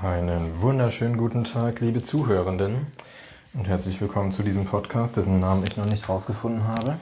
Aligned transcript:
Einen 0.00 0.62
wunderschönen 0.62 1.16
guten 1.16 1.42
Tag, 1.42 1.80
liebe 1.80 2.04
Zuhörenden, 2.04 2.86
und 3.52 3.66
herzlich 3.66 4.00
willkommen 4.00 4.30
zu 4.30 4.44
diesem 4.44 4.64
Podcast, 4.64 5.16
dessen 5.16 5.40
Namen 5.40 5.64
ich 5.64 5.76
noch 5.76 5.86
nicht 5.86 6.08
rausgefunden 6.08 6.68
habe. 6.68 6.94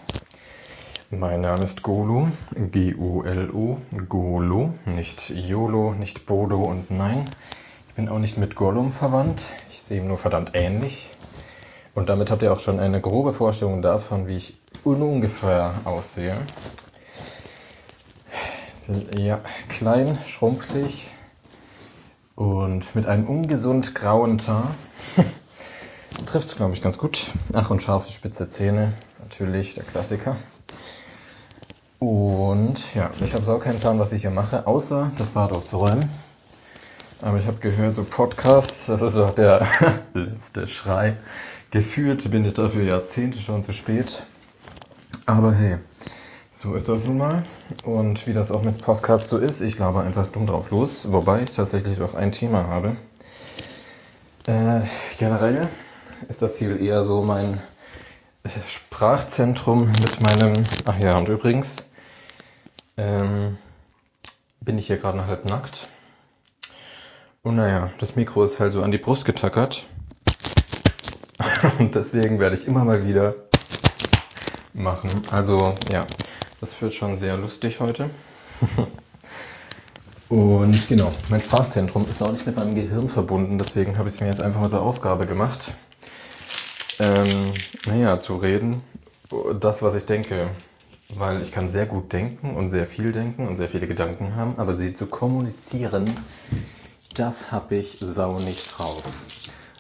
Mein 1.10 1.42
Name 1.42 1.64
ist 1.64 1.82
Golo, 1.82 2.26
G-O-L-O, 2.54 3.76
Golo, 4.08 4.72
nicht 4.86 5.28
YOLO, 5.28 5.92
nicht 5.92 6.24
Bodo 6.24 6.64
und 6.64 6.90
nein, 6.90 7.26
ich 7.90 7.94
bin 7.96 8.08
auch 8.08 8.18
nicht 8.18 8.38
mit 8.38 8.56
Gollum 8.56 8.90
verwandt, 8.90 9.42
ich 9.68 9.82
sehe 9.82 10.00
ihm 10.00 10.08
nur 10.08 10.16
verdammt 10.16 10.52
ähnlich. 10.54 11.10
Und 11.94 12.08
damit 12.08 12.30
habt 12.30 12.40
ihr 12.40 12.52
auch 12.52 12.60
schon 12.60 12.80
eine 12.80 13.02
grobe 13.02 13.34
Vorstellung 13.34 13.82
davon, 13.82 14.26
wie 14.26 14.36
ich 14.36 14.58
ungefähr 14.84 15.74
aussehe. 15.84 16.34
Ja, 19.18 19.40
klein, 19.68 20.16
schrumpelig, 20.24 21.10
und 22.36 22.94
mit 22.94 23.06
einem 23.06 23.26
ungesund 23.26 23.94
grauen 23.94 24.38
Tar 24.38 24.74
trifft 26.26 26.48
es, 26.48 26.56
glaube 26.56 26.74
ich, 26.74 26.82
ganz 26.82 26.98
gut. 26.98 27.26
Ach, 27.52 27.70
und 27.70 27.82
scharfe 27.82 28.12
spitze 28.12 28.46
Zähne, 28.46 28.92
natürlich 29.22 29.74
der 29.74 29.84
Klassiker. 29.84 30.36
Und 31.98 32.94
ja, 32.94 33.10
ich 33.24 33.34
habe 33.34 33.50
auch 33.50 33.58
keinen 33.58 33.80
Plan, 33.80 33.98
was 33.98 34.12
ich 34.12 34.20
hier 34.20 34.30
mache, 34.30 34.66
außer 34.66 35.10
das 35.16 35.28
Bad 35.28 35.52
aufzuräumen. 35.52 36.08
Aber 37.22 37.38
ich 37.38 37.46
habe 37.46 37.56
gehört, 37.56 37.94
so 37.94 38.04
Podcasts, 38.04 38.86
das 38.86 39.00
ist 39.00 39.16
auch 39.16 39.34
der 39.34 39.66
letzte 40.14 40.68
Schrei. 40.68 41.16
Gefühlt 41.70 42.30
bin 42.30 42.44
ich 42.44 42.52
dafür 42.52 42.84
Jahrzehnte 42.84 43.38
schon 43.38 43.62
zu 43.62 43.72
spät. 43.72 44.22
Aber 45.24 45.52
hey, 45.52 45.78
so 46.56 46.74
ist 46.74 46.88
das 46.88 47.04
nun 47.04 47.18
mal. 47.18 47.44
Und 47.84 48.26
wie 48.26 48.32
das 48.32 48.50
auch 48.50 48.62
mit 48.62 48.80
Podcasts 48.80 49.28
so 49.28 49.38
ist, 49.38 49.60
ich 49.60 49.76
glaube 49.76 50.00
einfach 50.00 50.26
dumm 50.26 50.46
drauf 50.46 50.70
los, 50.70 51.12
wobei 51.12 51.42
ich 51.42 51.54
tatsächlich 51.54 52.00
auch 52.00 52.14
ein 52.14 52.32
Thema 52.32 52.66
habe. 52.66 52.96
Äh, 54.46 54.80
generell 55.18 55.68
ist 56.28 56.40
das 56.40 56.56
Ziel 56.56 56.80
eher 56.80 57.02
so 57.02 57.22
mein 57.22 57.60
Sprachzentrum 58.68 59.90
mit 59.90 60.22
meinem. 60.22 60.54
Ach 60.86 60.98
ja, 60.98 61.18
und 61.18 61.28
übrigens 61.28 61.76
ähm, 62.96 63.58
bin 64.60 64.78
ich 64.78 64.86
hier 64.86 64.96
gerade 64.96 65.26
halb 65.26 65.44
nackt. 65.44 65.88
Und 67.42 67.56
naja, 67.56 67.90
das 67.98 68.16
Mikro 68.16 68.44
ist 68.44 68.58
halt 68.58 68.72
so 68.72 68.82
an 68.82 68.92
die 68.92 68.98
Brust 68.98 69.24
getackert. 69.24 69.86
Und 71.78 71.94
deswegen 71.94 72.40
werde 72.40 72.56
ich 72.56 72.66
immer 72.66 72.84
mal 72.84 73.06
wieder 73.06 73.34
machen. 74.72 75.10
Also 75.30 75.74
ja, 75.92 76.00
das 76.66 76.82
wird 76.82 76.94
schon 76.94 77.16
sehr 77.16 77.36
lustig 77.36 77.78
heute. 77.80 78.10
Und 80.28 80.88
genau, 80.88 81.12
mein 81.28 81.40
Sprachzentrum 81.40 82.04
ist 82.10 82.20
auch 82.20 82.32
nicht 82.32 82.44
mit 82.46 82.56
meinem 82.56 82.74
Gehirn 82.74 83.08
verbunden, 83.08 83.58
deswegen 83.58 83.96
habe 83.96 84.08
ich 84.08 84.20
mir 84.20 84.26
jetzt 84.26 84.40
einfach 84.40 84.60
mal 84.60 84.70
zur 84.70 84.82
Aufgabe 84.82 85.26
gemacht, 85.26 85.70
ähm, 86.98 87.52
naja, 87.86 88.18
zu 88.18 88.36
reden, 88.36 88.82
das, 89.60 89.82
was 89.82 89.94
ich 89.94 90.06
denke. 90.06 90.48
Weil 91.10 91.40
ich 91.40 91.52
kann 91.52 91.70
sehr 91.70 91.86
gut 91.86 92.12
denken 92.12 92.56
und 92.56 92.68
sehr 92.68 92.84
viel 92.84 93.12
denken 93.12 93.46
und 93.46 93.56
sehr 93.56 93.68
viele 93.68 93.86
Gedanken 93.86 94.34
haben, 94.34 94.54
aber 94.56 94.74
sie 94.74 94.92
zu 94.92 95.06
kommunizieren, 95.06 96.10
das 97.14 97.52
habe 97.52 97.76
ich 97.76 97.98
sau 98.00 98.40
nicht 98.40 98.76
drauf. 98.76 99.04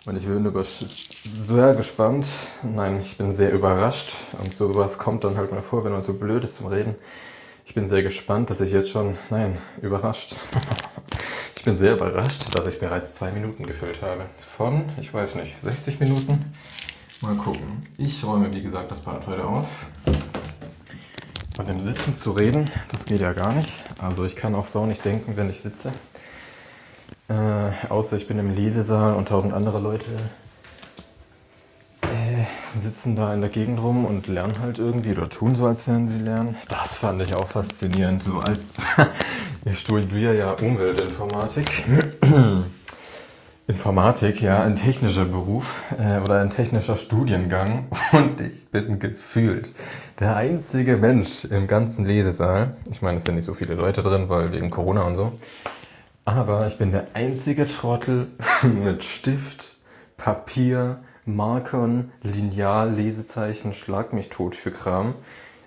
Und 0.06 0.14
ich 0.16 0.24
bin 0.24 0.46
über 0.46 0.62
sehr 0.62 1.74
gespannt. 1.74 2.28
Nein, 2.62 3.00
ich 3.02 3.18
bin 3.18 3.32
sehr 3.32 3.52
überrascht. 3.52 4.12
Und 4.40 4.54
sowas 4.54 4.98
kommt 4.98 5.24
dann 5.24 5.36
halt 5.36 5.50
mal 5.50 5.62
vor, 5.62 5.82
wenn 5.82 5.90
man 5.90 6.04
so 6.04 6.14
blöd 6.14 6.44
ist 6.44 6.54
zum 6.54 6.68
Reden. 6.68 6.94
Ich 7.64 7.74
bin 7.74 7.88
sehr 7.88 8.04
gespannt, 8.04 8.48
dass 8.48 8.60
ich 8.60 8.70
jetzt 8.70 8.90
schon, 8.90 9.18
nein, 9.30 9.58
überrascht. 9.82 10.36
ich 11.56 11.64
bin 11.64 11.76
sehr 11.76 11.94
überrascht, 11.94 12.56
dass 12.56 12.68
ich 12.68 12.78
bereits 12.78 13.14
zwei 13.14 13.32
Minuten 13.32 13.66
gefüllt 13.66 14.00
habe. 14.00 14.26
Von, 14.38 14.84
ich 15.00 15.12
weiß 15.12 15.34
nicht, 15.34 15.56
60 15.64 15.98
Minuten? 15.98 16.54
Mal 17.20 17.34
gucken. 17.34 17.84
Ich 17.98 18.24
räume, 18.24 18.54
wie 18.54 18.62
gesagt, 18.62 18.92
das 18.92 19.00
Bad 19.00 19.26
heute 19.26 19.44
auf. 19.44 19.66
Von 21.56 21.66
dem 21.66 21.84
Sitzen 21.84 22.16
zu 22.16 22.30
reden, 22.30 22.70
das 22.92 23.06
geht 23.06 23.22
ja 23.22 23.32
gar 23.32 23.52
nicht. 23.52 23.72
Also 23.98 24.24
ich 24.24 24.36
kann 24.36 24.54
auch 24.54 24.68
so 24.68 24.86
nicht 24.86 25.04
denken, 25.04 25.36
wenn 25.36 25.50
ich 25.50 25.62
sitze. 25.62 25.92
Äh, 27.28 27.90
außer 27.90 28.16
ich 28.16 28.28
bin 28.28 28.38
im 28.38 28.54
Lesesaal 28.54 29.14
und 29.14 29.28
tausend 29.28 29.52
andere 29.52 29.80
Leute 29.80 30.06
äh, 32.02 32.78
sitzen 32.78 33.16
da 33.16 33.34
in 33.34 33.40
der 33.40 33.50
Gegend 33.50 33.80
rum 33.80 34.04
und 34.04 34.28
lernen 34.28 34.60
halt 34.60 34.78
irgendwie 34.78 35.10
oder 35.10 35.28
tun 35.28 35.56
so, 35.56 35.66
als 35.66 35.88
wären 35.88 36.08
sie 36.08 36.18
lernen. 36.18 36.56
Das 36.68 36.98
fand 36.98 37.20
ich 37.22 37.34
auch 37.34 37.48
faszinierend. 37.48 38.22
So 38.22 38.38
als 38.38 38.76
ich 39.64 39.78
studiere 39.78 40.36
ja 40.36 40.52
Umweltinformatik. 40.52 41.68
Informatik, 43.68 44.40
ja, 44.42 44.62
ein 44.62 44.76
technischer 44.76 45.24
Beruf 45.24 45.82
äh, 45.98 46.20
oder 46.20 46.40
ein 46.40 46.50
technischer 46.50 46.96
Studiengang 46.96 47.88
und 48.12 48.40
ich 48.40 48.68
bin 48.68 49.00
gefühlt 49.00 49.68
der 50.20 50.36
einzige 50.36 50.96
Mensch 50.96 51.44
im 51.44 51.66
ganzen 51.66 52.04
Lesesaal. 52.04 52.76
Ich 52.88 53.02
meine, 53.02 53.16
es 53.16 53.24
sind 53.24 53.34
nicht 53.34 53.44
so 53.44 53.54
viele 53.54 53.74
Leute 53.74 54.02
drin, 54.02 54.28
weil 54.28 54.52
wegen 54.52 54.70
Corona 54.70 55.02
und 55.02 55.16
so. 55.16 55.32
Aber 56.26 56.66
ich 56.66 56.76
bin 56.76 56.90
der 56.90 57.06
einzige 57.14 57.68
Trottel 57.68 58.26
mit 58.84 59.04
Stift, 59.04 59.76
Papier, 60.16 60.98
Markern, 61.24 62.10
Lineal, 62.24 62.94
Lesezeichen, 62.94 63.74
Schlag 63.74 64.12
mich 64.12 64.28
tot 64.28 64.56
für 64.56 64.72
Kram. 64.72 65.14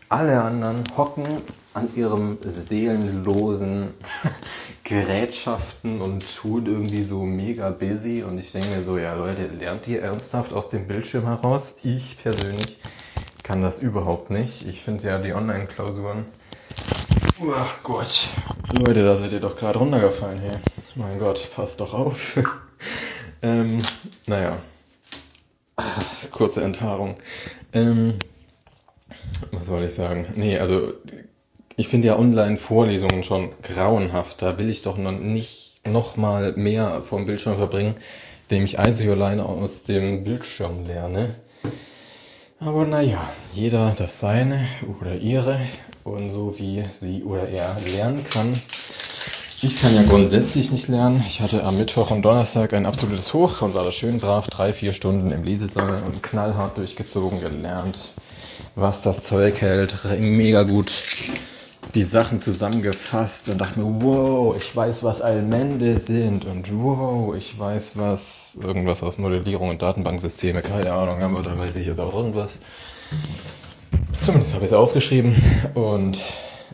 Alle 0.09 0.41
anderen 0.41 0.83
hocken 0.97 1.25
an 1.73 1.87
ihrem 1.95 2.39
seelenlosen 2.43 3.93
Gerätschaften 4.83 6.01
und 6.01 6.25
tun 6.35 6.65
irgendwie 6.65 7.03
so 7.03 7.23
mega 7.23 7.69
busy. 7.69 8.23
Und 8.23 8.37
ich 8.37 8.51
denke 8.51 8.67
mir 8.67 8.83
so, 8.83 8.97
ja 8.97 9.13
Leute, 9.13 9.47
lernt 9.47 9.87
ihr 9.87 10.01
ernsthaft 10.01 10.51
aus 10.51 10.69
dem 10.69 10.87
Bildschirm 10.87 11.23
heraus? 11.23 11.77
Ich 11.83 12.21
persönlich 12.21 12.79
kann 13.43 13.61
das 13.61 13.81
überhaupt 13.81 14.29
nicht. 14.29 14.67
Ich 14.67 14.81
finde 14.81 15.07
ja 15.07 15.19
die 15.19 15.33
Online-Klausuren 15.33 16.25
Ach 17.53 17.83
Gott. 17.83 18.27
Leute, 18.71 19.03
da 19.03 19.15
seid 19.15 19.33
ihr 19.33 19.39
doch 19.39 19.55
gerade 19.55 19.79
runtergefallen 19.79 20.41
hier. 20.41 20.59
Mein 20.95 21.19
Gott, 21.19 21.49
passt 21.55 21.79
doch 21.79 21.93
auf. 21.93 22.37
ähm, 23.41 23.79
naja. 24.27 24.57
Kurze 26.31 26.61
Enthaarung. 26.61 27.15
Ähm, 27.73 28.13
was 29.51 29.67
soll 29.67 29.83
ich 29.83 29.93
sagen? 29.93 30.27
Nee, 30.35 30.59
also 30.59 30.93
ich 31.77 31.87
finde 31.87 32.09
ja 32.09 32.19
Online-Vorlesungen 32.19 33.23
schon 33.23 33.49
grauenhaft. 33.63 34.41
Da 34.41 34.57
will 34.57 34.69
ich 34.69 34.81
doch 34.81 34.97
noch 34.97 35.11
nicht 35.11 35.87
noch 35.87 36.17
mal 36.17 36.53
mehr 36.53 37.01
vom 37.01 37.25
Bildschirm 37.25 37.57
verbringen, 37.57 37.95
indem 38.49 38.65
ich 38.65 38.79
einzig 38.79 39.09
alleine 39.09 39.45
aus 39.45 39.83
dem 39.83 40.23
Bildschirm 40.23 40.85
lerne. 40.85 41.35
Aber 42.61 42.85
naja, 42.85 43.29
jeder 43.53 43.93
das 43.97 44.19
seine 44.19 44.59
oder 44.99 45.15
ihre 45.15 45.57
und 46.03 46.29
so 46.29 46.59
wie 46.59 46.83
sie 46.91 47.23
oder 47.23 47.47
er 47.47 47.77
lernen 47.93 48.25
kann. 48.29 48.51
Ich 49.61 49.81
kann 49.81 49.95
ja 49.95 50.03
grundsätzlich 50.03 50.69
nicht 50.69 50.89
lernen. 50.89 51.23
Ich 51.25 51.39
hatte 51.39 51.63
am 51.63 51.77
Mittwoch 51.77 52.11
und 52.11 52.21
Donnerstag 52.21 52.73
ein 52.73 52.85
absolutes 52.85 53.33
Hoch 53.33 53.61
und 53.61 53.75
war 53.75 53.85
da 53.85 53.93
schön 53.93 54.17
brav 54.17 54.49
drei, 54.49 54.73
vier 54.73 54.91
Stunden 54.91 55.31
im 55.31 55.43
Lesesaal 55.43 56.03
und 56.03 56.21
knallhart 56.21 56.77
durchgezogen 56.77 57.39
gelernt, 57.39 58.11
was 58.75 59.03
das 59.03 59.23
Zeug 59.23 59.61
hält. 59.61 59.95
Mega 60.19 60.63
gut 60.63 60.91
die 61.95 62.03
Sachen 62.03 62.39
zusammengefasst 62.39 63.49
und 63.49 63.57
dachte 63.59 63.79
mir, 63.79 64.03
wow, 64.03 64.55
ich 64.55 64.75
weiß, 64.75 65.03
was 65.03 65.21
Allmende 65.21 65.97
sind 65.97 66.45
und 66.45 66.69
wow, 66.71 67.35
ich 67.35 67.57
weiß, 67.57 67.97
was 67.97 68.57
irgendwas 68.61 69.01
aus 69.01 69.17
Modellierung 69.17 69.69
und 69.69 69.81
Datenbanksysteme, 69.81 70.61
keine 70.61 70.93
Ahnung, 70.93 71.21
aber 71.21 71.41
da 71.41 71.57
weiß 71.57 71.75
ich 71.77 71.87
jetzt 71.87 71.99
auch 71.99 72.13
irgendwas. 72.13 72.59
Zumindest 74.21 74.53
habe 74.53 74.65
ich 74.65 74.71
es 74.71 74.77
aufgeschrieben 74.77 75.35
und 75.73 76.21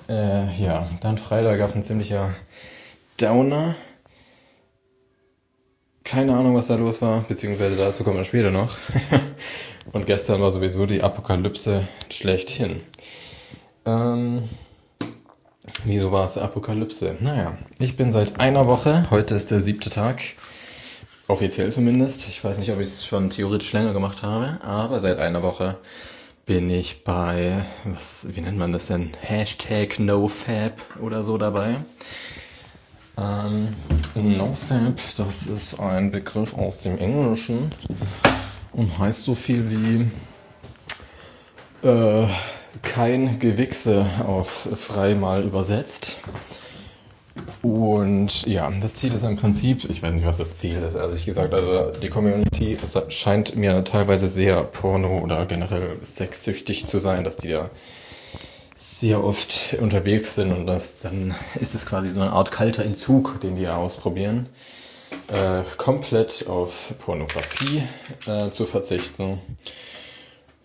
äh, 0.10 0.54
ja, 0.62 0.88
dann 1.02 1.18
Freitag 1.18 1.60
gab 1.60 1.70
es 1.70 1.76
ein 1.76 1.84
ziemlicher 1.84 2.32
Downer. 3.20 3.76
Keine 6.04 6.36
Ahnung, 6.36 6.56
was 6.56 6.68
da 6.68 6.76
los 6.76 7.02
war, 7.02 7.22
beziehungsweise 7.22 7.78
dazu 7.78 8.04
kommen 8.04 8.18
wir 8.18 8.26
später 8.26 8.52
noch. 8.52 8.76
und 9.94 10.06
gestern 10.06 10.42
war 10.42 10.52
sowieso 10.52 10.86
die 10.86 11.02
Apokalypse 11.02 11.88
schlechthin. 12.10 12.82
Ähm, 13.86 14.44
Wieso 15.84 16.12
war 16.12 16.26
es 16.26 16.38
Apokalypse? 16.38 17.16
Naja, 17.20 17.58
ich 17.80 17.98
bin 17.98 18.12
seit 18.12 18.40
einer 18.40 18.68
Woche, 18.68 19.08
heute 19.10 19.36
ist 19.36 19.52
der 19.52 19.60
siebte 19.60 19.90
Tag, 19.90 20.22
offiziell 21.28 21.72
zumindest. 21.72 22.28
Ich 22.28 22.44
weiß 22.44 22.60
nicht, 22.60 22.72
ob 22.72 22.80
ich 22.80 22.88
es 22.88 23.06
schon 23.06 23.30
theoretisch 23.30 23.74
länger 23.74 23.94
gemacht 23.94 24.22
habe, 24.22 24.60
aber 24.64 25.00
seit 25.00 25.20
einer 25.20 25.42
Woche 25.42 25.78
bin 26.46 26.70
ich 26.70 27.04
bei, 27.04 27.66
was, 27.86 28.28
wie 28.32 28.42
nennt 28.42 28.58
man 28.58 28.72
das 28.72 28.88
denn? 28.88 29.12
Hashtag 29.22 30.00
NoFab 30.00 30.80
oder 31.02 31.24
so 31.24 31.38
dabei. 31.38 31.78
Ähm, 33.18 33.70
NoFab, 34.14 35.00
das 35.18 35.48
ist 35.48 35.80
ein 35.80 36.12
Begriff 36.12 36.56
aus 36.56 36.80
dem 36.80 37.00
Englischen 37.00 37.72
und 38.74 39.00
heißt 39.00 39.24
so 39.24 39.34
viel 39.34 39.72
wie 39.72 41.88
äh, 41.88 42.28
kein 42.82 43.40
Gewichse 43.40 44.06
auf 44.26 44.68
frei 44.76 45.16
mal 45.16 45.44
übersetzt. 45.44 46.18
Und 47.62 48.46
ja, 48.46 48.72
das 48.80 48.96
Ziel 48.96 49.14
ist 49.14 49.24
im 49.24 49.36
Prinzip, 49.36 49.90
ich 49.90 50.02
weiß 50.02 50.14
nicht, 50.14 50.26
was 50.26 50.38
das 50.38 50.58
Ziel 50.58 50.82
ist, 50.84 50.96
ehrlich 50.96 51.26
gesagt, 51.26 51.54
also 51.54 51.92
die 52.00 52.10
Community 52.10 52.78
scheint 53.10 53.56
mir 53.56 53.84
teilweise 53.84 54.28
sehr 54.28 54.64
porno 54.64 55.20
oder 55.20 55.46
generell 55.46 55.98
sexsüchtig 56.02 56.88
zu 56.88 57.00
sein, 57.00 57.24
dass 57.24 57.38
die 57.38 57.50
da 57.50 57.70
sehr 58.76 59.24
oft 59.24 59.76
unterwegs 59.82 60.36
sind 60.36 60.54
und 60.54 60.66
das, 60.66 61.00
dann 61.00 61.36
ist 61.60 61.76
es 61.76 61.86
quasi 61.86 62.10
so 62.12 62.22
eine 62.22 62.32
Art 62.32 62.52
kalter 62.52 62.86
Entzug, 62.86 63.42
den 63.42 63.56
die 63.58 63.64
ja 63.64 63.76
ausprobieren, 63.76 64.48
äh, 65.28 65.64
komplett 65.78 66.48
auf 66.48 66.94
Pornografie 67.00 67.84
äh, 68.28 68.50
zu 68.50 68.66
verzichten 68.66 69.40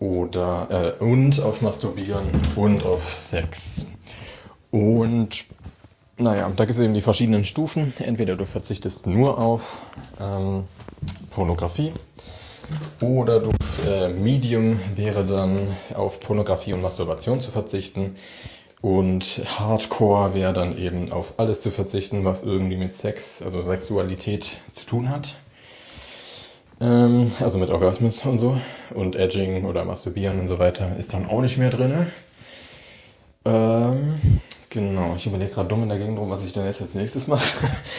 oder 0.01 0.95
äh, 0.99 1.03
und 1.03 1.39
auf 1.41 1.61
Masturbieren 1.61 2.25
und 2.55 2.85
auf 2.85 3.13
Sex. 3.13 3.85
Und 4.71 5.45
naja, 6.17 6.51
da 6.55 6.65
gibt 6.65 6.75
es 6.75 6.79
eben 6.79 6.93
die 6.93 7.01
verschiedenen 7.01 7.43
Stufen. 7.45 7.93
Entweder 7.99 8.35
du 8.35 8.45
verzichtest 8.45 9.05
nur 9.07 9.37
auf 9.37 9.85
ähm, 10.19 10.63
Pornografie 11.29 11.93
oder 12.99 13.39
du 13.39 13.51
äh, 13.87 14.09
Medium 14.09 14.79
wäre 14.95 15.25
dann 15.25 15.67
auf 15.93 16.19
Pornografie 16.19 16.73
und 16.73 16.81
Masturbation 16.81 17.39
zu 17.39 17.51
verzichten 17.51 18.15
und 18.81 19.43
Hardcore 19.59 20.33
wäre 20.33 20.53
dann 20.53 20.77
eben 20.77 21.11
auf 21.11 21.35
alles 21.37 21.61
zu 21.61 21.69
verzichten, 21.69 22.25
was 22.25 22.41
irgendwie 22.41 22.77
mit 22.77 22.93
Sex, 22.93 23.43
also 23.43 23.61
Sexualität 23.61 24.61
zu 24.71 24.85
tun 24.87 25.09
hat. 25.09 25.35
Ähm, 26.81 27.31
also 27.39 27.57
mit 27.57 27.69
Orgasmus 27.69 28.25
und 28.25 28.37
so 28.37 28.57
und 28.93 29.15
Edging 29.15 29.65
oder 29.65 29.85
Masturbieren 29.85 30.39
und 30.39 30.47
so 30.47 30.59
weiter 30.59 30.97
ist 30.97 31.13
dann 31.13 31.27
auch 31.27 31.41
nicht 31.41 31.57
mehr 31.57 31.69
drin. 31.69 32.07
Ähm, 33.45 34.19
Genau, 34.71 35.15
ich 35.17 35.27
überlege 35.27 35.51
gerade 35.51 35.67
dumm 35.67 35.83
in 35.83 35.89
der 35.89 35.97
Gegend 35.97 36.17
rum, 36.17 36.29
was 36.29 36.45
ich 36.45 36.53
denn 36.53 36.63
jetzt 36.65 36.79
als 36.79 36.93
nächstes 36.93 37.27
mache. 37.27 37.43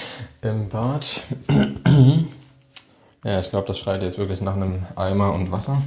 Im 0.40 0.70
Bad. 0.70 1.20
ja, 3.25 3.40
ich 3.40 3.50
glaube, 3.50 3.67
das 3.67 3.79
schreit 3.79 4.00
jetzt 4.00 4.17
wirklich 4.17 4.40
nach 4.40 4.55
einem 4.56 4.87
Eimer 4.96 5.35
und 5.35 5.52
Wasser. 5.52 5.82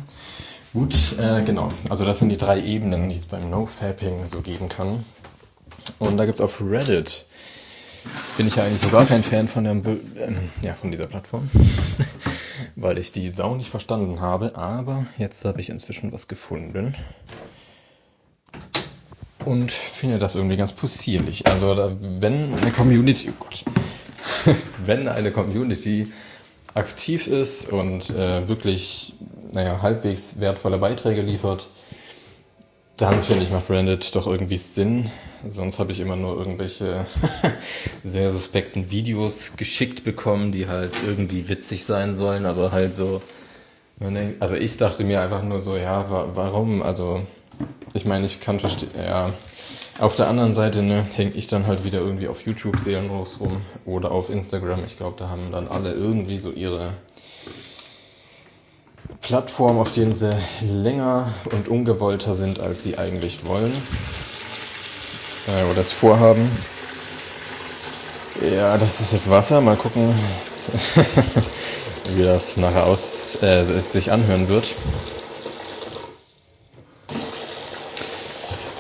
Gut, 0.74 1.18
äh, 1.18 1.42
genau. 1.42 1.70
Also 1.90 2.06
das 2.06 2.20
sind 2.20 2.30
die 2.30 2.38
drei 2.38 2.62
Ebenen, 2.62 3.10
die 3.10 3.16
es 3.16 3.26
beim 3.26 3.50
No-Fapping 3.50 4.28
so 4.28 4.42
geben 4.42 4.70
kann. 4.70 5.04
Und 5.98 6.18
da 6.18 6.28
gibt 6.28 6.40
es 6.40 6.46
auf 6.46 6.62
Reddit, 6.62 7.26
bin 8.38 8.48
ich 8.48 8.56
ja 8.56 8.64
eigentlich 8.64 8.82
sogar 8.82 9.06
kein 9.06 9.24
Fan 9.24 9.48
von, 9.48 9.64
der, 9.64 9.74
äh, 9.74 10.34
ja, 10.62 10.74
von 10.74 10.92
dieser 10.92 11.08
Plattform, 11.08 11.50
weil 12.76 12.98
ich 12.98 13.12
die 13.12 13.30
Sau 13.32 13.56
nicht 13.56 13.70
verstanden 13.70 14.22
habe. 14.22 14.56
Aber 14.56 15.06
jetzt 15.18 15.46
habe 15.46 15.62
ich 15.62 15.70
inzwischen 15.70 16.12
was 16.12 16.28
gefunden 16.28 16.96
und 19.46 19.72
finde 19.72 20.18
das 20.18 20.36
irgendwie 20.36 20.58
ganz 20.58 20.74
possierlich. 20.74 21.48
Also 21.48 21.96
wenn 22.02 22.58
eine 22.58 22.72
Community, 22.72 23.30
oh 23.30 23.34
Gott, 23.40 23.64
wenn 24.86 25.08
eine 25.08 25.32
Community 25.32 26.12
aktiv 26.74 27.28
ist 27.28 27.72
und 27.72 28.10
äh, 28.10 28.48
wirklich, 28.48 29.14
naja, 29.54 29.82
halbwegs 29.82 30.40
wertvolle 30.40 30.78
Beiträge 30.78 31.22
liefert, 31.22 31.70
dann 32.98 33.22
finde 33.22 33.44
ich 33.44 33.52
macht 33.52 33.70
Reddit 33.70 34.16
doch 34.16 34.28
irgendwie 34.28 34.58
Sinn. 34.58 35.10
Sonst 35.46 35.80
habe 35.80 35.92
ich 35.92 36.00
immer 36.00 36.16
nur 36.16 36.38
irgendwelche 36.38 37.06
sehr 38.04 38.32
suspekten 38.32 38.90
Videos 38.90 39.58
geschickt 39.58 40.04
bekommen, 40.04 40.52
die 40.52 40.68
halt 40.68 40.96
irgendwie 41.06 41.50
witzig 41.50 41.86
sein 41.86 42.16
sollen, 42.16 42.46
aber 42.46 42.72
halt 42.72 42.96
so. 42.96 43.22
Also 44.40 44.56
ich 44.56 44.78
dachte 44.78 45.04
mir 45.04 45.22
einfach 45.22 45.44
nur 45.44 45.62
so, 45.62 45.78
ja, 45.78 46.10
warum? 46.10 46.82
Also 46.82 47.22
ich 47.94 48.06
meine, 48.06 48.26
ich 48.26 48.40
kann 48.40 48.60
verstehen, 48.60 48.90
ja. 48.98 49.32
Auf 50.00 50.18
der 50.18 50.28
anderen 50.28 50.54
Seite 50.54 50.84
ne, 50.84 51.06
hänge 51.16 51.32
ich 51.36 51.48
dann 51.48 51.68
halt 51.68 51.86
wieder 51.86 52.00
irgendwie 52.00 52.28
auf 52.28 52.46
YouTube 52.46 52.78
seelenlos 52.80 53.40
rum 53.40 53.62
oder 53.86 54.12
auf 54.12 54.30
Instagram. 54.30 54.84
Ich 54.84 54.98
glaube, 54.98 55.16
da 55.18 55.30
haben 55.30 55.54
dann 55.54 55.70
alle 55.70 55.94
irgendwie 55.94 56.38
so 56.38 56.52
ihre 56.52 56.94
Plattform, 59.26 59.80
auf 59.80 59.92
denen 59.92 60.14
sie 60.14 60.30
länger 60.62 61.34
und 61.52 61.68
ungewollter 61.68 62.36
sind, 62.36 62.60
als 62.60 62.84
sie 62.84 63.00
eigentlich 63.00 63.44
wollen 63.44 63.74
äh, 65.48 65.64
oder 65.64 65.74
das 65.74 65.92
vorhaben. 65.92 66.52
Ja, 68.40 68.78
das 68.78 69.02
ist 69.02 69.14
jetzt 69.14 69.28
Wasser. 69.28 69.62
Mal 69.62 69.78
gucken, 69.78 70.14
wie 72.16 72.22
das 72.22 72.58
nachher 72.58 72.86
aus, 72.86 73.42
äh, 73.42 73.64
sich 73.64 74.12
anhören 74.12 74.48
wird. 74.48 74.76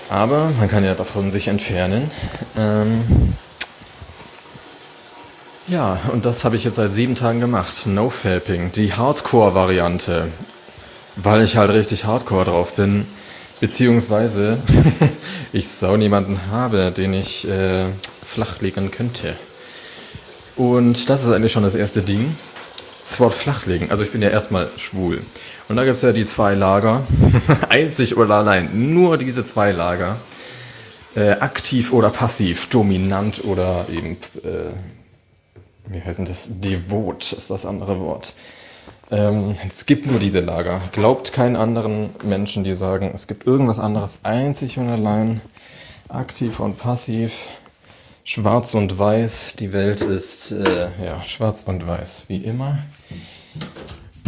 Aber 0.09 0.51
man 0.59 0.67
kann 0.67 0.83
ja 0.83 0.93
davon 0.93 1.31
sich 1.31 1.47
entfernen. 1.47 2.11
Ähm 2.55 3.35
ja, 5.67 5.99
und 6.11 6.25
das 6.25 6.45
habe 6.45 6.55
ich 6.55 6.63
jetzt 6.63 6.75
seit 6.75 6.93
sieben 6.93 7.15
Tagen 7.15 7.39
gemacht. 7.39 7.87
No 7.87 8.09
Fapping, 8.09 8.71
die 8.71 8.93
Hardcore-Variante. 8.93 10.27
Weil 11.15 11.43
ich 11.43 11.57
halt 11.57 11.71
richtig 11.71 12.05
Hardcore 12.05 12.45
drauf 12.45 12.73
bin. 12.73 13.05
Beziehungsweise 13.59 14.57
ich 15.53 15.67
sau 15.67 15.97
niemanden 15.97 16.39
habe, 16.51 16.91
den 16.91 17.13
ich 17.13 17.47
äh, 17.47 17.85
flachlegen 18.25 18.91
könnte. 18.91 19.35
Und 20.55 21.09
das 21.09 21.23
ist 21.23 21.31
eigentlich 21.31 21.53
schon 21.53 21.63
das 21.63 21.75
erste 21.75 22.01
Ding. 22.01 22.35
Das 23.09 23.19
Wort 23.19 23.33
flachlegen. 23.33 23.91
Also 23.91 24.03
ich 24.03 24.11
bin 24.11 24.21
ja 24.21 24.29
erstmal 24.29 24.69
schwul. 24.77 25.21
Und 25.67 25.77
da 25.77 25.83
gibt 25.83 25.95
es 25.95 26.01
ja 26.01 26.11
die 26.11 26.25
zwei 26.25 26.53
Lager, 26.53 27.01
einzig 27.69 28.17
oder 28.17 28.35
allein, 28.35 28.93
nur 28.93 29.17
diese 29.17 29.45
zwei 29.45 29.71
Lager, 29.71 30.17
äh, 31.15 31.31
aktiv 31.31 31.91
oder 31.91 32.09
passiv, 32.09 32.69
dominant 32.69 33.43
oder 33.45 33.87
eben, 33.91 34.17
äh, 34.43 34.73
wie 35.87 36.01
heißt 36.01 36.19
denn 36.19 36.25
das, 36.25 36.61
devot 36.61 37.33
ist 37.33 37.49
das 37.49 37.65
andere 37.65 37.99
Wort. 37.99 38.33
Ähm, 39.11 39.55
es 39.67 39.85
gibt 39.85 40.07
nur 40.07 40.19
diese 40.19 40.39
Lager. 40.39 40.81
Glaubt 40.91 41.31
keinen 41.31 41.55
anderen 41.55 42.11
Menschen, 42.23 42.63
die 42.63 42.73
sagen, 42.73 43.11
es 43.13 43.27
gibt 43.27 43.45
irgendwas 43.45 43.79
anderes, 43.79 44.21
einzig 44.23 44.77
und 44.79 44.89
allein, 44.89 45.41
aktiv 46.09 46.59
und 46.59 46.77
passiv, 46.77 47.47
schwarz 48.23 48.73
und 48.73 48.97
weiß. 48.97 49.55
Die 49.59 49.73
Welt 49.73 50.01
ist 50.01 50.51
äh, 50.51 50.87
ja 51.03 51.23
schwarz 51.23 51.63
und 51.63 51.85
weiß, 51.87 52.25
wie 52.27 52.37
immer. 52.37 52.79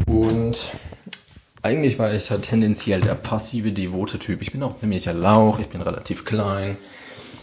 Und 0.06 0.71
eigentlich 1.63 1.98
war 1.98 2.13
ich 2.13 2.30
halt 2.30 2.44
tendenziell 2.44 3.01
der 3.01 3.15
passive, 3.15 3.71
devote 3.71 4.19
Typ. 4.19 4.42
Ich 4.42 4.51
bin 4.51 4.63
auch 4.63 4.75
ziemlicher 4.75 5.13
Lauch, 5.13 5.59
ich 5.59 5.68
bin 5.68 5.81
relativ 5.81 6.24
klein. 6.24 6.77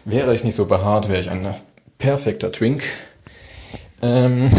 Wäre 0.04 0.34
ich 0.34 0.44
nicht 0.44 0.54
so 0.54 0.66
behaart, 0.66 1.08
wäre 1.08 1.20
ich 1.20 1.30
ein 1.30 1.54
perfekter 1.98 2.52
Twink. 2.52 2.84
Ähm, 4.04 4.50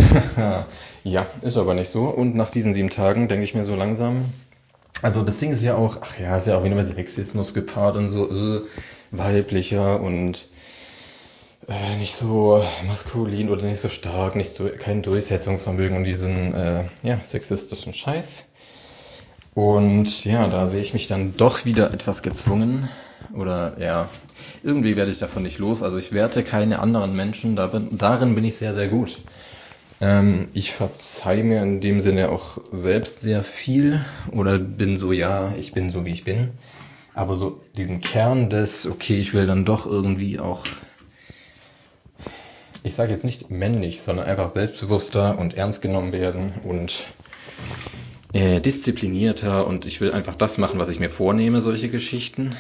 ja, 1.04 1.26
ist 1.44 1.58
aber 1.58 1.76
nicht 1.76 1.90
so. 1.90 2.06
Und 2.06 2.36
nach 2.36 2.50
diesen 2.50 2.74
sieben 2.74 2.90
Tagen 2.90 3.28
denke 3.28 3.44
ich 3.44 3.54
mir 3.54 3.64
so 3.64 3.76
langsam, 3.76 4.26
also 5.04 5.22
das 5.22 5.38
Ding 5.38 5.52
ist 5.52 5.62
ja 5.62 5.76
auch, 5.76 5.98
ach 6.02 6.18
ja, 6.18 6.36
ist 6.36 6.48
ja 6.48 6.58
auch 6.58 6.64
wieder 6.64 6.76
mit 6.76 6.88
Sexismus 6.88 7.54
gepaart 7.54 7.96
und 7.96 8.10
so 8.10 8.28
äh, 8.30 8.62
weiblicher 9.12 10.02
und 10.02 10.48
äh, 11.68 11.96
nicht 11.98 12.16
so 12.16 12.64
maskulin 12.88 13.50
oder 13.50 13.64
nicht 13.64 13.80
so 13.80 13.90
stark, 13.90 14.36
nicht 14.36 14.50
so, 14.50 14.68
kein 14.70 15.04
Durchsetzungsvermögen 15.04 15.96
und 15.96 16.06
diesen 16.06 16.56
äh, 16.56 16.86
ja, 17.04 17.20
sexistischen 17.22 17.94
Scheiß. 17.94 18.48
Und 19.54 20.26
ja, 20.26 20.48
da 20.48 20.66
sehe 20.68 20.82
ich 20.82 20.94
mich 20.94 21.08
dann 21.08 21.38
doch 21.38 21.66
wieder 21.66 21.94
etwas 21.94 22.24
gezwungen. 22.24 22.90
Oder 23.34 23.78
ja, 23.80 24.10
irgendwie 24.64 24.96
werde 24.96 25.12
ich 25.12 25.20
davon 25.20 25.44
nicht 25.44 25.60
los. 25.60 25.84
Also 25.84 25.98
ich 25.98 26.12
werte 26.12 26.44
keine 26.44 26.80
anderen 26.80 27.16
Menschen. 27.16 27.56
darin 27.56 28.36
bin 28.36 28.44
ich 28.44 28.56
sehr, 28.56 28.74
sehr 28.74 28.88
gut. 28.88 29.20
Ähm, 30.06 30.50
ich 30.54 30.72
verzeihe 30.72 31.44
mir 31.44 31.64
in 31.64 31.82
dem 31.82 32.00
Sinne 32.00 32.30
auch 32.30 32.60
selbst 32.72 33.22
sehr 33.22 33.42
viel. 33.42 34.06
Oder 34.32 34.60
bin 34.60 34.98
so, 34.98 35.12
ja, 35.12 35.56
ich 35.58 35.74
bin 35.74 35.90
so, 35.90 36.06
wie 36.06 36.12
ich 36.12 36.24
bin. 36.24 36.52
Aber 37.16 37.34
so 37.34 37.60
diesen 37.76 38.02
Kern 38.02 38.52
des, 38.52 38.86
okay, 38.86 39.18
ich 39.18 39.34
will 39.34 39.48
dann 39.48 39.66
doch 39.66 39.88
irgendwie 39.88 40.40
auch, 40.40 40.64
ich 42.84 42.94
sage 42.94 43.14
jetzt 43.14 43.24
nicht 43.24 43.50
männlich, 43.50 44.02
sondern 44.02 44.28
einfach 44.28 44.50
selbstbewusster 44.50 45.40
und 45.40 45.56
ernst 45.56 45.82
genommen 45.82 46.12
werden 46.12 46.54
und 46.64 47.06
äh, 48.34 48.60
disziplinierter 48.62 49.66
und 49.66 49.88
ich 49.88 50.02
will 50.02 50.12
einfach 50.12 50.36
das 50.36 50.60
machen, 50.60 50.78
was 50.78 50.90
ich 50.90 51.00
mir 51.00 51.10
vornehme, 51.10 51.62
solche 51.62 51.90
Geschichten. 51.90 52.56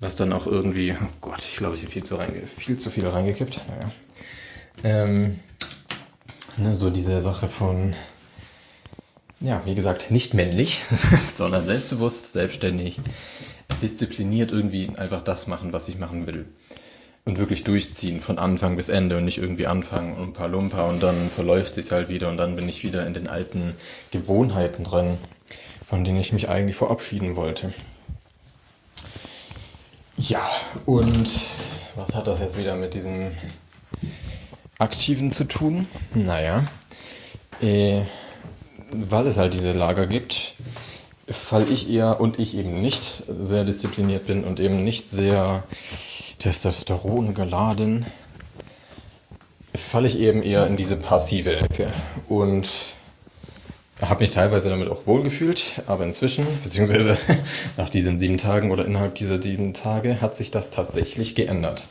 Was 0.00 0.16
dann 0.16 0.32
auch 0.32 0.46
irgendwie, 0.46 0.92
oh 0.92 1.08
Gott, 1.20 1.38
ich 1.38 1.56
glaube, 1.56 1.76
ich 1.76 1.82
habe 1.82 1.92
viel 1.92 2.04
zu, 2.04 2.18
viel 2.56 2.76
zu 2.76 2.90
viel 2.90 3.06
reingekippt. 3.06 3.60
Naja. 3.68 3.92
Ähm, 4.82 5.36
ne, 6.56 6.74
so 6.74 6.90
diese 6.90 7.20
Sache 7.20 7.48
von, 7.48 7.94
ja, 9.40 9.62
wie 9.64 9.74
gesagt, 9.74 10.10
nicht 10.10 10.34
männlich, 10.34 10.82
sondern 11.34 11.66
selbstbewusst, 11.66 12.32
selbstständig, 12.32 12.98
diszipliniert 13.82 14.52
irgendwie 14.52 14.92
einfach 14.96 15.22
das 15.22 15.46
machen, 15.46 15.72
was 15.72 15.88
ich 15.88 15.98
machen 15.98 16.26
will 16.26 16.46
und 17.26 17.38
wirklich 17.38 17.64
durchziehen 17.64 18.20
von 18.20 18.38
Anfang 18.38 18.76
bis 18.76 18.88
Ende 18.88 19.18
und 19.18 19.24
nicht 19.24 19.38
irgendwie 19.38 19.66
anfangen 19.66 20.16
und 20.16 20.28
ein 20.28 20.32
paar 20.32 20.48
Lumper 20.48 20.86
und 20.86 21.02
dann 21.02 21.28
verläuft 21.28 21.74
sich 21.74 21.90
halt 21.90 22.08
wieder 22.08 22.28
und 22.28 22.38
dann 22.38 22.56
bin 22.56 22.68
ich 22.68 22.84
wieder 22.84 23.04
in 23.06 23.14
den 23.14 23.26
alten 23.26 23.74
Gewohnheiten 24.12 24.84
drin, 24.84 25.18
von 25.84 26.04
denen 26.04 26.20
ich 26.20 26.32
mich 26.32 26.48
eigentlich 26.48 26.76
verabschieden 26.76 27.36
wollte. 27.36 27.74
Ja, 30.16 30.48
und 30.86 31.28
was 31.96 32.14
hat 32.14 32.28
das 32.28 32.40
jetzt 32.40 32.56
wieder 32.56 32.76
mit 32.76 32.94
diesem 32.94 33.32
Aktiven 34.78 35.30
zu 35.30 35.44
tun. 35.44 35.86
Naja, 36.14 36.64
äh, 37.60 38.02
weil 38.90 39.26
es 39.26 39.38
halt 39.38 39.54
diese 39.54 39.72
Lager 39.72 40.06
gibt, 40.06 40.54
weil 41.50 41.70
ich 41.70 41.90
eher 41.90 42.20
und 42.20 42.38
ich 42.38 42.56
eben 42.56 42.80
nicht 42.80 43.24
sehr 43.40 43.64
diszipliniert 43.64 44.26
bin 44.26 44.44
und 44.44 44.60
eben 44.60 44.84
nicht 44.84 45.10
sehr 45.10 45.64
Testosteron 46.38 47.34
geladen, 47.34 48.06
falle 49.74 50.06
ich 50.06 50.18
eben 50.18 50.42
eher 50.42 50.66
in 50.66 50.76
diese 50.76 50.96
passive 50.96 51.56
Ecke 51.56 51.88
und 52.28 52.68
habe 54.00 54.20
mich 54.20 54.30
teilweise 54.30 54.68
damit 54.68 54.88
auch 54.90 55.06
wohlgefühlt, 55.06 55.80
aber 55.86 56.04
inzwischen, 56.04 56.46
beziehungsweise 56.62 57.16
nach 57.78 57.88
diesen 57.88 58.18
sieben 58.18 58.36
Tagen 58.36 58.70
oder 58.70 58.84
innerhalb 58.84 59.14
dieser 59.14 59.40
sieben 59.40 59.72
Tage, 59.72 60.20
hat 60.20 60.36
sich 60.36 60.50
das 60.50 60.70
tatsächlich 60.70 61.34
geändert. 61.34 61.86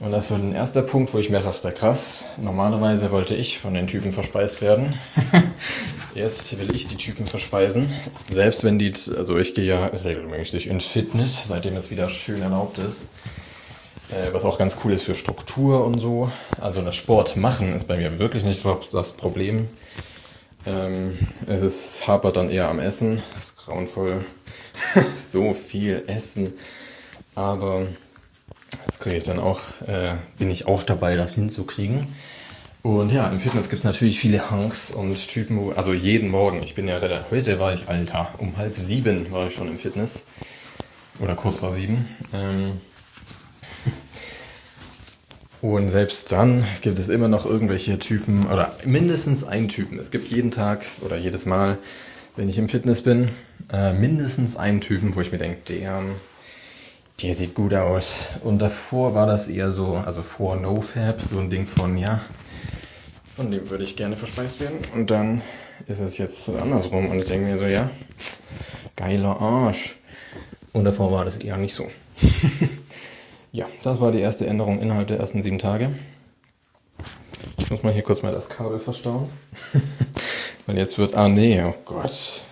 Und 0.00 0.12
das 0.12 0.30
war 0.30 0.38
ein 0.38 0.54
erster 0.54 0.82
Punkt, 0.82 1.12
wo 1.12 1.18
ich 1.18 1.28
mir 1.28 1.40
dachte, 1.40 1.72
krass, 1.72 2.26
normalerweise 2.36 3.10
wollte 3.10 3.34
ich 3.34 3.58
von 3.58 3.74
den 3.74 3.88
Typen 3.88 4.12
verspeist 4.12 4.62
werden. 4.62 4.94
Jetzt 6.14 6.56
will 6.56 6.72
ich 6.72 6.86
die 6.86 6.96
Typen 6.96 7.26
verspeisen. 7.26 7.92
Selbst 8.30 8.62
wenn 8.62 8.78
die, 8.78 8.92
also 9.16 9.38
ich 9.38 9.54
gehe 9.54 9.64
ja 9.64 9.86
regelmäßig 9.86 10.68
ins 10.68 10.86
Fitness, 10.86 11.48
seitdem 11.48 11.76
es 11.76 11.90
wieder 11.90 12.08
schön 12.08 12.42
erlaubt 12.42 12.78
ist. 12.78 13.08
Äh, 14.10 14.32
was 14.32 14.44
auch 14.44 14.56
ganz 14.56 14.76
cool 14.84 14.92
ist 14.92 15.02
für 15.02 15.16
Struktur 15.16 15.84
und 15.84 15.98
so. 15.98 16.30
Also 16.60 16.80
das 16.80 16.94
Sport 16.94 17.36
machen 17.36 17.74
ist 17.74 17.88
bei 17.88 17.96
mir 17.96 18.20
wirklich 18.20 18.44
nicht 18.44 18.64
das 18.92 19.12
Problem. 19.12 19.68
Ähm, 20.64 21.18
es 21.48 21.62
ist, 21.62 22.06
hapert 22.06 22.36
dann 22.36 22.50
eher 22.50 22.68
am 22.68 22.78
Essen. 22.78 23.20
Das 23.34 23.44
ist 23.44 23.56
grauenvoll. 23.56 24.24
so 25.16 25.54
viel 25.54 26.04
Essen. 26.06 26.54
Aber 27.34 27.86
das 28.84 29.00
kriege 29.00 29.16
ich 29.16 29.24
dann 29.24 29.38
auch, 29.38 29.60
äh, 29.86 30.14
bin 30.38 30.50
ich 30.50 30.66
auch 30.66 30.82
dabei, 30.82 31.16
das 31.16 31.34
hinzukriegen. 31.34 32.06
Und 32.82 33.12
ja, 33.12 33.28
im 33.28 33.40
Fitness 33.40 33.68
gibt 33.68 33.80
es 33.80 33.84
natürlich 33.84 34.18
viele 34.18 34.50
Hunks 34.50 34.90
und 34.90 35.28
Typen, 35.28 35.72
also 35.74 35.92
jeden 35.92 36.30
Morgen, 36.30 36.62
ich 36.62 36.74
bin 36.74 36.88
ja 36.88 37.00
heute 37.30 37.58
war 37.58 37.72
ich 37.72 37.88
alter, 37.88 38.34
um 38.38 38.56
halb 38.56 38.76
sieben 38.78 39.30
war 39.32 39.48
ich 39.48 39.54
schon 39.54 39.68
im 39.68 39.78
Fitness. 39.78 40.26
Oder 41.20 41.34
kurz 41.34 41.58
vor 41.58 41.72
sieben. 41.72 42.08
Ähm, 42.32 42.80
und 45.60 45.88
selbst 45.88 46.30
dann 46.30 46.64
gibt 46.80 46.98
es 46.98 47.08
immer 47.08 47.28
noch 47.28 47.44
irgendwelche 47.44 47.98
Typen 47.98 48.46
oder 48.46 48.76
mindestens 48.84 49.42
einen 49.42 49.68
Typen. 49.68 49.98
Es 49.98 50.10
gibt 50.12 50.30
jeden 50.30 50.52
Tag 50.52 50.86
oder 51.00 51.16
jedes 51.16 51.44
Mal, 51.44 51.78
wenn 52.36 52.48
ich 52.48 52.58
im 52.58 52.68
Fitness 52.68 53.02
bin, 53.02 53.30
äh, 53.72 53.92
mindestens 53.92 54.56
einen 54.56 54.80
Typen, 54.80 55.16
wo 55.16 55.20
ich 55.20 55.32
mir 55.32 55.38
denke, 55.38 55.58
der, 55.68 56.02
der 57.22 57.34
sieht 57.34 57.54
gut 57.54 57.74
aus. 57.74 58.36
Und 58.42 58.58
davor 58.60 59.14
war 59.14 59.26
das 59.26 59.48
eher 59.48 59.70
so, 59.70 59.94
also 59.94 60.22
vor 60.22 60.56
NoFab, 60.56 61.20
so 61.20 61.38
ein 61.38 61.50
Ding 61.50 61.66
von, 61.66 61.98
ja, 61.98 62.20
von 63.36 63.50
dem 63.50 63.70
würde 63.70 63.84
ich 63.84 63.96
gerne 63.96 64.16
verspeist 64.16 64.60
werden. 64.60 64.78
Und 64.94 65.10
dann 65.10 65.42
ist 65.86 66.00
es 66.00 66.18
jetzt 66.18 66.48
andersrum 66.48 67.08
und 67.08 67.18
ich 67.18 67.26
denke 67.26 67.46
mir 67.46 67.58
so, 67.58 67.66
ja, 67.66 67.88
geiler 68.96 69.40
Arsch. 69.40 69.96
Und 70.72 70.84
davor 70.84 71.12
war 71.12 71.24
das 71.24 71.36
eher 71.36 71.56
nicht 71.56 71.74
so. 71.74 71.88
ja, 73.52 73.66
das 73.82 74.00
war 74.00 74.12
die 74.12 74.20
erste 74.20 74.46
Änderung 74.46 74.80
innerhalb 74.80 75.08
der 75.08 75.18
ersten 75.18 75.42
sieben 75.42 75.58
Tage. 75.58 75.90
Ich 77.58 77.70
muss 77.70 77.82
mal 77.82 77.92
hier 77.92 78.02
kurz 78.02 78.22
mal 78.22 78.32
das 78.32 78.48
Kabel 78.48 78.78
verstauen. 78.78 79.28
Weil 80.66 80.76
jetzt 80.76 80.98
wird, 80.98 81.14
ah 81.14 81.28
nee, 81.28 81.62
oh 81.62 81.74
Gott. 81.84 82.42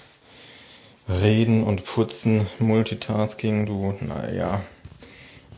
Reden 1.08 1.62
und 1.62 1.84
putzen, 1.84 2.46
Multitasking, 2.58 3.66
du, 3.66 3.94
naja. 4.00 4.62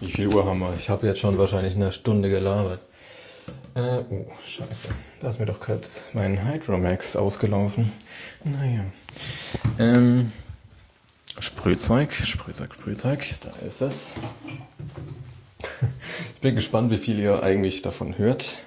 Wie 0.00 0.10
viel 0.10 0.28
Uhr 0.28 0.44
haben 0.44 0.58
wir? 0.58 0.74
Ich 0.76 0.90
habe 0.90 1.06
jetzt 1.06 1.20
schon 1.20 1.38
wahrscheinlich 1.38 1.74
eine 1.74 1.90
Stunde 1.90 2.28
gelabert. 2.28 2.80
Äh, 3.74 4.00
oh, 4.10 4.26
scheiße. 4.46 4.88
Da 5.20 5.30
ist 5.30 5.40
mir 5.40 5.46
doch 5.46 5.60
gerade 5.60 5.88
mein 6.12 6.46
Hydromax 6.46 7.16
ausgelaufen. 7.16 7.90
Naja. 8.44 8.84
Ähm, 9.78 10.30
Sprühzeug, 11.40 12.12
Sprühzeug, 12.12 12.74
Sprühzeug, 12.74 13.24
da 13.42 13.66
ist 13.66 13.80
es. 13.80 14.14
Ich 16.34 16.40
bin 16.40 16.54
gespannt, 16.54 16.92
wie 16.92 16.98
viel 16.98 17.18
ihr 17.18 17.42
eigentlich 17.42 17.82
davon 17.82 18.16
hört. 18.16 18.58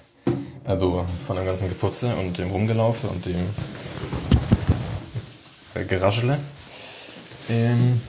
Also 0.66 1.06
von 1.26 1.38
dem 1.38 1.46
ganzen 1.46 1.70
Geputze 1.70 2.14
und 2.16 2.38
dem 2.38 2.52
Rumgelaufe 2.52 3.08
und 3.08 3.26
dem 3.26 3.48
äh, 5.76 5.86
Geraschele. 5.86 6.38
Ähm, 7.52 8.00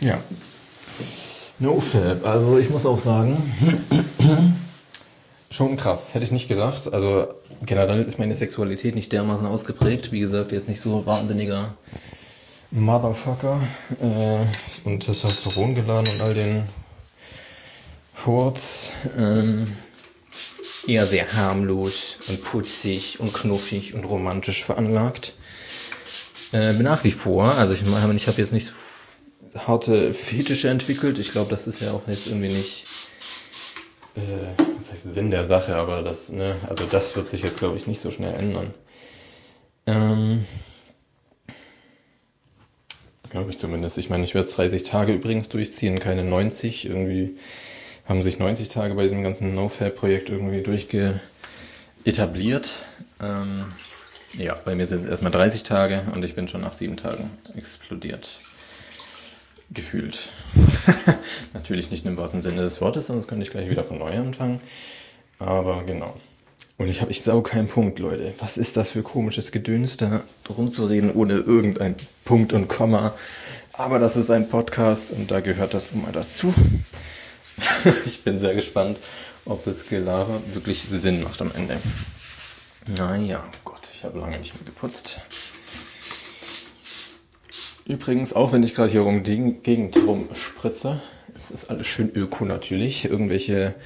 ja. 0.00 0.18
NoFab, 1.60 2.26
also 2.26 2.58
ich 2.58 2.70
muss 2.70 2.86
auch 2.86 2.98
sagen, 2.98 3.40
schon 5.50 5.76
krass, 5.76 6.12
hätte 6.12 6.24
ich 6.24 6.32
nicht 6.32 6.48
gedacht. 6.48 6.92
Also 6.92 7.28
generell 7.64 8.02
ist 8.02 8.18
meine 8.18 8.34
Sexualität 8.34 8.96
nicht 8.96 9.12
dermaßen 9.12 9.46
ausgeprägt. 9.46 10.10
Wie 10.10 10.20
gesagt, 10.20 10.50
jetzt 10.50 10.68
nicht 10.68 10.80
so 10.80 11.06
wahnsinniger 11.06 11.74
Motherfucker 12.72 13.60
äh, 14.00 14.88
und 14.88 15.00
Testosteron 15.00 15.76
geladen 15.76 16.12
und 16.12 16.22
all 16.22 16.34
den 16.34 16.64
Furz. 18.14 18.90
Ähm, 19.16 19.68
eher 20.88 21.06
sehr 21.06 21.32
harmlos 21.32 22.16
und 22.28 22.42
putzig 22.44 23.20
und 23.20 23.32
knuffig 23.32 23.94
und 23.94 24.04
romantisch 24.04 24.64
veranlagt. 24.64 25.34
Äh, 26.52 26.74
nach 26.82 27.04
wie 27.04 27.10
vor, 27.10 27.46
also 27.46 27.72
ich 27.72 27.84
meine, 27.86 28.14
ich 28.14 28.26
habe 28.26 28.38
jetzt 28.38 28.52
nicht 28.52 28.66
so 28.66 28.72
harte 29.66 30.12
Fetische 30.12 30.68
entwickelt. 30.68 31.18
Ich 31.18 31.32
glaube, 31.32 31.50
das 31.50 31.66
ist 31.66 31.80
ja 31.80 31.92
auch 31.92 32.06
jetzt 32.06 32.26
irgendwie 32.26 32.48
nicht 32.48 32.84
äh, 34.16 34.62
was 34.78 34.92
heißt 34.92 35.14
Sinn 35.14 35.30
der 35.30 35.44
Sache, 35.44 35.76
aber 35.76 36.02
das, 36.02 36.28
ne, 36.28 36.56
also 36.68 36.84
das 36.84 37.16
wird 37.16 37.28
sich 37.28 37.42
jetzt, 37.42 37.58
glaube 37.58 37.76
ich, 37.76 37.86
nicht 37.86 38.00
so 38.00 38.10
schnell 38.10 38.34
ändern. 38.34 38.74
Ähm, 39.86 40.44
Glaube 43.30 43.50
ich 43.50 43.56
zumindest. 43.56 43.96
Ich 43.96 44.10
meine, 44.10 44.24
ich 44.24 44.34
werde 44.34 44.46
es 44.46 44.54
30 44.56 44.82
Tage 44.82 45.14
übrigens 45.14 45.48
durchziehen, 45.48 45.98
keine 46.00 46.22
90. 46.22 46.84
Irgendwie 46.84 47.38
haben 48.06 48.22
sich 48.22 48.38
90 48.38 48.68
Tage 48.68 48.94
bei 48.94 49.04
diesem 49.04 49.22
ganzen 49.22 49.54
NoFab-Projekt 49.54 50.28
irgendwie 50.28 50.60
durchge 50.60 51.18
etabliert. 52.04 52.74
Ähm, 53.22 53.64
ja, 54.38 54.54
bei 54.54 54.74
mir 54.74 54.86
sind 54.86 55.00
es 55.00 55.06
erstmal 55.06 55.32
30 55.32 55.62
Tage 55.62 56.02
und 56.14 56.24
ich 56.24 56.34
bin 56.34 56.48
schon 56.48 56.62
nach 56.62 56.74
sieben 56.74 56.96
Tagen 56.96 57.30
explodiert. 57.56 58.28
Gefühlt. 59.70 60.28
Natürlich 61.54 61.90
nicht 61.90 62.04
im 62.04 62.16
wahrsten 62.16 62.42
Sinne 62.42 62.62
des 62.62 62.80
Wortes, 62.80 63.06
sonst 63.06 63.28
könnte 63.28 63.44
ich 63.44 63.50
gleich 63.50 63.70
wieder 63.70 63.84
von 63.84 63.98
neu 63.98 64.16
anfangen. 64.16 64.60
Aber 65.38 65.84
genau. 65.84 66.14
Und 66.78 66.88
ich 66.88 67.00
habe, 67.00 67.10
ich 67.10 67.22
sau 67.22 67.42
keinen 67.42 67.68
Punkt, 67.68 67.98
Leute. 67.98 68.34
Was 68.38 68.56
ist 68.56 68.76
das 68.76 68.90
für 68.90 69.02
komisches 69.02 69.52
Gedöns, 69.52 69.96
da 69.96 70.22
rumzureden 70.48 71.12
ohne 71.12 71.34
irgendein 71.34 71.96
Punkt 72.24 72.52
und 72.52 72.68
Komma? 72.68 73.14
Aber 73.72 73.98
das 73.98 74.16
ist 74.16 74.30
ein 74.30 74.48
Podcast 74.48 75.12
und 75.12 75.30
da 75.30 75.40
gehört 75.40 75.74
das 75.74 75.92
nun 75.92 76.02
mal 76.02 76.12
dazu. 76.12 76.52
ich 78.04 78.22
bin 78.22 78.38
sehr 78.38 78.54
gespannt, 78.54 78.98
ob 79.44 79.64
das 79.64 79.88
Gelaber 79.88 80.40
wirklich 80.52 80.82
Sinn 80.82 81.22
macht 81.22 81.40
am 81.40 81.52
Ende. 81.54 81.78
Naja, 82.86 83.44
Gott, 83.64 83.82
ich 83.94 84.02
habe 84.02 84.18
lange 84.18 84.38
nicht 84.38 84.54
mehr 84.54 84.64
geputzt. 84.64 85.20
Übrigens, 87.86 88.32
auch 88.32 88.52
wenn 88.52 88.64
ich 88.64 88.74
gerade 88.74 88.90
hier 88.90 89.02
rum 89.02 89.22
die 89.22 89.54
Gegend 89.62 89.96
rumspritze, 89.96 91.00
es 91.36 91.50
ist 91.50 91.70
alles 91.70 91.86
schön 91.86 92.10
öko 92.14 92.44
natürlich. 92.44 93.04
Irgendwelche 93.04 93.76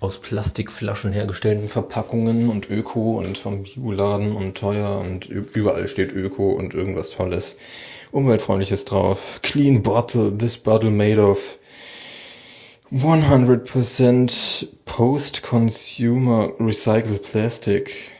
aus 0.00 0.18
Plastikflaschen 0.18 1.12
hergestellten 1.12 1.68
Verpackungen 1.68 2.48
und 2.48 2.70
Öko 2.70 3.18
und 3.18 3.38
vom 3.38 3.62
Bioladen 3.64 4.34
und 4.34 4.56
teuer 4.56 4.98
und 4.98 5.28
überall 5.28 5.86
steht 5.86 6.12
Öko 6.12 6.52
und 6.52 6.74
irgendwas 6.74 7.10
Tolles, 7.10 7.56
umweltfreundliches 8.10 8.84
drauf. 8.84 9.40
Clean 9.42 9.82
bottle, 9.82 10.36
this 10.36 10.56
bottle 10.56 10.90
made 10.90 11.22
of 11.22 11.58
100% 12.92 14.68
post-consumer 14.86 16.52
recycled 16.58 17.22
plastic 17.22 18.19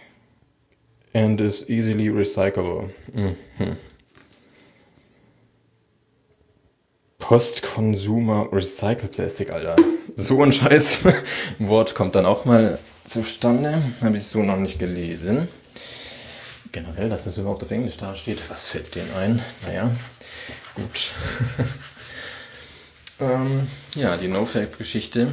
and 1.13 1.41
is 1.41 1.69
easily 1.69 2.09
recyclable. 2.09 2.91
Mhm. 3.13 3.77
Post-Consumer 7.19 8.49
Recycled 8.53 9.13
Plastic, 9.13 9.51
Alter. 9.53 9.77
So 10.17 10.43
ein 10.43 10.53
scheiß 10.53 10.99
Wort 11.61 11.95
kommt 11.95 12.15
dann 12.17 12.27
auch 12.27 12.45
mal 12.45 12.79
zustande. 13.05 13.81
Habe 14.01 14.17
ich 14.17 14.25
so 14.25 14.43
noch 14.43 14.57
nicht 14.57 14.79
gelesen. 14.79 15.47
Generell, 16.73 17.09
dass 17.09 17.25
das 17.25 17.39
überhaupt 17.39 17.63
auf 17.63 17.71
Englisch 17.71 17.97
da 17.99 18.17
steht. 18.17 18.39
Was 18.49 18.71
fällt 18.71 18.95
denen 18.95 19.13
ein? 19.15 19.43
Naja, 19.67 19.91
gut. 20.75 21.11
ähm, 23.21 23.67
ja, 23.95 24.17
die 24.17 24.29
No-Fake-Geschichte. 24.29 25.29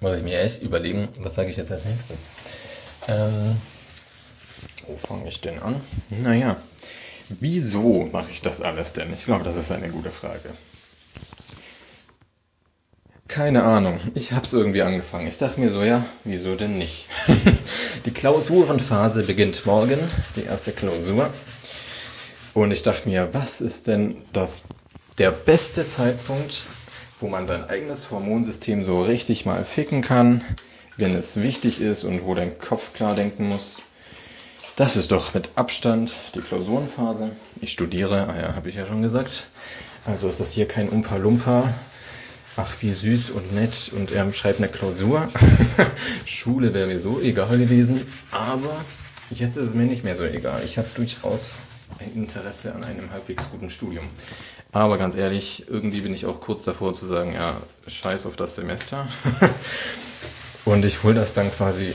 Muss 0.00 0.16
ich 0.16 0.22
mir 0.22 0.40
erst 0.40 0.62
überlegen, 0.62 1.08
was 1.20 1.34
sage 1.34 1.50
ich 1.50 1.56
jetzt 1.56 1.70
als 1.70 1.84
nächstes? 1.84 2.26
Ähm, 3.08 3.56
wo 4.86 4.96
fange 4.96 5.28
ich 5.28 5.40
denn 5.40 5.58
an? 5.60 5.80
Naja, 6.10 6.56
Wieso 7.40 8.08
mache 8.12 8.30
ich 8.30 8.42
das 8.42 8.60
alles 8.60 8.92
denn? 8.92 9.12
Ich 9.14 9.24
glaube, 9.24 9.44
das 9.44 9.56
ist 9.56 9.70
eine 9.70 9.88
gute 9.88 10.10
Frage. 10.10 10.50
Keine 13.28 13.62
Ahnung. 13.62 14.00
Ich 14.14 14.32
hab's 14.32 14.52
irgendwie 14.52 14.82
angefangen. 14.82 15.26
Ich 15.26 15.38
dachte 15.38 15.60
mir 15.60 15.70
so, 15.70 15.82
ja, 15.82 16.04
wieso 16.24 16.54
denn 16.54 16.76
nicht? 16.76 17.06
die 18.04 18.10
Klausurenphase 18.10 19.22
beginnt 19.22 19.64
morgen, 19.64 19.98
die 20.36 20.44
erste 20.44 20.72
Klausur. 20.72 21.30
Und 22.52 22.70
ich 22.70 22.82
dachte 22.82 23.08
mir, 23.08 23.32
was 23.32 23.62
ist 23.62 23.86
denn 23.86 24.16
das, 24.34 24.64
der 25.16 25.30
beste 25.30 25.88
Zeitpunkt, 25.88 26.60
wo 27.20 27.28
man 27.28 27.46
sein 27.46 27.64
eigenes 27.64 28.10
Hormonsystem 28.10 28.84
so 28.84 29.02
richtig 29.02 29.46
mal 29.46 29.64
ficken 29.64 30.02
kann, 30.02 30.44
wenn 30.98 31.16
es 31.16 31.40
wichtig 31.40 31.80
ist 31.80 32.04
und 32.04 32.26
wo 32.26 32.34
dein 32.34 32.58
Kopf 32.58 32.92
klar 32.92 33.14
denken 33.14 33.48
muss? 33.48 33.76
Das 34.76 34.96
ist 34.96 35.12
doch 35.12 35.34
mit 35.34 35.50
Abstand 35.54 36.12
die 36.34 36.40
Klausurenphase. 36.40 37.32
Ich 37.60 37.72
studiere, 37.72 38.26
ah 38.28 38.40
ja, 38.40 38.54
habe 38.54 38.70
ich 38.70 38.74
ja 38.76 38.86
schon 38.86 39.02
gesagt. 39.02 39.48
Also 40.06 40.28
ist 40.28 40.40
das 40.40 40.50
hier 40.50 40.66
kein 40.66 40.88
Umpa-Lumpa, 40.88 41.72
ach 42.56 42.74
wie 42.80 42.90
süß 42.90 43.30
und 43.30 43.54
nett 43.54 43.92
und 43.94 44.12
er 44.12 44.32
schreibt 44.32 44.58
eine 44.60 44.68
Klausur. 44.68 45.28
Schule 46.24 46.72
wäre 46.72 46.86
mir 46.86 47.00
so 47.00 47.20
egal 47.20 47.58
gewesen, 47.58 48.06
aber 48.30 48.82
jetzt 49.30 49.58
ist 49.58 49.68
es 49.68 49.74
mir 49.74 49.84
nicht 49.84 50.04
mehr 50.04 50.16
so 50.16 50.24
egal. 50.24 50.62
Ich 50.64 50.78
habe 50.78 50.88
durchaus 50.96 51.58
ein 51.98 52.14
Interesse 52.14 52.74
an 52.74 52.82
einem 52.82 53.10
halbwegs 53.10 53.50
guten 53.50 53.68
Studium. 53.68 54.06
Aber 54.72 54.96
ganz 54.96 55.14
ehrlich, 55.14 55.66
irgendwie 55.68 56.00
bin 56.00 56.14
ich 56.14 56.24
auch 56.24 56.40
kurz 56.40 56.64
davor 56.64 56.94
zu 56.94 57.06
sagen, 57.06 57.34
ja, 57.34 57.58
scheiß 57.88 58.24
auf 58.24 58.36
das 58.36 58.54
Semester. 58.54 59.06
und 60.64 60.82
ich 60.86 61.02
hole 61.02 61.14
das 61.14 61.34
dann 61.34 61.52
quasi 61.52 61.94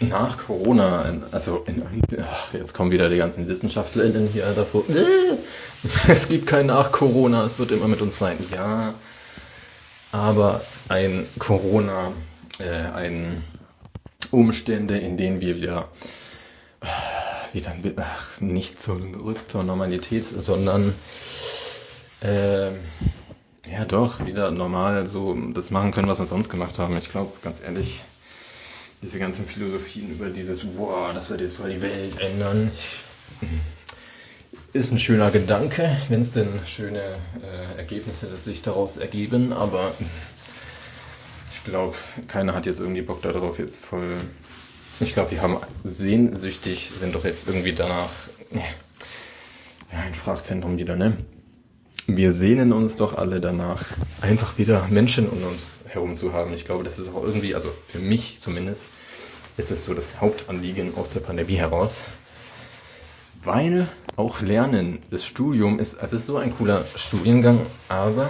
nach 0.00 0.36
Corona, 0.38 1.20
also 1.30 1.64
in, 1.66 1.82
ach, 2.20 2.52
jetzt 2.52 2.74
kommen 2.74 2.90
wieder 2.90 3.08
die 3.08 3.16
ganzen 3.16 3.48
WissenschaftlerInnen 3.48 4.28
hier 4.28 4.44
davor. 4.54 4.84
Es 6.08 6.28
gibt 6.28 6.46
kein 6.46 6.66
nach 6.66 6.90
Corona, 6.90 7.44
es 7.44 7.58
wird 7.58 7.70
immer 7.70 7.86
mit 7.86 8.00
uns 8.00 8.18
sein. 8.18 8.36
Ja, 8.50 8.94
aber 10.10 10.62
ein 10.88 11.26
Corona, 11.38 12.12
äh, 12.58 12.70
ein 12.70 13.44
Umstände, 14.30 14.98
in 14.98 15.16
denen 15.16 15.40
wir 15.40 15.56
wieder, 15.56 15.88
wieder 17.52 17.74
ach, 17.96 18.40
nicht 18.40 18.80
zurück 18.80 19.38
zur 19.50 19.62
Normalität, 19.62 20.26
sondern 20.26 20.92
äh, 22.22 22.68
ja 23.70 23.84
doch, 23.86 24.24
wieder 24.24 24.50
normal 24.50 25.06
so 25.06 25.36
das 25.52 25.70
machen 25.70 25.92
können, 25.92 26.08
was 26.08 26.18
wir 26.18 26.26
sonst 26.26 26.48
gemacht 26.48 26.78
haben. 26.78 26.96
Ich 26.96 27.10
glaube, 27.10 27.32
ganz 27.42 27.62
ehrlich, 27.62 28.04
diese 29.06 29.20
ganzen 29.20 29.46
Philosophien 29.46 30.10
über 30.10 30.30
dieses, 30.30 30.66
wow, 30.76 31.14
das 31.14 31.30
wird 31.30 31.40
jetzt 31.40 31.60
mal 31.60 31.70
die 31.70 31.80
Welt 31.80 32.20
ändern. 32.20 32.72
Ist 34.72 34.90
ein 34.90 34.98
schöner 34.98 35.30
Gedanke, 35.30 35.96
wenn 36.08 36.22
es 36.22 36.32
denn 36.32 36.48
schöne 36.66 37.00
äh, 37.00 37.78
Ergebnisse 37.78 38.34
sich 38.36 38.62
daraus 38.62 38.96
ergeben, 38.96 39.52
aber 39.52 39.92
ich 41.52 41.62
glaube, 41.62 41.94
keiner 42.26 42.52
hat 42.52 42.66
jetzt 42.66 42.80
irgendwie 42.80 43.02
Bock 43.02 43.22
darauf, 43.22 43.60
jetzt 43.60 43.78
voll. 43.84 44.16
Ich 44.98 45.14
glaube, 45.14 45.30
die 45.32 45.40
haben 45.40 45.58
sehnsüchtig, 45.84 46.90
sind 46.92 47.14
doch 47.14 47.24
jetzt 47.24 47.46
irgendwie 47.46 47.72
danach. 47.72 48.10
Ja, 48.50 50.00
ein 50.04 50.14
Sprachzentrum 50.14 50.78
wieder, 50.78 50.96
ne? 50.96 51.16
Wir 52.08 52.32
sehnen 52.32 52.72
uns 52.72 52.96
doch 52.96 53.16
alle 53.16 53.40
danach, 53.40 53.84
einfach 54.20 54.58
wieder 54.58 54.86
Menschen 54.90 55.28
um 55.28 55.42
uns 55.44 55.80
herum 55.86 56.16
zu 56.16 56.32
haben. 56.32 56.52
Ich 56.54 56.64
glaube, 56.64 56.82
das 56.82 56.98
ist 56.98 57.14
auch 57.14 57.22
irgendwie, 57.22 57.54
also 57.54 57.70
für 57.84 57.98
mich 57.98 58.38
zumindest, 58.38 58.84
ist 59.56 59.70
es 59.70 59.84
so 59.84 59.94
das 59.94 60.20
Hauptanliegen 60.20 60.96
aus 60.96 61.10
der 61.10 61.20
Pandemie 61.20 61.56
heraus, 61.56 62.00
weil 63.42 63.88
auch 64.16 64.40
Lernen, 64.40 64.98
das 65.10 65.24
Studium 65.24 65.78
ist, 65.78 65.94
es 66.00 66.12
ist 66.12 66.26
so 66.26 66.36
ein 66.36 66.54
cooler 66.56 66.84
Studiengang, 66.94 67.60
aber 67.88 68.28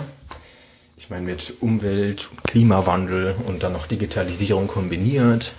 ich 0.97 1.11
meine 1.11 1.27
mit 1.27 1.55
Umwelt, 1.61 2.29
Klimawandel 2.47 3.35
und 3.47 3.63
dann 3.63 3.73
noch 3.73 3.87
Digitalisierung 3.87 4.67
kombiniert 4.67 5.53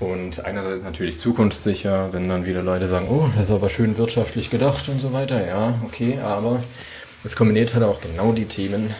und 0.00 0.44
einerseits 0.44 0.82
natürlich 0.82 1.18
zukunftssicher, 1.18 2.12
wenn 2.12 2.28
dann 2.28 2.46
wieder 2.46 2.62
Leute 2.62 2.88
sagen, 2.88 3.08
oh, 3.08 3.28
das 3.34 3.46
ist 3.46 3.54
aber 3.54 3.70
schön 3.70 3.96
wirtschaftlich 3.96 4.50
gedacht 4.50 4.88
und 4.88 5.00
so 5.00 5.12
weiter, 5.12 5.46
ja, 5.46 5.74
okay, 5.84 6.18
aber 6.18 6.62
es 7.24 7.36
kombiniert 7.36 7.74
halt 7.74 7.84
auch 7.84 8.00
genau 8.00 8.32
die 8.32 8.46
Themen, 8.46 8.94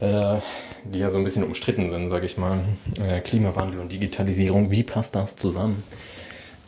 die 0.00 0.98
ja 0.98 1.10
so 1.10 1.18
ein 1.18 1.24
bisschen 1.24 1.44
umstritten 1.44 1.90
sind, 1.90 2.08
sage 2.08 2.26
ich 2.26 2.38
mal. 2.38 2.60
Äh, 3.06 3.20
Klimawandel 3.20 3.80
und 3.80 3.92
Digitalisierung, 3.92 4.70
wie 4.70 4.82
passt 4.82 5.14
das 5.14 5.36
zusammen? 5.36 5.82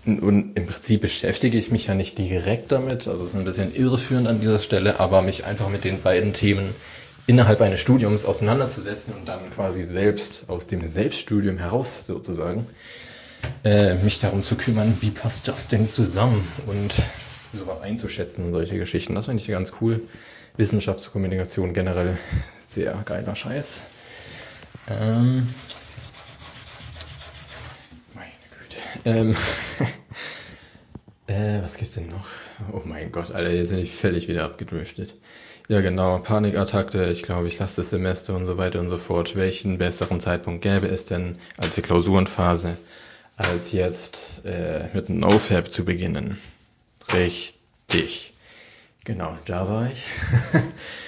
Und 0.05 0.57
im 0.57 0.67
Prinzip 0.67 1.03
beschäftige 1.03 1.57
ich 1.57 1.71
mich 1.71 1.87
ja 1.87 1.95
nicht 1.95 2.19
direkt 2.19 2.73
damit, 2.73 3.07
also 3.07 3.23
es 3.23 3.31
ist 3.31 3.37
ein 3.37 3.45
bisschen 3.45 3.75
irreführend 3.75 4.27
an 4.27 4.41
dieser 4.41 4.59
Stelle, 4.59 4.99
aber 4.99 5.23
mich 5.23 5.45
einfach 5.45 5.69
mit 5.69 5.85
den 5.85 6.03
beiden 6.03 6.33
Themen 6.33 6.75
innerhalb 7.29 7.61
eines 7.61 7.79
Studiums 7.79 8.25
auseinanderzusetzen 8.25 9.15
und 9.15 9.29
dann 9.29 9.49
quasi 9.55 9.85
selbst 9.85 10.47
aus 10.49 10.67
dem 10.67 10.87
Selbststudium 10.89 11.57
heraus 11.57 12.05
sozusagen 12.05 12.67
äh, 13.65 13.95
mich 13.95 14.19
darum 14.19 14.43
zu 14.43 14.57
kümmern, 14.57 14.97
wie 15.01 15.11
passt 15.11 15.47
das 15.47 15.69
denn 15.69 15.87
zusammen 15.87 16.45
und 16.67 16.95
sowas 17.53 17.81
einzuschätzen 17.81 18.45
und 18.45 18.53
solche 18.53 18.77
Geschichten. 18.77 19.15
Das 19.15 19.27
finde 19.27 19.41
ich 19.41 19.49
ganz 19.49 19.73
cool. 19.81 20.03
Wissenschaftskommunikation 20.57 21.73
generell 21.75 22.19
sehr 22.75 22.95
geiler 23.05 23.35
Scheiß. 23.35 23.83
Ähm, 24.91 25.47
Ähm, 29.05 29.35
äh, 31.27 31.61
was 31.63 31.77
gibt's 31.77 31.95
denn 31.95 32.09
noch? 32.09 32.27
Oh 32.73 32.83
mein 32.85 33.11
Gott, 33.11 33.33
Alter, 33.33 33.51
jetzt 33.51 33.71
bin 33.71 33.79
ich 33.81 33.93
völlig 33.93 34.29
wieder 34.29 34.45
abgedriftet. 34.45 35.15
Ja, 35.69 35.81
genau, 35.81 36.19
Panikattacke, 36.19 37.09
ich 37.11 37.23
glaube, 37.23 37.47
ich 37.49 37.59
lasse 37.59 37.77
das 37.77 37.91
Semester 37.91 38.35
und 38.37 38.47
so 38.47 38.59
weiter 38.59 38.81
und 38.81 38.91
so 38.91 38.99
fort. 38.99 39.37
Welchen 39.37 39.79
besseren 39.79 40.21
Zeitpunkt 40.21 40.63
gäbe 40.63 40.89
es 40.89 41.05
denn 41.05 41.39
als 41.57 41.75
die 41.75 41.83
Klausurenphase, 41.83 42.77
als 43.37 43.73
jetzt 43.73 44.45
äh, 44.45 44.89
mit 44.93 45.09
NoFap 45.09 45.71
zu 45.71 45.85
beginnen? 45.85 46.39
Richtig. 47.13 48.35
Genau, 49.05 49.37
da 49.47 49.69
war 49.69 49.91
ich. 49.91 50.05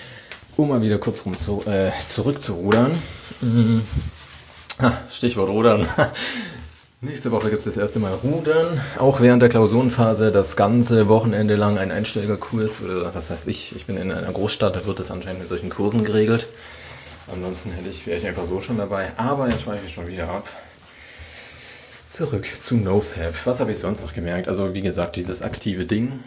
um 0.57 0.69
mal 0.69 0.83
wieder 0.83 0.99
kurz 0.99 1.25
rum 1.25 1.37
zu, 1.37 1.63
äh, 1.67 1.91
zurückzurudern. 2.09 2.93
Mhm. 3.41 3.83
Ah, 4.79 4.93
Stichwort 5.11 5.49
Rudern. 5.49 5.89
Nächste 7.01 7.31
Woche 7.31 7.51
gibt 7.51 7.59
es 7.59 7.65
das 7.65 7.77
erste 7.77 7.99
Mal 7.99 8.15
Rudern, 8.15 8.81
auch 8.99 9.21
während 9.21 9.43
der 9.43 9.51
Klausurenphase 9.51 10.33
das 10.33 10.57
ganze 10.57 11.07
Wochenende 11.07 11.55
lang 11.55 11.77
ein 11.77 11.91
Einsteigerkurs 11.91 12.83
oder 12.83 13.15
was 13.15 13.29
heißt 13.29 13.47
ich, 13.47 13.77
ich 13.77 13.85
bin 13.85 13.99
in 13.99 14.11
einer 14.11 14.33
Großstadt, 14.33 14.75
da 14.75 14.87
wird 14.87 14.99
das 14.99 15.11
anscheinend 15.11 15.41
mit 15.41 15.49
solchen 15.49 15.69
Kursen 15.69 16.05
geregelt. 16.05 16.47
Ansonsten 17.31 17.73
hätte 17.73 17.91
ich, 17.91 18.07
wäre 18.07 18.17
ich 18.17 18.27
einfach 18.27 18.45
so 18.45 18.61
schon 18.61 18.79
dabei, 18.79 19.13
aber 19.19 19.49
jetzt 19.49 19.63
schweife 19.63 19.85
ich 19.87 19.93
schon 19.93 20.09
wieder 20.09 20.29
ab. 20.29 20.49
Zurück 22.09 22.47
zu 22.61 22.77
NoFap. 22.77 23.35
Was 23.45 23.61
habe 23.61 23.71
ich 23.71 23.79
sonst 23.79 24.03
noch 24.03 24.15
gemerkt? 24.15 24.49
Also 24.49 24.73
wie 24.73 24.83
gesagt, 24.83 25.17
dieses 25.17 25.43
aktive 25.43 25.85
Ding, 25.85 26.21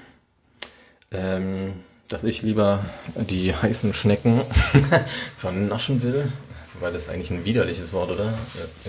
ähm, 1.12 1.74
dass 2.08 2.24
ich 2.24 2.42
lieber 2.42 2.84
die 3.16 3.54
heißen 3.54 3.94
Schnecken 3.94 4.42
vernaschen 5.38 6.02
will, 6.04 6.32
weil 6.80 6.94
das 6.94 7.10
eigentlich 7.10 7.32
ein 7.32 7.46
widerliches 7.46 7.94
Wort, 7.94 8.12
oder? 8.12 8.34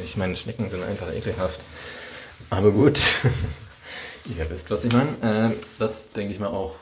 Ich 0.03 0.17
meine, 0.17 0.37
Schnecken 0.37 0.69
sind 0.69 0.85
einfach 0.85 1.13
ekelhaft. 1.13 1.61
Aber 2.51 2.71
gut, 2.71 3.01
ihr 4.39 4.51
wisst, 4.51 4.71
was 4.71 4.85
ich 4.85 4.93
meine. 4.93 5.51
Äh, 5.51 5.55
das 5.79 6.13
denke 6.13 6.33
ich 6.33 6.41
mal 6.41 6.49
auch 6.49 6.77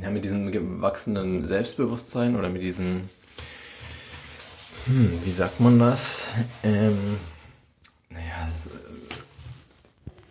ja, 0.00 0.10
mit 0.10 0.24
diesem 0.24 0.52
gewachsenen 0.52 1.46
Selbstbewusstsein 1.46 2.36
oder 2.36 2.48
mit 2.48 2.62
diesem, 2.62 3.08
hm, 4.86 5.20
wie 5.24 5.30
sagt 5.30 5.60
man 5.60 5.78
das? 5.78 6.24
Ähm, 6.62 7.18
naja, 8.10 8.48
es, 8.48 8.68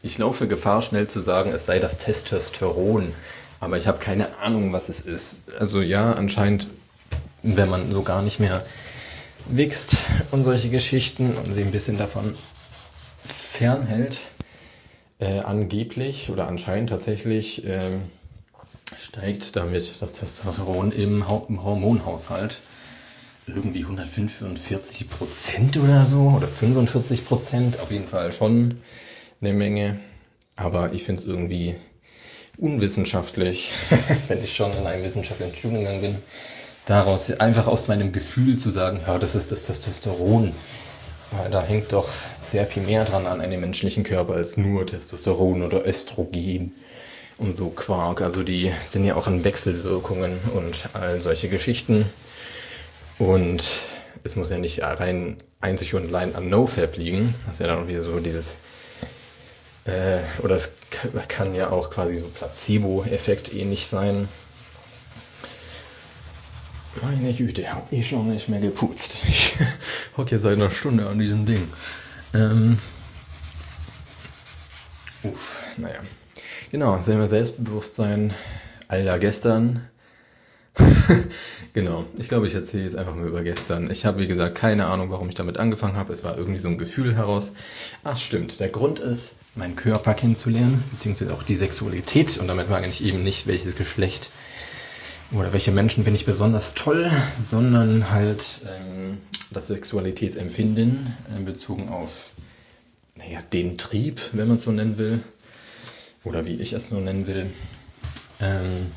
ich 0.04 0.18
laufe 0.18 0.48
Gefahr, 0.48 0.82
schnell 0.82 1.08
zu 1.08 1.20
sagen, 1.20 1.52
es 1.52 1.66
sei 1.66 1.80
das 1.80 1.98
Testosteron. 1.98 3.14
Aber 3.60 3.78
ich 3.78 3.88
habe 3.88 4.00
keine 4.00 4.38
Ahnung, 4.38 4.74
was 4.74 4.90
es 4.90 5.02
ist. 5.02 5.38
Also 5.60 5.82
ja, 5.82 6.14
anscheinend, 6.14 6.68
wenn 7.44 7.70
man 7.70 7.92
so 7.92 8.04
gar 8.04 8.22
nicht 8.22 8.40
mehr 8.40 8.66
wächst 9.50 9.98
und 10.32 10.44
solche 10.44 10.70
Geschichten 10.70 11.36
und 11.36 11.54
sie 11.54 11.62
ein 11.62 11.72
bisschen 11.72 11.98
davon 11.98 12.36
fernhält, 13.24 14.22
äh, 15.20 15.40
angeblich 15.40 16.30
oder 16.30 16.48
anscheinend 16.48 16.90
tatsächlich 16.90 17.66
äh, 17.66 18.00
steigt 18.98 19.56
damit 19.56 20.02
das 20.02 20.14
Testosteron 20.14 20.92
im, 20.92 21.24
im 21.50 21.64
Hormonhaushalt 21.64 22.60
irgendwie 23.48 23.82
145 23.84 25.10
Prozent 25.10 25.78
oder 25.78 26.06
so 26.06 26.34
oder 26.36 26.48
45 26.48 27.26
Prozent, 27.26 27.80
auf 27.80 27.92
jeden 27.92 28.08
Fall 28.08 28.32
schon 28.32 28.82
eine 29.42 29.54
Menge. 29.54 30.00
Aber 30.56 30.94
ich 30.94 31.04
finde 31.04 31.22
es 31.22 31.28
irgendwie 31.28 31.76
unwissenschaftlich, 32.58 33.72
wenn 34.28 34.44
ich 34.44 34.56
schon 34.56 34.72
in 34.78 34.86
einem 34.86 35.04
wissenschaftlichen 35.04 35.56
Studiengang 35.56 36.02
bin, 36.02 36.16
daraus 36.86 37.32
einfach 37.32 37.68
aus 37.68 37.88
meinem 37.88 38.12
Gefühl 38.12 38.58
zu 38.58 38.70
sagen, 38.70 39.02
ja, 39.06 39.18
das 39.20 39.36
ist 39.36 39.52
das 39.52 39.66
Testosteron. 39.66 40.54
Weil 41.32 41.52
da 41.52 41.62
hängt 41.62 41.92
doch 41.92 42.08
sehr 42.42 42.66
viel 42.66 42.84
mehr 42.84 43.04
dran 43.04 43.28
an 43.28 43.42
einem 43.42 43.60
menschlichen 43.60 44.04
Körper 44.06 44.36
als 44.36 44.56
nur 44.56 44.88
Testosteron 44.88 45.62
oder 45.62 45.86
Östrogen 45.86 46.74
und 47.38 47.56
so 47.58 47.70
Quark. 47.70 48.22
Also 48.22 48.44
die 48.44 48.72
sind 48.88 49.04
ja 49.04 49.16
auch 49.16 49.28
in 49.28 49.44
Wechselwirkungen 49.44 50.40
und 50.54 50.90
all 50.94 51.22
solche 51.22 51.50
Geschichten. 51.50 52.06
Und 53.20 53.64
es 54.24 54.38
muss 54.38 54.50
ja 54.50 54.58
nicht 54.58 54.82
rein 54.82 55.38
einzig 55.60 55.96
und 55.96 56.08
allein 56.08 56.36
an 56.36 56.50
NoFap 56.50 56.96
liegen. 56.98 57.36
Das 57.46 57.56
ist 57.56 57.60
ja 57.60 57.68
dann 57.68 57.88
wieder 57.90 58.02
so 58.02 58.20
dieses, 58.20 58.56
äh, 59.86 60.20
oder 60.42 60.56
es 60.56 60.72
kann 61.28 61.56
ja 61.56 61.70
auch 61.70 61.90
quasi 61.90 62.20
so 62.20 62.28
Placebo-Effekt 62.28 63.54
ähnlich 63.54 63.88
sein. 63.88 64.28
Meine 67.02 67.34
Güte, 67.34 67.72
hab 67.72 67.92
ich 67.92 68.10
schon 68.10 68.30
nicht 68.30 68.50
mehr 68.50 68.60
geputzt. 68.60 69.24
Ich 69.28 69.54
hocke 70.18 70.32
jetzt 70.32 70.42
seit 70.42 70.54
einer 70.54 70.72
Stunde 70.72 71.08
an 71.08 71.20
diesem 71.20 71.46
Ding. 71.46 71.68
Ähm, 72.34 72.80
uff, 75.24 75.64
naja. 75.78 76.00
Genau, 76.72 77.00
Selbstbewusstsein, 77.28 78.34
Alter, 78.88 79.20
gestern. 79.20 79.88
genau, 81.74 82.06
ich 82.18 82.28
glaube, 82.28 82.48
ich 82.48 82.54
erzähle 82.54 82.84
jetzt 82.84 82.96
einfach 82.96 83.16
mal 83.16 83.28
über 83.28 83.44
gestern. 83.44 83.90
Ich 83.92 84.06
habe, 84.06 84.20
wie 84.20 84.28
gesagt, 84.28 84.56
keine 84.56 84.88
Ahnung, 84.88 85.10
warum 85.10 85.30
ich 85.30 85.36
damit 85.36 85.58
angefangen 85.58 85.96
habe. 85.96 86.14
Es 86.14 86.24
war 86.24 86.38
irgendwie 86.38 86.60
so 86.60 86.68
ein 86.68 86.78
Gefühl 86.78 87.16
heraus. 87.16 87.52
Ach, 88.04 88.18
stimmt. 88.18 88.60
Der 88.60 88.70
Grund 88.70 89.00
ist, 89.00 89.34
meinen 89.56 89.76
Körper 89.76 90.14
kennenzulernen, 90.14 90.84
beziehungsweise 90.92 91.34
auch 91.34 91.44
die 91.44 91.56
Sexualität. 91.56 92.38
Und 92.38 92.48
damit 92.48 92.70
meine 92.70 92.88
ich 92.88 93.04
eben 93.04 93.24
nicht, 93.24 93.48
welches 93.48 93.76
Geschlecht 93.76 94.32
oder 95.32 95.52
welche 95.52 95.72
Menschen 95.72 96.04
finde 96.04 96.20
ich 96.20 96.26
besonders 96.26 96.74
toll, 96.74 97.12
sondern 97.38 98.12
halt 98.12 98.62
ähm, 98.68 99.18
das 99.52 99.68
Sexualitätsempfinden 99.68 101.14
äh, 101.36 101.44
bezogen 101.44 101.90
auf 101.90 102.32
naja, 103.16 103.40
den 103.52 103.78
Trieb, 103.78 104.22
wenn 104.34 104.48
man 104.48 104.58
es 104.58 104.64
so 104.64 104.72
nennen 104.72 104.98
will, 104.98 105.20
oder 106.24 106.46
wie 106.46 106.56
ich 106.56 106.74
es 106.74 106.92
nur 106.92 107.02
nennen 107.02 107.28
will. 107.28 107.48
Ähm, 108.40 108.92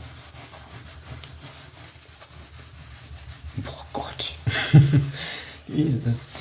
boah 3.62 3.86
Gott, 3.92 4.34
dieses 5.68 6.40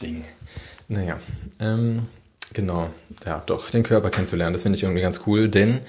Ding. 0.00 0.24
Naja, 0.88 1.20
ähm, 1.60 2.06
genau, 2.52 2.90
ja 3.24 3.42
doch, 3.46 3.70
den 3.70 3.82
Körper 3.82 4.10
kennenzulernen, 4.10 4.52
das 4.52 4.62
finde 4.62 4.76
ich 4.76 4.82
irgendwie 4.82 5.02
ganz 5.02 5.22
cool, 5.26 5.48
denn 5.48 5.80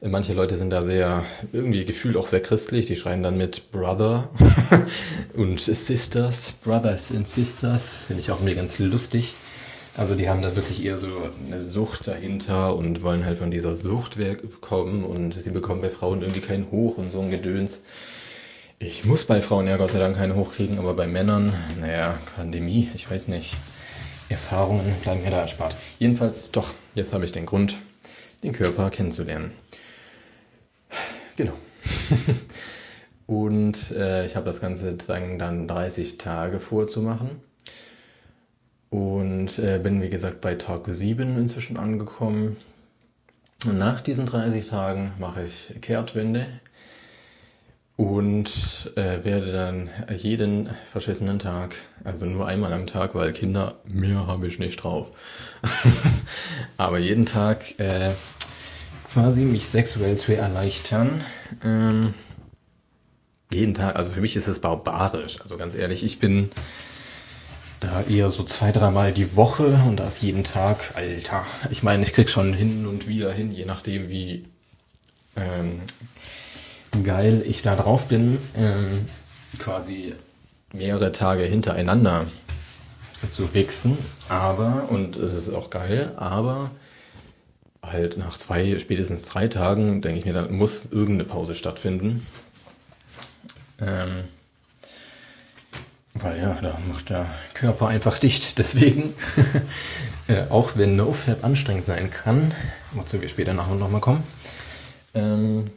Manche 0.00 0.32
Leute 0.32 0.56
sind 0.56 0.70
da 0.70 0.80
sehr, 0.80 1.24
irgendwie 1.52 1.84
gefühlt 1.84 2.16
auch 2.16 2.28
sehr 2.28 2.40
christlich, 2.40 2.86
die 2.86 2.94
schreien 2.94 3.24
dann 3.24 3.36
mit 3.36 3.72
Brother 3.72 4.28
und 5.34 5.58
Sisters, 5.58 6.52
Brothers 6.62 7.10
and 7.10 7.26
Sisters, 7.26 8.04
finde 8.06 8.20
ich 8.20 8.30
auch 8.30 8.36
irgendwie 8.36 8.54
ganz 8.54 8.78
lustig. 8.78 9.34
Also 9.96 10.14
die 10.14 10.28
haben 10.30 10.40
da 10.40 10.54
wirklich 10.54 10.84
eher 10.84 10.98
so 10.98 11.08
eine 11.44 11.60
Sucht 11.60 12.06
dahinter 12.06 12.76
und 12.76 13.02
wollen 13.02 13.24
halt 13.24 13.38
von 13.38 13.50
dieser 13.50 13.74
Sucht 13.74 14.18
wegkommen 14.18 15.02
und 15.02 15.34
sie 15.34 15.50
bekommen 15.50 15.80
bei 15.80 15.90
Frauen 15.90 16.22
irgendwie 16.22 16.42
keinen 16.42 16.70
Hoch 16.70 16.96
und 16.96 17.10
so 17.10 17.20
ein 17.20 17.32
Gedöns. 17.32 17.82
Ich 18.80 19.04
muss 19.04 19.24
bei 19.24 19.40
Frauen 19.40 19.66
ja 19.66 19.76
Gott 19.76 19.90
sei 19.90 19.98
Dank 19.98 20.16
keinen 20.16 20.36
Hoch 20.36 20.52
kriegen, 20.52 20.78
aber 20.78 20.94
bei 20.94 21.08
Männern, 21.08 21.52
naja, 21.80 22.16
Pandemie, 22.36 22.88
ich 22.94 23.10
weiß 23.10 23.26
nicht. 23.26 23.56
Erfahrungen 24.28 24.94
bleiben 25.02 25.24
mir 25.24 25.32
da 25.32 25.40
erspart. 25.40 25.74
Jedenfalls, 25.98 26.52
doch, 26.52 26.70
jetzt 26.94 27.12
habe 27.12 27.24
ich 27.24 27.32
den 27.32 27.44
Grund, 27.44 27.76
den 28.44 28.52
Körper 28.52 28.90
kennenzulernen. 28.90 29.50
Genau. 31.34 31.54
und 33.26 33.90
äh, 33.90 34.24
ich 34.24 34.36
habe 34.36 34.46
das 34.46 34.60
Ganze 34.60 34.94
dann 34.94 35.66
30 35.66 36.18
Tage 36.18 36.60
vorzumachen. 36.60 37.30
Und 38.90 39.58
äh, 39.58 39.80
bin, 39.82 40.02
wie 40.02 40.08
gesagt, 40.08 40.40
bei 40.40 40.54
Tag 40.54 40.84
7 40.86 41.36
inzwischen 41.36 41.78
angekommen. 41.78 42.56
Und 43.66 43.76
nach 43.76 44.00
diesen 44.00 44.26
30 44.26 44.68
Tagen 44.68 45.10
mache 45.18 45.42
ich 45.42 45.80
Kehrtwende 45.80 46.46
und 47.98 48.92
äh, 48.94 49.24
werde 49.24 49.50
dann 49.50 49.90
jeden 50.14 50.70
verschissenen 50.90 51.40
Tag, 51.40 51.74
also 52.04 52.26
nur 52.26 52.46
einmal 52.46 52.72
am 52.72 52.86
Tag, 52.86 53.16
weil 53.16 53.32
Kinder, 53.32 53.74
mehr 53.92 54.28
habe 54.28 54.46
ich 54.46 54.60
nicht 54.60 54.76
drauf, 54.76 55.08
aber 56.76 57.00
jeden 57.00 57.26
Tag 57.26 57.80
äh, 57.80 58.12
quasi, 59.12 59.40
mich 59.40 59.66
sexuell 59.66 60.16
zu 60.16 60.36
erleichtern. 60.36 61.22
Ähm, 61.64 62.14
jeden 63.52 63.74
Tag, 63.74 63.96
also 63.96 64.10
für 64.10 64.20
mich 64.20 64.36
ist 64.36 64.46
es 64.46 64.60
barbarisch. 64.60 65.40
Also 65.40 65.56
ganz 65.56 65.74
ehrlich, 65.74 66.04
ich 66.04 66.20
bin 66.20 66.50
da 67.80 68.02
eher 68.02 68.30
so 68.30 68.44
zwei, 68.44 68.70
dreimal 68.70 69.12
die 69.12 69.34
Woche 69.34 69.80
und 69.88 69.96
das 69.96 70.20
jeden 70.20 70.44
Tag, 70.44 70.92
Alter. 70.94 71.44
Ich 71.70 71.82
meine, 71.82 72.04
ich 72.04 72.12
krieg 72.12 72.30
schon 72.30 72.54
hin 72.54 72.86
und 72.86 73.08
wieder 73.08 73.32
hin, 73.32 73.50
je 73.50 73.64
nachdem 73.64 74.08
wie 74.08 74.44
ähm, 75.34 75.80
geil 77.04 77.42
ich 77.46 77.62
da 77.62 77.76
drauf 77.76 78.06
bin, 78.06 78.38
ähm, 78.56 79.06
quasi 79.58 80.14
mehrere 80.72 81.12
Tage 81.12 81.44
hintereinander 81.44 82.26
zu 83.30 83.54
wichsen. 83.54 83.98
Aber, 84.28 84.88
und 84.90 85.16
es 85.16 85.32
ist 85.32 85.50
auch 85.50 85.70
geil, 85.70 86.12
aber 86.16 86.70
halt 87.82 88.18
nach 88.18 88.36
zwei, 88.36 88.78
spätestens 88.78 89.26
drei 89.26 89.48
Tagen, 89.48 90.02
denke 90.02 90.18
ich 90.18 90.24
mir, 90.24 90.32
dann 90.32 90.52
muss 90.52 90.86
irgendeine 90.86 91.28
Pause 91.28 91.54
stattfinden. 91.54 92.26
Ähm, 93.80 94.24
weil 96.14 96.40
ja, 96.40 96.58
da 96.60 96.78
macht 96.88 97.10
der 97.10 97.26
Körper 97.54 97.88
einfach 97.88 98.18
dicht. 98.18 98.58
Deswegen, 98.58 99.14
äh, 100.28 100.48
auch 100.50 100.76
wenn 100.76 100.96
NoFap 100.96 101.44
anstrengend 101.44 101.84
sein 101.84 102.10
kann, 102.10 102.52
wozu 102.92 103.20
wir 103.20 103.28
später 103.28 103.54
nachher 103.54 103.76
nochmal 103.76 104.00
kommen, 104.00 104.22
ähm, 105.14 105.70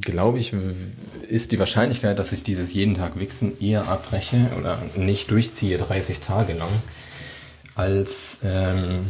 glaube 0.00 0.38
ich, 0.38 0.54
ist 1.28 1.52
die 1.52 1.58
Wahrscheinlichkeit, 1.58 2.18
dass 2.18 2.32
ich 2.32 2.42
dieses 2.42 2.72
jeden 2.72 2.94
Tag 2.94 3.18
Wichsen 3.18 3.60
eher 3.60 3.88
abbreche 3.88 4.50
oder 4.58 4.78
nicht 4.96 5.30
durchziehe 5.30 5.78
30 5.78 6.20
Tage 6.20 6.54
lang, 6.54 6.70
als 7.74 8.38
ähm, 8.44 9.04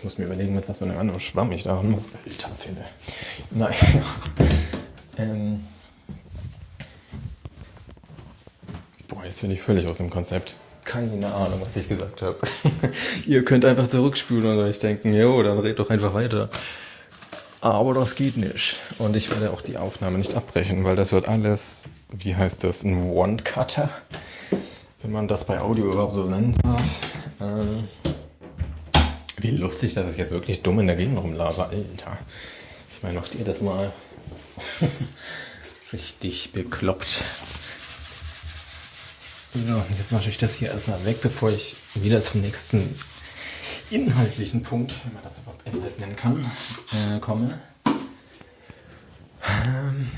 Ich 0.00 0.04
muss 0.04 0.16
mir 0.16 0.24
überlegen, 0.24 0.54
mit 0.54 0.66
was 0.66 0.78
für 0.78 0.86
einem 0.86 0.96
anderen 0.96 1.20
Schwamm 1.20 1.52
ich 1.52 1.64
da 1.64 1.72
haben 1.72 1.90
muss. 1.90 2.08
Alter, 2.24 2.48
finde. 2.54 2.82
Nein. 3.50 3.74
ähm. 5.18 5.60
Boah, 9.08 9.22
jetzt 9.26 9.42
bin 9.42 9.50
ich 9.50 9.60
völlig 9.60 9.86
aus 9.86 9.98
dem 9.98 10.08
Konzept. 10.08 10.54
Keine 10.84 11.34
Ahnung, 11.34 11.60
was 11.60 11.76
ich 11.76 11.86
gesagt 11.86 12.22
habe. 12.22 12.38
Ihr 13.26 13.44
könnt 13.44 13.66
einfach 13.66 13.88
zurückspulen 13.88 14.46
und 14.46 14.58
euch 14.64 14.78
denken, 14.78 15.12
jo, 15.12 15.42
dann 15.42 15.58
red 15.58 15.78
doch 15.78 15.90
einfach 15.90 16.14
weiter. 16.14 16.48
Aber 17.60 17.92
das 17.92 18.14
geht 18.14 18.36
nicht. 18.36 18.76
Und 18.98 19.16
ich 19.16 19.30
werde 19.30 19.50
auch 19.50 19.60
die 19.60 19.76
Aufnahme 19.76 20.16
nicht 20.16 20.34
abbrechen, 20.34 20.84
weil 20.84 20.96
das 20.96 21.12
wird 21.12 21.28
alles, 21.28 21.84
wie 22.10 22.34
heißt 22.34 22.64
das, 22.64 22.84
ein 22.84 23.10
One-Cutter, 23.10 23.90
wenn 25.02 25.12
man 25.12 25.28
das 25.28 25.44
bei 25.44 25.60
Audio 25.60 25.92
überhaupt 25.92 26.14
so 26.14 26.24
nennen 26.24 26.56
darf. 26.62 26.82
Ähm, 27.40 27.88
wie 29.38 29.50
lustig, 29.50 29.94
dass 29.94 30.12
ich 30.12 30.18
jetzt 30.18 30.32
wirklich 30.32 30.62
dumm 30.62 30.80
in 30.80 30.86
der 30.86 30.96
Gegend 30.96 31.18
rumlaber, 31.18 31.68
Alter. 31.70 32.18
Ich 32.94 33.02
meine, 33.02 33.18
macht 33.18 33.34
ihr 33.34 33.44
das 33.44 33.60
mal 33.60 33.92
richtig 35.92 36.52
bekloppt. 36.52 37.22
So, 39.52 39.82
jetzt 39.98 40.12
mache 40.12 40.30
ich 40.30 40.38
das 40.38 40.54
hier 40.54 40.70
erstmal 40.70 41.04
weg, 41.04 41.20
bevor 41.20 41.50
ich 41.50 41.76
wieder 41.94 42.22
zum 42.22 42.40
nächsten 42.40 42.94
inhaltlichen 43.90 44.62
Punkt, 44.62 44.94
wenn 45.04 45.14
man 45.14 45.22
das 45.22 45.38
überhaupt 45.38 45.66
Inhalt 45.66 45.98
nennen 45.98 46.16
kann, 46.16 46.44
äh, 47.14 47.18
komme. 47.20 47.58
Ähm, 49.66 50.08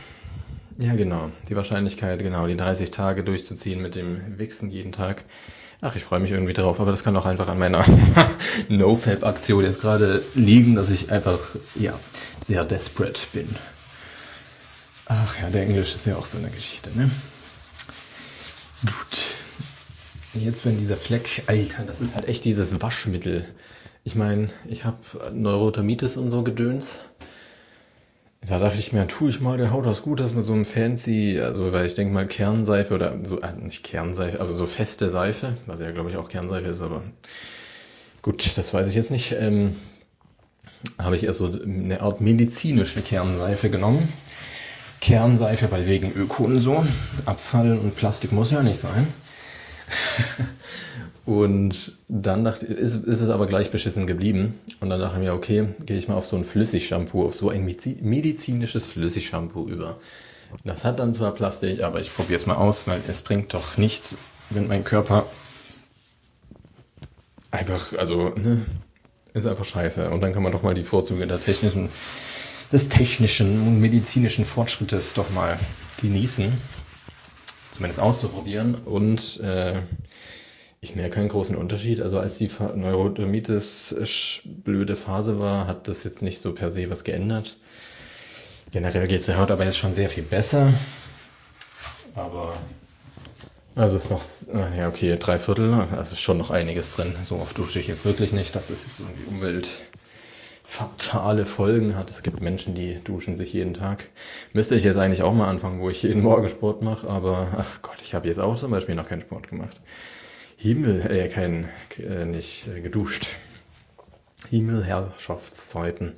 ja, 0.78 0.94
genau. 0.94 1.30
Die 1.48 1.56
Wahrscheinlichkeit, 1.56 2.18
genau, 2.18 2.46
die 2.46 2.56
30 2.56 2.90
Tage 2.90 3.24
durchzuziehen 3.24 3.80
mit 3.80 3.94
dem 3.94 4.38
Wichsen 4.38 4.70
jeden 4.70 4.92
Tag 4.92 5.24
Ach, 5.84 5.96
ich 5.96 6.04
freue 6.04 6.20
mich 6.20 6.30
irgendwie 6.30 6.52
drauf, 6.52 6.78
aber 6.78 6.92
das 6.92 7.02
kann 7.02 7.16
auch 7.16 7.26
einfach 7.26 7.48
an 7.48 7.58
meiner 7.58 7.84
No-Fab-Aktion 8.68 9.64
jetzt 9.64 9.80
gerade 9.80 10.22
liegen, 10.36 10.76
dass 10.76 10.90
ich 10.90 11.10
einfach, 11.10 11.40
ja, 11.74 11.92
sehr 12.40 12.64
desperate 12.64 13.20
bin. 13.32 13.52
Ach 15.06 15.40
ja, 15.40 15.50
der 15.50 15.62
Englisch 15.62 15.96
ist 15.96 16.06
ja 16.06 16.14
auch 16.14 16.24
so 16.24 16.38
eine 16.38 16.50
Geschichte, 16.50 16.88
ne? 16.96 17.10
Gut. 18.82 19.31
Jetzt, 20.34 20.64
wenn 20.64 20.78
dieser 20.78 20.96
Fleck, 20.96 21.42
Alter, 21.46 21.82
das 21.84 22.00
ist 22.00 22.14
halt 22.14 22.26
echt 22.26 22.46
dieses 22.46 22.80
Waschmittel. 22.80 23.44
Ich 24.02 24.14
meine, 24.14 24.48
ich 24.66 24.84
habe 24.84 24.96
Neurodermitis 25.34 26.16
und 26.16 26.30
so 26.30 26.42
Gedöns. 26.42 26.96
Da 28.40 28.58
dachte 28.58 28.78
ich 28.78 28.92
mir, 28.94 29.06
tue 29.06 29.28
ich 29.28 29.40
mal 29.40 29.58
der 29.58 29.70
Haut 29.70 29.84
was 29.84 30.02
Gutes 30.02 30.32
mit 30.32 30.44
so 30.44 30.54
einem 30.54 30.64
fancy, 30.64 31.38
also 31.38 31.72
weil 31.72 31.86
ich 31.86 31.94
denke 31.94 32.14
mal 32.14 32.26
Kernseife 32.26 32.94
oder 32.94 33.16
so, 33.22 33.40
äh, 33.40 33.52
nicht 33.52 33.84
Kernseife, 33.84 34.40
aber 34.40 34.54
so 34.54 34.66
feste 34.66 35.10
Seife, 35.10 35.58
was 35.66 35.80
ja 35.80 35.92
glaube 35.92 36.08
ich 36.08 36.16
auch 36.16 36.28
Kernseife 36.28 36.68
ist, 36.68 36.80
aber 36.80 37.02
gut, 38.22 38.56
das 38.56 38.72
weiß 38.72 38.88
ich 38.88 38.94
jetzt 38.94 39.10
nicht. 39.10 39.32
Ähm, 39.38 39.76
habe 40.98 41.14
ich 41.14 41.24
eher 41.24 41.34
so 41.34 41.52
eine 41.52 42.00
Art 42.00 42.20
medizinische 42.20 43.02
Kernseife 43.02 43.70
genommen. 43.70 44.08
Kernseife, 45.00 45.70
weil 45.70 45.86
wegen 45.86 46.12
Öko 46.12 46.44
und 46.44 46.58
so. 46.60 46.84
Abfall 47.26 47.72
und 47.72 47.96
Plastik 47.96 48.32
muss 48.32 48.50
ja 48.50 48.62
nicht 48.62 48.80
sein. 48.80 49.06
Und 51.24 51.92
dann 52.08 52.44
dachte 52.44 52.66
ist, 52.66 52.94
ist 52.94 53.20
es 53.20 53.28
aber 53.28 53.46
gleich 53.46 53.70
beschissen 53.70 54.06
geblieben. 54.06 54.58
Und 54.80 54.90
dann 54.90 55.00
dachte 55.00 55.16
ich 55.16 55.22
mir, 55.22 55.34
okay, 55.34 55.68
gehe 55.86 55.96
ich 55.96 56.08
mal 56.08 56.16
auf 56.16 56.26
so 56.26 56.36
ein 56.36 56.44
Flüssigshampoo, 56.44 57.24
auf 57.26 57.34
so 57.34 57.48
ein 57.48 57.64
medizinisches 57.64 58.86
Flüssigshampoo 58.86 59.68
über. 59.68 59.98
Das 60.64 60.84
hat 60.84 60.98
dann 60.98 61.14
zwar 61.14 61.32
Plastik, 61.32 61.82
aber 61.82 62.00
ich 62.00 62.14
probiere 62.14 62.36
es 62.36 62.46
mal 62.46 62.56
aus, 62.56 62.86
weil 62.86 63.00
es 63.08 63.22
bringt 63.22 63.54
doch 63.54 63.76
nichts, 63.76 64.18
wenn 64.50 64.66
mein 64.66 64.84
Körper 64.84 65.26
einfach, 67.52 67.92
also, 67.94 68.30
ne, 68.30 68.64
ist 69.34 69.46
einfach 69.46 69.64
scheiße. 69.64 70.10
Und 70.10 70.20
dann 70.20 70.32
kann 70.32 70.42
man 70.42 70.52
doch 70.52 70.62
mal 70.62 70.74
die 70.74 70.82
Vorzüge 70.82 71.26
der 71.26 71.40
technischen, 71.40 71.88
des 72.72 72.88
technischen 72.88 73.66
und 73.66 73.80
medizinischen 73.80 74.44
Fortschrittes 74.44 75.14
doch 75.14 75.30
mal 75.30 75.58
genießen. 76.00 76.52
Zumindest 77.72 78.00
auszuprobieren. 78.00 78.74
Und 78.74 79.40
äh, 79.40 79.80
ich 80.80 80.94
merke 80.96 81.16
keinen 81.16 81.28
großen 81.28 81.56
Unterschied. 81.56 82.00
Also 82.00 82.18
als 82.18 82.38
die 82.38 82.50
Neurodermitis 82.74 83.94
blöde 84.44 84.96
Phase 84.96 85.38
war, 85.38 85.66
hat 85.66 85.88
das 85.88 86.04
jetzt 86.04 86.22
nicht 86.22 86.38
so 86.40 86.52
per 86.52 86.70
se 86.70 86.90
was 86.90 87.04
geändert. 87.04 87.56
Generell 88.72 89.06
geht 89.06 89.20
es 89.20 89.26
der 89.26 89.38
Haut 89.38 89.50
aber 89.50 89.64
jetzt 89.64 89.78
schon 89.78 89.94
sehr 89.94 90.08
viel 90.08 90.24
besser. 90.24 90.72
Aber 92.14 92.54
also 93.74 93.96
ist 93.96 94.10
noch, 94.10 94.22
ja 94.76 94.88
okay, 94.88 95.16
drei 95.18 95.38
Viertel, 95.38 95.72
also 95.72 96.12
ist 96.12 96.20
schon 96.20 96.36
noch 96.36 96.50
einiges 96.50 96.92
drin. 96.92 97.14
So 97.24 97.36
oft 97.36 97.56
dusche 97.56 97.80
ich 97.80 97.86
jetzt 97.86 98.04
wirklich 98.04 98.32
nicht, 98.32 98.54
dass 98.54 98.68
es 98.68 98.84
jetzt 98.84 99.00
irgendwie 99.00 99.68
umweltfatale 100.72 101.44
Folgen 101.46 101.96
hat. 101.96 102.10
Es 102.10 102.22
gibt 102.22 102.40
Menschen, 102.40 102.74
die 102.74 102.98
duschen 103.04 103.36
sich 103.36 103.52
jeden 103.52 103.74
Tag. 103.74 104.04
Müsste 104.52 104.74
ich 104.74 104.84
jetzt 104.84 104.96
eigentlich 104.96 105.22
auch 105.22 105.34
mal 105.34 105.48
anfangen, 105.48 105.80
wo 105.80 105.90
ich 105.90 106.02
jeden 106.02 106.22
Morgen 106.22 106.48
Sport 106.48 106.82
mache, 106.82 107.08
aber 107.08 107.48
ach 107.56 107.82
Gott, 107.82 107.98
ich 108.02 108.14
habe 108.14 108.28
jetzt 108.28 108.40
auch 108.40 108.56
zum 108.56 108.70
Beispiel 108.70 108.94
noch 108.94 109.08
keinen 109.08 109.20
Sport 109.20 109.48
gemacht. 109.48 109.80
Himmel, 110.56 111.10
äh, 111.10 111.28
kein, 111.28 111.68
äh, 111.98 112.24
nicht 112.24 112.68
äh, 112.68 112.80
geduscht. 112.80 113.36
Himmelherrschaftszeiten. 114.48 116.14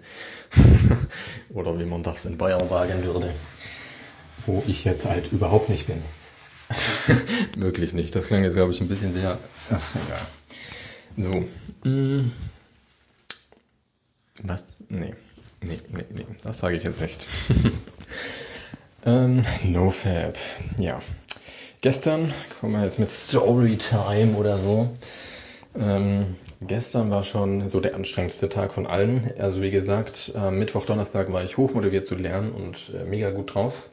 Oder 1.54 1.78
wie 1.78 1.84
man 1.84 2.02
das 2.02 2.24
in 2.24 2.38
Bayern 2.38 2.68
sagen 2.68 3.04
würde. 3.04 3.30
Wo 4.46 4.62
ich 4.66 4.84
jetzt 4.84 5.06
halt 5.06 5.32
überhaupt 5.32 5.68
nicht 5.68 5.86
bin. 5.86 6.02
Möglich 7.56 7.92
nicht. 7.92 8.14
Das 8.14 8.26
klang 8.26 8.44
jetzt, 8.44 8.54
glaube 8.54 8.72
ich, 8.72 8.80
ein 8.80 8.88
bisschen 8.88 9.12
sehr. 9.12 9.38
Ach, 9.70 9.80
egal. 11.16 11.44
So. 11.84 11.88
Mm. 11.88 12.30
Was? 14.42 14.64
Nee. 14.88 15.14
Nee, 15.62 15.78
nee, 15.90 16.04
nee. 16.12 16.26
Das 16.42 16.58
sage 16.58 16.76
ich 16.76 16.84
jetzt 16.84 17.00
nicht. 17.00 17.26
ähm, 19.06 19.42
NoFab. 19.64 20.36
Ja. 20.78 21.00
Gestern, 21.80 22.34
kommen 22.60 22.72
wir 22.72 22.84
jetzt 22.84 22.98
mit 22.98 23.10
Storytime 23.10 24.34
oder 24.36 24.58
so. 24.58 24.90
Ähm, 25.78 26.34
gestern 26.60 27.10
war 27.10 27.22
schon 27.22 27.68
so 27.68 27.80
der 27.80 27.94
anstrengendste 27.94 28.48
Tag 28.48 28.72
von 28.72 28.86
allen. 28.86 29.30
Also 29.38 29.62
wie 29.62 29.70
gesagt, 29.70 30.32
am 30.34 30.58
Mittwoch, 30.58 30.84
Donnerstag 30.84 31.32
war 31.32 31.44
ich 31.44 31.56
hochmotiviert 31.56 32.06
zu 32.06 32.16
lernen 32.16 32.52
und 32.52 32.92
äh, 32.94 33.04
mega 33.04 33.30
gut 33.30 33.54
drauf. 33.54 33.88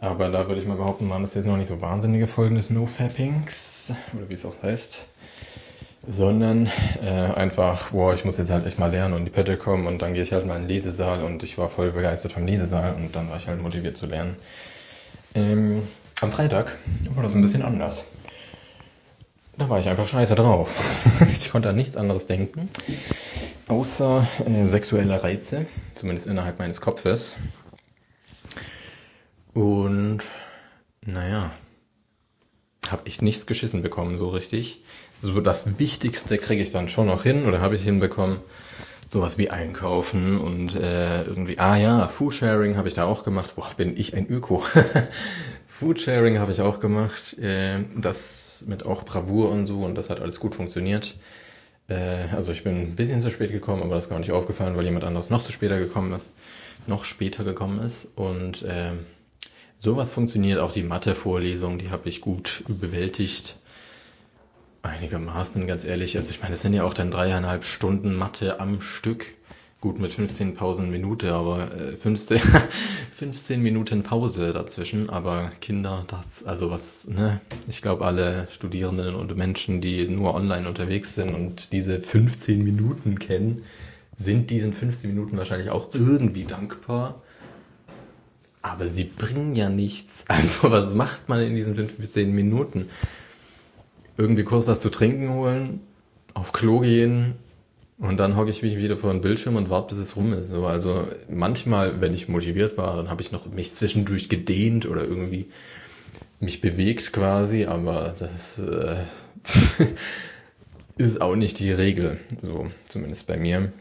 Aber 0.00 0.30
da 0.30 0.48
würde 0.48 0.60
ich 0.60 0.66
mal 0.66 0.76
behaupten, 0.76 1.08
waren 1.08 1.22
das 1.22 1.34
jetzt 1.34 1.46
noch 1.46 1.56
nicht 1.56 1.68
so 1.68 1.80
wahnsinnige 1.80 2.26
Folgen 2.26 2.56
des 2.56 2.70
No-Fappings, 2.70 3.92
oder 4.16 4.28
wie 4.28 4.34
es 4.34 4.44
auch 4.44 4.60
heißt. 4.60 5.06
Sondern 6.06 6.68
äh, 7.00 7.08
einfach, 7.08 7.90
boah, 7.90 8.12
ich 8.12 8.24
muss 8.24 8.36
jetzt 8.36 8.50
halt 8.50 8.66
echt 8.66 8.78
mal 8.78 8.90
lernen 8.90 9.14
und 9.14 9.24
die 9.24 9.30
Pötte 9.30 9.56
kommen 9.56 9.86
und 9.86 10.02
dann 10.02 10.14
gehe 10.14 10.22
ich 10.22 10.32
halt 10.32 10.46
mal 10.46 10.56
in 10.56 10.62
den 10.62 10.68
Lesesaal 10.68 11.22
und 11.22 11.42
ich 11.44 11.58
war 11.58 11.68
voll 11.68 11.92
begeistert 11.92 12.32
vom 12.32 12.44
Lesesaal 12.44 12.94
und 12.94 13.14
dann 13.14 13.30
war 13.30 13.36
ich 13.36 13.46
halt 13.46 13.62
motiviert 13.62 13.96
zu 13.96 14.06
lernen. 14.06 14.36
Ähm, 15.34 15.82
am 16.20 16.32
Freitag 16.32 16.72
war 17.14 17.22
das 17.22 17.34
ein 17.34 17.42
bisschen 17.42 17.62
anders. 17.62 18.04
Da 19.58 19.68
war 19.68 19.78
ich 19.78 19.88
einfach 19.88 20.08
scheiße 20.08 20.34
drauf. 20.34 20.70
ich 21.32 21.50
konnte 21.50 21.68
an 21.68 21.76
nichts 21.76 21.96
anderes 21.96 22.26
denken, 22.26 22.68
außer 23.68 24.26
äh, 24.46 24.66
sexuelle 24.66 25.22
Reize, 25.22 25.66
zumindest 25.94 26.26
innerhalb 26.26 26.58
meines 26.58 26.80
Kopfes. 26.80 27.36
Und 29.54 30.22
naja, 31.04 31.52
habe 32.90 33.02
ich 33.04 33.20
nichts 33.20 33.46
geschissen 33.46 33.82
bekommen 33.82 34.18
so 34.18 34.30
richtig. 34.30 34.82
So 35.22 35.40
das 35.40 35.78
Wichtigste 35.78 36.36
kriege 36.36 36.64
ich 36.64 36.70
dann 36.70 36.88
schon 36.88 37.06
noch 37.06 37.22
hin 37.22 37.46
oder 37.46 37.60
habe 37.60 37.76
ich 37.76 37.84
hinbekommen. 37.84 38.38
Sowas 39.12 39.38
wie 39.38 39.50
einkaufen 39.50 40.40
und 40.40 40.74
äh, 40.74 41.22
irgendwie, 41.22 41.60
ah 41.60 41.76
ja, 41.76 42.08
Foodsharing 42.08 42.76
habe 42.76 42.88
ich 42.88 42.94
da 42.94 43.04
auch 43.04 43.22
gemacht. 43.22 43.54
Boah, 43.54 43.70
bin 43.76 43.96
ich 43.96 44.16
ein 44.16 44.28
Öko. 44.28 44.64
Foodsharing 45.68 46.40
habe 46.40 46.50
ich 46.50 46.60
auch 46.60 46.80
gemacht. 46.80 47.38
Äh, 47.38 47.84
das 47.96 48.64
mit 48.66 48.84
auch 48.84 49.04
Bravour 49.04 49.50
und 49.50 49.66
so 49.66 49.84
und 49.84 49.94
das 49.94 50.10
hat 50.10 50.20
alles 50.20 50.40
gut 50.40 50.56
funktioniert. 50.56 51.14
Äh, 51.86 52.24
also 52.34 52.50
ich 52.50 52.64
bin 52.64 52.80
ein 52.80 52.96
bisschen 52.96 53.20
zu 53.20 53.30
spät 53.30 53.52
gekommen, 53.52 53.84
aber 53.84 53.94
das 53.94 54.04
ist 54.04 54.10
gar 54.10 54.18
nicht 54.18 54.32
aufgefallen, 54.32 54.76
weil 54.76 54.84
jemand 54.84 55.04
anderes 55.04 55.30
noch 55.30 55.42
zu 55.42 55.52
später 55.52 55.78
gekommen 55.78 56.12
ist, 56.12 56.32
noch 56.88 57.04
später 57.04 57.44
gekommen 57.44 57.78
ist 57.78 58.08
und 58.16 58.62
äh, 58.62 58.90
sowas 59.76 60.10
funktioniert 60.10 60.58
auch 60.58 60.72
die 60.72 60.82
Mathe-Vorlesung, 60.82 61.78
die 61.78 61.90
habe 61.90 62.08
ich 62.08 62.20
gut 62.20 62.64
bewältigt. 62.66 63.58
Einigermaßen, 64.82 65.66
ganz 65.68 65.84
ehrlich. 65.84 66.16
Also 66.16 66.30
ich 66.30 66.42
meine, 66.42 66.54
es 66.54 66.62
sind 66.62 66.74
ja 66.74 66.82
auch 66.82 66.94
dann 66.94 67.12
dreieinhalb 67.12 67.64
Stunden 67.64 68.14
Mathe 68.14 68.58
am 68.58 68.80
Stück. 68.80 69.26
Gut, 69.80 69.98
mit 69.98 70.12
15 70.12 70.54
Pausen 70.54 70.90
Minute, 70.90 71.32
aber 71.32 71.74
äh, 71.74 71.96
15, 71.96 72.40
15 73.14 73.60
Minuten 73.62 74.02
Pause 74.02 74.52
dazwischen. 74.52 75.08
Aber 75.08 75.50
Kinder, 75.60 76.04
das, 76.08 76.44
also 76.44 76.70
was, 76.70 77.08
ne? 77.08 77.40
Ich 77.68 77.82
glaube, 77.82 78.04
alle 78.04 78.48
Studierenden 78.50 79.14
und 79.14 79.36
Menschen, 79.36 79.80
die 79.80 80.08
nur 80.08 80.34
online 80.34 80.68
unterwegs 80.68 81.14
sind 81.14 81.34
und 81.34 81.72
diese 81.72 82.00
15 82.00 82.62
Minuten 82.62 83.18
kennen, 83.18 83.62
sind 84.16 84.50
diesen 84.50 84.72
15 84.72 85.10
Minuten 85.10 85.36
wahrscheinlich 85.36 85.70
auch 85.70 85.88
irgendwie 85.94 86.44
dankbar. 86.44 87.22
Aber 88.62 88.88
sie 88.88 89.04
bringen 89.04 89.54
ja 89.54 89.68
nichts. 89.68 90.24
Also, 90.28 90.70
was 90.70 90.94
macht 90.94 91.28
man 91.28 91.40
in 91.40 91.54
diesen 91.54 91.74
15 91.74 92.32
Minuten? 92.32 92.88
Irgendwie 94.16 94.44
kurz 94.44 94.66
was 94.66 94.80
zu 94.80 94.90
trinken 94.90 95.30
holen, 95.30 95.80
auf 96.34 96.52
Klo 96.52 96.80
gehen, 96.80 97.34
und 98.02 98.18
dann 98.18 98.36
hocke 98.36 98.50
ich 98.50 98.62
mich 98.62 98.76
wieder 98.76 98.96
vor 98.96 99.12
den 99.12 99.20
Bildschirm 99.20 99.54
und 99.54 99.70
warte, 99.70 99.94
bis 99.94 100.02
es 100.02 100.16
rum 100.16 100.32
ist. 100.32 100.48
So, 100.48 100.66
also 100.66 101.06
manchmal, 101.30 102.00
wenn 102.00 102.12
ich 102.12 102.28
motiviert 102.28 102.76
war, 102.76 102.96
dann 102.96 103.08
habe 103.08 103.22
ich 103.22 103.30
noch 103.30 103.46
mich 103.46 103.74
zwischendurch 103.74 104.28
gedehnt 104.28 104.86
oder 104.86 105.04
irgendwie 105.04 105.46
mich 106.40 106.60
bewegt 106.60 107.12
quasi, 107.12 107.66
aber 107.66 108.16
das 108.18 108.58
äh, 108.58 109.04
ist 110.96 111.20
auch 111.20 111.36
nicht 111.36 111.60
die 111.60 111.70
Regel. 111.70 112.18
So, 112.40 112.72
zumindest 112.86 113.28
bei 113.28 113.36
mir. 113.36 113.72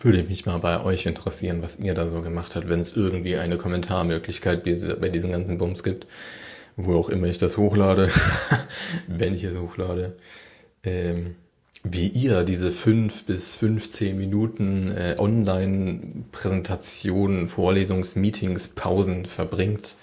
Würde 0.00 0.24
mich 0.24 0.46
mal 0.46 0.58
bei 0.58 0.82
euch 0.82 1.04
interessieren, 1.04 1.60
was 1.60 1.78
ihr 1.78 1.92
da 1.92 2.08
so 2.08 2.22
gemacht 2.22 2.56
habt, 2.56 2.70
wenn 2.70 2.80
es 2.80 2.96
irgendwie 2.96 3.36
eine 3.36 3.58
Kommentarmöglichkeit 3.58 4.64
bei 4.64 5.08
diesen 5.10 5.32
ganzen 5.32 5.58
Bums 5.58 5.82
gibt. 5.82 6.06
Wo 6.76 6.94
auch 6.96 7.08
immer 7.08 7.26
ich 7.26 7.38
das 7.38 7.56
hochlade, 7.56 8.10
wenn 9.08 9.34
ich 9.34 9.42
es 9.44 9.56
hochlade. 9.56 10.16
Ähm, 10.82 11.36
wie 11.82 12.08
ihr 12.08 12.42
diese 12.42 12.70
fünf 12.72 13.24
bis 13.24 13.56
15 13.56 14.14
Minuten 14.16 14.90
äh, 14.90 15.16
Online-Präsentationen, 15.18 17.48
Vorlesungsmeetings, 17.48 18.68
Pausen 18.68 19.24
verbringt. 19.24 19.96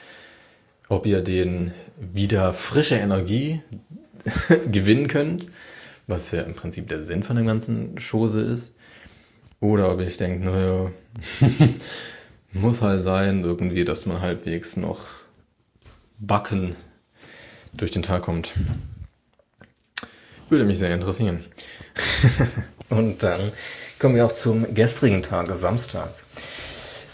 Ob 0.90 1.06
ihr 1.06 1.22
den 1.22 1.74
wieder 2.00 2.52
frische 2.54 2.96
Energie 2.96 3.62
gewinnen 4.72 5.08
könnt, 5.08 5.48
was 6.08 6.32
ja 6.32 6.42
im 6.42 6.56
Prinzip 6.56 6.88
der 6.88 7.02
Sinn 7.02 7.24
von 7.24 7.36
der 7.36 7.46
ganzen 7.46 7.96
Chose 7.98 8.42
ist. 8.42 8.76
Oder 9.60 9.92
ob 9.92 10.00
ich 10.02 10.18
denke, 10.18 10.46
naja, 10.46 10.92
muss 12.54 12.82
halt 12.82 13.04
sein, 13.04 13.44
irgendwie, 13.44 13.86
dass 13.86 14.06
man 14.06 14.22
halbwegs 14.22 14.78
noch 14.78 15.23
backen 16.26 16.76
durch 17.74 17.92
den 17.92 18.04
Tag 18.04 18.24
kommt. 18.24 18.54
Würde 20.50 20.66
mich 20.66 20.78
sehr 20.78 20.94
interessieren. 20.94 21.46
und 22.90 23.24
dann 23.24 23.52
kommen 24.00 24.16
wir 24.16 24.26
auch 24.26 24.32
zum 24.32 24.74
gestrigen 24.74 25.24
Tag, 25.24 25.50
Samstag. 25.52 26.10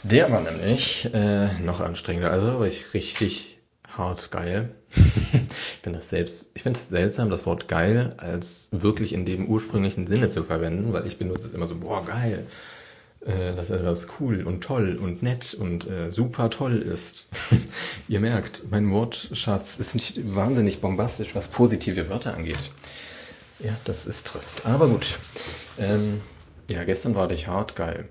Der 0.03 0.31
war 0.31 0.41
nämlich 0.41 1.09
äh, 1.13 1.47
noch 1.59 1.81
anstrengender, 1.81 2.31
also 2.31 2.59
war 2.59 2.67
ich 2.67 2.93
richtig 2.93 3.57
hart 3.87 4.31
geil. 4.31 4.69
ich 4.95 5.79
finde 5.81 5.99
das 5.99 6.09
selbst, 6.09 6.51
ich 6.53 6.63
finde 6.63 6.79
es 6.79 6.89
seltsam, 6.89 7.29
das 7.29 7.45
Wort 7.45 7.67
geil 7.67 8.13
als 8.17 8.69
wirklich 8.71 9.13
in 9.13 9.25
dem 9.25 9.47
ursprünglichen 9.47 10.07
Sinne 10.07 10.29
zu 10.29 10.43
verwenden, 10.43 10.93
weil 10.93 11.05
ich 11.05 11.17
benutze 11.17 11.47
es 11.47 11.53
immer 11.53 11.67
so, 11.67 11.75
boah, 11.75 12.05
geil, 12.05 12.47
äh, 13.25 13.55
dass 13.55 13.69
etwas 13.69 14.07
cool 14.19 14.43
und 14.43 14.63
toll 14.63 14.97
und 15.01 15.21
nett 15.23 15.53
und 15.53 15.87
äh, 15.87 16.11
super 16.11 16.49
toll 16.49 16.81
ist. 16.81 17.27
Ihr 18.07 18.19
merkt, 18.19 18.71
mein 18.71 18.89
Wortschatz 18.91 19.77
ist 19.77 19.93
nicht 19.93 20.35
wahnsinnig 20.35 20.81
bombastisch, 20.81 21.35
was 21.35 21.47
positive 21.47 22.09
Wörter 22.09 22.35
angeht. 22.35 22.71
Ja, 23.59 23.75
das 23.83 24.05
ist 24.05 24.27
trist. 24.27 24.65
Aber 24.65 24.87
gut. 24.87 25.19
Ähm, 25.77 26.21
ja, 26.69 26.83
gestern 26.85 27.15
war 27.15 27.27
dich 27.27 27.47
hart 27.47 27.75
geil. 27.75 28.07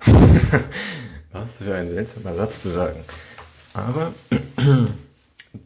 Was 1.32 1.58
für 1.58 1.74
ein 1.74 1.90
seltsamer 1.90 2.34
Satz 2.34 2.62
zu 2.62 2.70
sagen. 2.70 3.04
Aber 3.74 4.12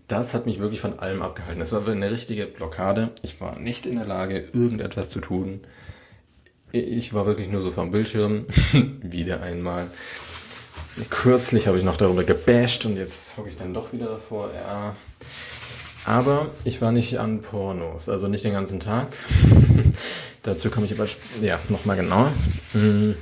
das 0.08 0.34
hat 0.34 0.46
mich 0.46 0.58
wirklich 0.58 0.80
von 0.80 0.98
allem 0.98 1.22
abgehalten. 1.22 1.60
Das 1.60 1.72
war 1.72 1.86
eine 1.86 2.10
richtige 2.10 2.46
Blockade. 2.46 3.10
Ich 3.22 3.40
war 3.40 3.58
nicht 3.58 3.86
in 3.86 3.96
der 3.96 4.06
Lage, 4.06 4.48
irgendetwas 4.52 5.08
zu 5.10 5.20
tun. 5.20 5.60
Ich 6.72 7.12
war 7.12 7.26
wirklich 7.26 7.48
nur 7.48 7.60
so 7.60 7.70
vom 7.70 7.90
Bildschirm. 7.90 8.46
Wieder 9.02 9.42
einmal. 9.42 9.88
kürzlich 11.10 11.66
habe 11.66 11.76
ich 11.76 11.84
noch 11.84 11.98
darüber 11.98 12.24
gebasht 12.24 12.86
und 12.86 12.96
jetzt 12.96 13.36
hocke 13.36 13.50
ich 13.50 13.58
dann 13.58 13.74
doch 13.74 13.92
wieder 13.92 14.06
davor. 14.06 14.50
Ja. 14.54 14.96
Aber 16.06 16.50
ich 16.64 16.80
war 16.80 16.90
nicht 16.90 17.18
an 17.18 17.42
Pornos, 17.42 18.08
also 18.08 18.26
nicht 18.26 18.44
den 18.44 18.54
ganzen 18.54 18.80
Tag. 18.80 19.08
Dazu 20.42 20.70
komme 20.70 20.86
ich 20.86 20.98
aber 20.98 21.06
ja, 21.42 21.58
nochmal 21.68 21.96
genauer. 21.96 22.32
Mhm. 22.72 23.16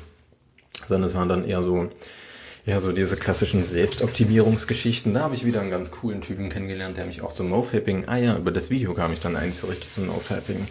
Sondern 0.86 1.08
es 1.08 1.16
waren 1.16 1.28
dann 1.28 1.44
eher 1.44 1.64
so, 1.64 1.88
ja, 2.66 2.80
so 2.80 2.92
diese 2.92 3.16
klassischen 3.16 3.64
Selbstoptimierungsgeschichten. 3.64 5.12
Da 5.12 5.22
habe 5.22 5.34
ich 5.34 5.44
wieder 5.44 5.60
einen 5.60 5.70
ganz 5.70 5.90
coolen 5.90 6.20
Typen 6.22 6.50
kennengelernt, 6.50 6.96
der 6.96 7.04
mich 7.04 7.20
auch 7.20 7.32
zum 7.32 7.50
No-Fapping, 7.50 8.04
ah 8.06 8.16
ja, 8.16 8.36
über 8.36 8.52
das 8.52 8.70
Video 8.70 8.94
kam 8.94 9.12
ich 9.12 9.20
dann 9.20 9.34
eigentlich 9.34 9.58
so 9.58 9.66
richtig 9.66 9.90
zum 9.90 10.06
No-Fapping 10.06 10.66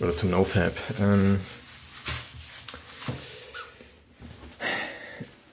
oder 0.00 0.12
zum 0.12 0.30
No-Fap. 0.30 0.74
Ähm, 1.00 1.38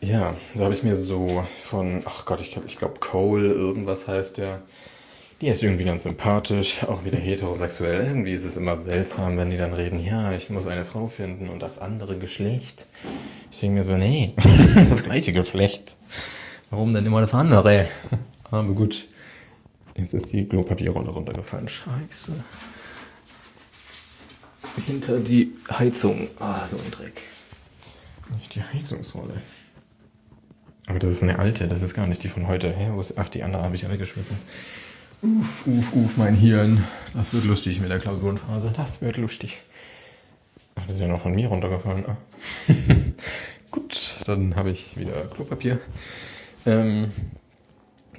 ja, 0.08 0.36
da 0.56 0.64
habe 0.64 0.74
ich 0.74 0.84
mir 0.84 0.96
so 0.96 1.46
von, 1.62 2.02
ach 2.06 2.26
Gott, 2.26 2.42
ich, 2.42 2.58
ich 2.66 2.78
glaube 2.78 3.00
Cole, 3.00 3.48
irgendwas 3.52 4.08
heißt 4.08 4.38
der. 4.38 4.62
Die 5.42 5.48
ist 5.50 5.62
irgendwie 5.62 5.84
ganz 5.84 6.04
sympathisch, 6.04 6.84
auch 6.84 7.04
wieder 7.06 7.20
heterosexuell. 7.20 8.08
Irgendwie 8.08 8.34
ist 8.34 8.46
es 8.46 8.58
immer 8.58 8.76
seltsam, 8.76 9.38
wenn 9.38 9.52
die 9.52 9.58
dann 9.58 9.74
reden, 9.74 10.04
ja, 10.04 10.32
ich 10.32 10.50
muss 10.50 10.66
eine 10.66 10.84
Frau 10.84 11.06
finden 11.06 11.50
und 11.50 11.62
das 11.62 11.78
andere 11.78 12.18
Geschlecht. 12.18 12.88
Ich 13.52 13.60
denke 13.60 13.76
mir 13.76 13.84
so, 13.84 13.98
nee, 13.98 14.34
das 14.90 15.04
gleiche 15.04 15.34
Geschlecht. 15.34 15.96
Warum 16.72 16.94
denn 16.94 17.06
immer 17.06 17.22
das 17.22 17.36
andere? 17.36 17.88
Aber 18.50 18.74
gut, 18.74 19.08
jetzt 19.96 20.14
ist 20.14 20.32
die 20.32 20.46
Klopapierrolle 20.46 21.10
runtergefallen. 21.10 21.68
Scheiße. 21.68 22.32
Hinter 24.88 25.20
die 25.20 25.54
Heizung. 25.70 26.30
Ah, 26.40 26.66
so 26.66 26.78
ein 26.78 26.92
Dreck. 26.92 27.22
Nicht 28.36 28.56
die 28.56 28.64
Heizungsrolle. 28.64 29.42
Aber 30.88 31.00
das 31.00 31.12
ist 31.12 31.22
eine 31.22 31.38
alte, 31.38 31.68
das 31.68 31.82
ist 31.82 31.94
gar 31.94 32.08
nicht 32.08 32.24
die 32.24 32.30
von 32.30 32.48
heute. 32.48 32.74
Ach, 33.18 33.30
die 33.30 33.44
andere 33.44 33.62
habe 33.62 33.76
ich 33.76 33.82
ja 33.82 33.92
weggeschmissen. 33.92 34.38
Uff, 35.22 35.68
uff, 35.68 35.94
uff, 35.94 36.18
mein 36.18 36.34
Hirn. 36.34 36.84
Das 37.14 37.34
wird 37.34 37.44
lustig 37.44 37.82
mit 37.82 37.92
der 37.92 38.00
Klausurenphase. 38.00 38.72
Das 38.76 39.02
wird 39.02 39.18
lustig. 39.18 39.60
Ach, 40.76 40.84
das 40.88 40.96
ist 40.96 41.02
ja 41.02 41.08
noch 41.08 41.20
von 41.20 41.36
mir 41.36 41.50
runtergefallen. 41.50 42.06
Ah. 42.08 42.18
Gut, 43.72 44.22
dann 44.26 44.56
habe 44.56 44.70
ich 44.70 44.98
wieder 44.98 45.26
Klopapier. 45.26 45.80
Ähm, 46.66 47.12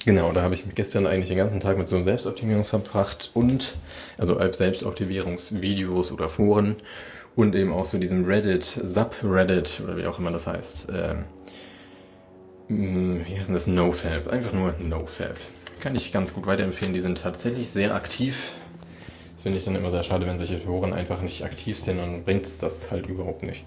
genau, 0.05 0.33
da 0.33 0.43
habe 0.43 0.55
ich 0.55 0.65
gestern 0.75 1.07
eigentlich 1.07 1.29
den 1.29 1.39
ganzen 1.39 1.61
Tag 1.61 1.79
mit 1.79 1.89
so 1.89 2.01
Selbstoptimierungs 2.03 2.69
verbracht 2.69 3.31
und, 3.33 3.77
also 4.19 4.39
Selbstoptimierungsvideos 4.53 6.13
oder 6.13 6.29
Foren 6.29 6.77
und 7.35 7.55
eben 7.55 7.73
auch 7.73 7.87
so 7.87 7.99
diesem 7.99 8.27
Reddit, 8.27 8.65
Subreddit 8.65 9.81
oder 9.85 9.97
wie 9.97 10.07
auch 10.07 10.19
immer 10.19 10.33
das 10.33 10.47
heißt. 10.47 10.89
Ähm, 10.93 11.25
wie 12.69 13.37
heißt 13.37 13.49
denn 13.49 13.55
das? 13.55 13.67
NoFab. 13.67 14.29
Einfach 14.29 14.53
nur 14.53 14.75
NoFab 14.79 15.37
kann 15.81 15.95
ich 15.95 16.13
ganz 16.13 16.35
gut 16.35 16.47
weiterempfehlen. 16.47 16.95
Die 16.95 17.01
sind 17.01 17.19
tatsächlich 17.19 17.71
sehr 17.71 17.95
aktiv. 17.95 18.55
Das 19.35 19.45
finde 19.45 19.59
ich 19.59 19.65
dann 19.65 19.77
immer 19.77 19.91
sehr 19.91 20.03
schade, 20.03 20.27
wenn 20.27 20.39
solche 20.39 20.59
Foren 20.59 20.93
einfach 20.93 21.23
nicht 21.23 21.45
aktiv 21.45 21.79
sind, 21.79 21.99
dann 21.99 22.25
bringt 22.25 22.63
das 22.63 22.91
halt 22.91 23.07
überhaupt 23.07 23.45
nicht. 23.45 23.65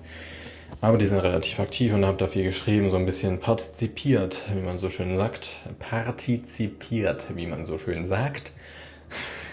Aber 0.82 0.98
die 0.98 1.06
sind 1.06 1.20
relativ 1.20 1.60
aktiv 1.60 1.94
und 1.94 2.06
haben 2.06 2.18
da 2.18 2.28
viel 2.28 2.44
geschrieben, 2.44 2.92
so 2.92 2.98
ein 2.98 3.06
bisschen 3.06 3.40
partizipiert, 3.40 4.44
wie 4.54 4.62
man 4.62 4.78
so 4.78 4.90
schön 4.90 5.16
sagt. 5.16 5.62
Partizipiert, 5.80 7.36
wie 7.36 7.48
man 7.48 7.66
so 7.66 7.78
schön 7.78 8.08
sagt. 8.08 8.52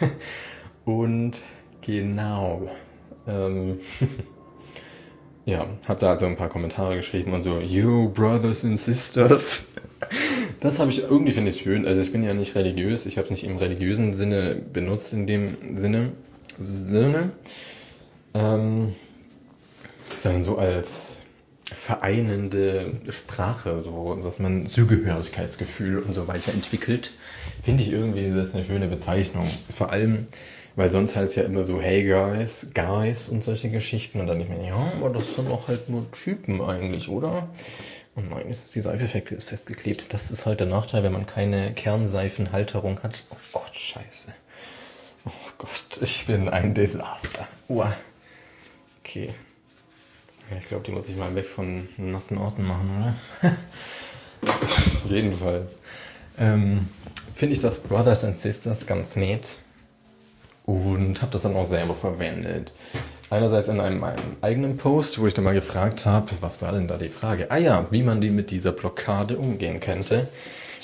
und 0.85 1.33
genau. 1.83 2.69
Ähm, 3.27 3.79
ja, 5.49 5.67
habe 5.89 5.99
da 5.99 6.11
also 6.11 6.27
ein 6.27 6.37
paar 6.37 6.51
Kommentare 6.51 6.97
geschrieben 6.97 7.33
und 7.33 7.41
so, 7.41 7.59
you 7.59 8.11
brothers 8.11 8.65
and 8.65 8.79
sisters. 8.79 9.65
Das 10.61 10.81
habe 10.81 10.91
ich 10.91 11.01
irgendwie 11.01 11.33
finde 11.33 11.51
ich 11.51 11.61
schön. 11.61 11.87
Also 11.87 12.01
ich 12.01 12.11
bin 12.11 12.25
ja 12.25 12.35
nicht 12.35 12.57
religiös, 12.57 13.07
ich 13.07 13.17
habe 13.17 13.27
es 13.27 13.31
nicht 13.31 13.45
im 13.45 13.59
religiösen 13.59 14.13
Sinne 14.13 14.57
benutzt 14.57 15.13
in 15.13 15.27
dem 15.27 15.57
Sinne, 15.77 16.11
Sinne, 16.57 17.31
ähm, 18.35 18.93
sondern 20.15 20.43
so 20.43 20.57
als 20.57 21.21
vereinende 21.63 22.93
Sprache, 23.11 23.79
so 23.81 24.19
dass 24.21 24.41
man 24.41 24.67
Zugehörigkeitsgefühl 24.67 25.99
und 25.99 26.15
so 26.15 26.27
weiter 26.27 26.53
entwickelt, 26.53 27.13
finde 27.63 27.85
ich 27.85 27.93
irgendwie 27.93 28.31
das 28.35 28.55
eine 28.55 28.65
schöne 28.65 28.89
Bezeichnung. 28.89 29.47
Vor 29.69 29.93
allem, 29.93 30.27
weil 30.79 30.93
sonst 30.93 31.17
heißt 31.17 31.31
es 31.31 31.35
ja 31.35 31.43
immer 31.43 31.64
so, 31.64 31.81
hey 31.81 32.05
guys, 32.05 32.71
guys 32.73 33.29
und 33.29 33.43
solche 33.43 33.69
Geschichten 33.69 34.21
und 34.21 34.29
dann 34.29 34.41
ich 34.41 34.49
mir, 34.49 34.64
ja, 34.64 34.93
aber 34.97 35.11
das 35.11 35.35
sind 35.35 35.51
doch 35.51 35.67
halt 35.67 35.88
nur 35.88 36.09
Typen 36.12 36.61
eigentlich, 36.62 37.09
oder? 37.09 37.49
Nein, 38.14 38.49
ist 38.49 38.77
die 38.77 38.81
Seife 38.81 39.19
ist 39.19 39.49
festgeklebt. 39.49 40.12
Das 40.12 40.31
ist 40.31 40.47
halt 40.47 40.61
der 40.61 40.69
Nachteil, 40.69 41.03
wenn 41.03 41.12
man 41.12 41.27
keine 41.27 41.75
Kernseifenhalterung 41.75 43.03
hat. 43.03 43.27
Oh 43.31 43.37
Gott, 43.53 43.75
scheiße. 43.75 44.29
Oh 45.25 45.31
Gott, 45.59 45.99
ich 46.01 46.27
bin 46.27 46.49
ein 46.49 46.75
Desaster. 46.75 47.49
Uah. 47.69 47.93
Okay. 49.01 49.31
Ich 50.57 50.64
glaube, 50.69 50.85
die 50.85 50.93
muss 50.93 51.09
ich 51.09 51.17
mal 51.17 51.35
weg 51.35 51.47
von 51.47 51.88
nassen 51.97 52.38
Orten 52.38 52.64
machen, 52.64 53.14
oder? 53.43 53.57
Jedenfalls. 55.09 55.75
Ähm, 56.38 56.88
Finde 57.35 57.55
ich 57.55 57.61
das 57.61 57.81
Brothers 57.81 58.25
and 58.25 58.37
Sisters 58.37 58.87
ganz 58.87 59.17
nett. 59.17 59.57
Und 60.68 61.22
habe 61.22 61.33
das 61.33 61.40
dann 61.40 61.57
auch 61.57 61.64
selber 61.64 61.94
verwendet. 61.94 62.74
Einerseits 63.31 63.68
in 63.68 63.81
einem, 63.81 64.04
einem, 64.04 64.37
eigenen 64.42 64.76
Post, 64.76 65.18
wo 65.18 65.26
ich 65.26 65.33
dann 65.33 65.46
mal 65.46 65.54
gefragt 65.54 66.04
habe, 66.04 66.31
was 66.42 66.61
war 66.61 66.72
denn 66.72 66.87
da 66.87 66.98
die 66.98 67.09
Frage? 67.09 67.50
Ah 67.50 67.57
ja, 67.57 67.87
wie 67.90 68.02
man 68.02 68.20
die 68.20 68.28
mit 68.28 68.50
dieser 68.50 68.72
Blockade 68.72 69.38
umgehen 69.38 69.81
könnte. 69.81 70.28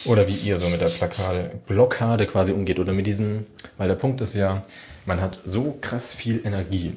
Oder 0.07 0.27
wie 0.27 0.33
ihr 0.33 0.59
so 0.59 0.71
mit 0.71 0.81
der 0.81 0.89
Blockade, 0.89 1.51
Blockade 1.67 2.25
quasi 2.25 2.53
umgeht. 2.53 2.79
Oder 2.79 2.95
mit 2.95 3.07
diesem, 3.07 3.45
weil 3.77 3.89
der 3.89 3.97
Punkt 3.97 4.23
ist 4.23 4.35
ja, 4.35 4.63
man 5.05 5.21
hat 5.21 5.41
so 5.45 5.77
krass 5.83 6.15
viel 6.15 6.41
Energie. 6.47 6.95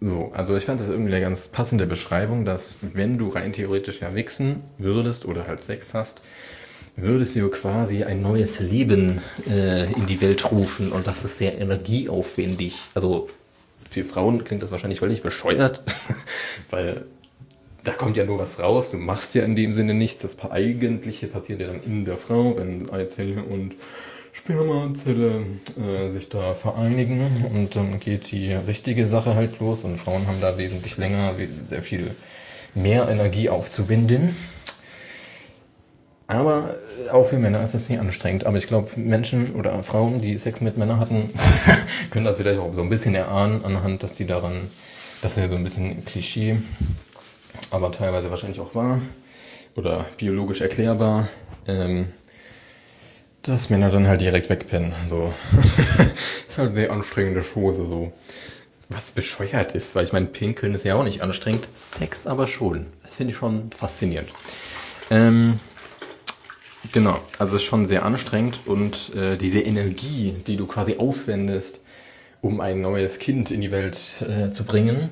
So, 0.00 0.32
also 0.32 0.56
ich 0.56 0.64
fand 0.64 0.80
das 0.80 0.88
irgendwie 0.88 1.12
eine 1.12 1.20
ganz 1.20 1.48
passende 1.48 1.84
Beschreibung, 1.84 2.46
dass 2.46 2.78
wenn 2.94 3.18
du 3.18 3.28
rein 3.28 3.52
theoretisch 3.52 4.00
ja 4.00 4.14
wichsen 4.14 4.62
würdest 4.78 5.26
oder 5.26 5.46
halt 5.46 5.60
Sex 5.60 5.92
hast, 5.92 6.22
würdest 6.96 7.36
du 7.36 7.48
quasi 7.48 8.04
ein 8.04 8.22
neues 8.22 8.60
Leben 8.60 9.20
äh, 9.48 9.92
in 9.92 10.06
die 10.06 10.20
Welt 10.20 10.50
rufen 10.50 10.92
und 10.92 11.06
das 11.06 11.24
ist 11.24 11.38
sehr 11.38 11.58
energieaufwendig. 11.58 12.78
Also 12.94 13.28
für 13.90 14.04
Frauen 14.04 14.44
klingt 14.44 14.62
das 14.62 14.70
wahrscheinlich 14.70 15.00
völlig 15.00 15.22
bescheuert, 15.22 15.82
weil 16.70 17.04
da 17.82 17.92
kommt 17.92 18.16
ja 18.16 18.24
nur 18.24 18.38
was 18.38 18.60
raus, 18.60 18.92
du 18.92 18.96
machst 18.96 19.34
ja 19.34 19.44
in 19.44 19.56
dem 19.56 19.72
Sinne 19.72 19.94
nichts. 19.94 20.22
Das 20.22 20.38
Eigentliche 20.40 21.26
passiert 21.26 21.60
ja 21.60 21.66
dann 21.66 21.82
in 21.82 22.04
der 22.04 22.16
Frau, 22.16 22.56
wenn 22.56 22.90
Eizelle 22.90 23.42
und 23.42 23.74
Spermazelle 24.32 25.46
äh, 25.80 26.10
sich 26.10 26.28
da 26.28 26.54
vereinigen 26.54 27.30
und 27.54 27.76
dann 27.76 28.00
geht 28.00 28.30
die 28.32 28.52
richtige 28.52 29.06
Sache 29.06 29.34
halt 29.34 29.60
los 29.60 29.84
und 29.84 29.98
Frauen 29.98 30.26
haben 30.26 30.40
da 30.40 30.58
wesentlich 30.58 30.96
länger, 30.96 31.34
sehr 31.60 31.82
viel 31.82 32.14
mehr 32.74 33.08
Energie 33.08 33.48
aufzubinden. 33.48 34.34
Aber 36.26 36.76
auch 37.10 37.26
für 37.26 37.38
Männer 37.38 37.62
ist 37.62 37.74
das 37.74 37.88
nicht 37.88 38.00
anstrengend. 38.00 38.46
Aber 38.46 38.56
ich 38.56 38.66
glaube, 38.66 38.90
Menschen 38.96 39.54
oder 39.54 39.82
Frauen, 39.82 40.20
die 40.20 40.36
Sex 40.36 40.60
mit 40.60 40.76
Männern 40.78 41.00
hatten, 41.00 41.30
können 42.10 42.24
das 42.24 42.36
vielleicht 42.36 42.60
auch 42.60 42.74
so 42.74 42.82
ein 42.82 42.88
bisschen 42.88 43.14
erahnen, 43.14 43.64
anhand, 43.64 44.02
dass 44.02 44.14
die 44.14 44.26
daran, 44.26 44.70
das 45.22 45.32
ist 45.32 45.38
ja 45.38 45.48
so 45.48 45.56
ein 45.56 45.64
bisschen 45.64 46.04
Klischee, 46.04 46.58
aber 47.70 47.92
teilweise 47.92 48.30
wahrscheinlich 48.30 48.60
auch 48.60 48.74
wahr 48.74 49.00
oder 49.76 50.06
biologisch 50.16 50.60
erklärbar, 50.60 51.28
ähm, 51.66 52.06
dass 53.42 53.70
Männer 53.70 53.90
dann 53.90 54.06
halt 54.06 54.20
direkt 54.20 54.48
wegpennen. 54.48 54.92
So. 55.06 55.32
ist 56.48 56.58
halt 56.58 56.76
eine 56.76 56.90
anstrengende 56.90 57.42
Chose, 57.42 57.88
so. 57.88 58.12
Was 58.90 59.10
bescheuert 59.10 59.74
ist, 59.74 59.94
weil 59.94 60.04
ich 60.04 60.12
meine, 60.12 60.26
Pinkeln 60.26 60.74
ist 60.74 60.84
ja 60.84 60.94
auch 60.94 61.04
nicht 61.04 61.22
anstrengend, 61.22 61.66
Sex 61.74 62.26
aber 62.26 62.46
schon. 62.46 62.86
Das 63.02 63.16
finde 63.16 63.32
ich 63.32 63.38
schon 63.38 63.72
faszinierend. 63.72 64.28
Ähm, 65.10 65.58
Genau, 66.92 67.18
also 67.38 67.56
ist 67.56 67.64
schon 67.64 67.86
sehr 67.86 68.04
anstrengend 68.04 68.60
und 68.66 69.14
äh, 69.14 69.36
diese 69.36 69.60
Energie, 69.60 70.34
die 70.46 70.56
du 70.56 70.66
quasi 70.66 70.96
aufwendest, 70.98 71.80
um 72.40 72.60
ein 72.60 72.80
neues 72.82 73.18
Kind 73.18 73.50
in 73.50 73.60
die 73.60 73.70
Welt 73.70 74.22
äh, 74.28 74.50
zu 74.50 74.64
bringen, 74.64 75.10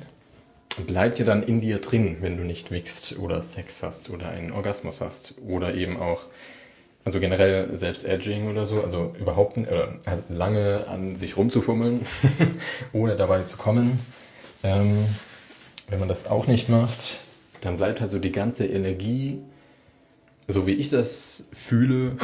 bleibt 0.86 1.18
ja 1.18 1.24
dann 1.24 1.42
in 1.42 1.61
dir 1.61 1.78
drin, 1.78 2.18
wenn 2.20 2.36
du 2.36 2.44
nicht 2.44 2.70
wickst 2.70 3.18
oder 3.18 3.40
Sex 3.40 3.82
hast 3.82 4.11
oder 4.11 4.28
einen 4.28 4.53
Orgasmus 4.53 5.01
hast 5.01 5.34
oder 5.46 5.74
eben 5.74 5.99
auch, 5.99 6.20
also 7.05 7.20
generell 7.20 7.76
selbst 7.76 8.05
Edging 8.05 8.49
oder 8.49 8.66
so, 8.66 8.82
also 8.82 9.14
überhaupt 9.18 9.59
oder 9.59 9.94
also 10.05 10.22
lange 10.28 10.86
an 10.88 11.16
sich 11.16 11.36
rumzufummeln, 11.36 12.01
ohne 12.92 13.16
dabei 13.16 13.42
zu 13.42 13.57
kommen. 13.57 13.99
Ähm, 14.62 15.07
wenn 15.88 15.99
man 15.99 16.09
das 16.09 16.26
auch 16.26 16.46
nicht 16.46 16.68
macht, 16.68 17.18
dann 17.61 17.76
bleibt 17.76 18.01
also 18.01 18.18
die 18.18 18.32
ganze 18.32 18.66
Energie 18.66 19.40
so 20.49 20.66
wie 20.66 20.72
ich 20.72 20.90
das 20.90 21.45
fühle, 21.53 22.16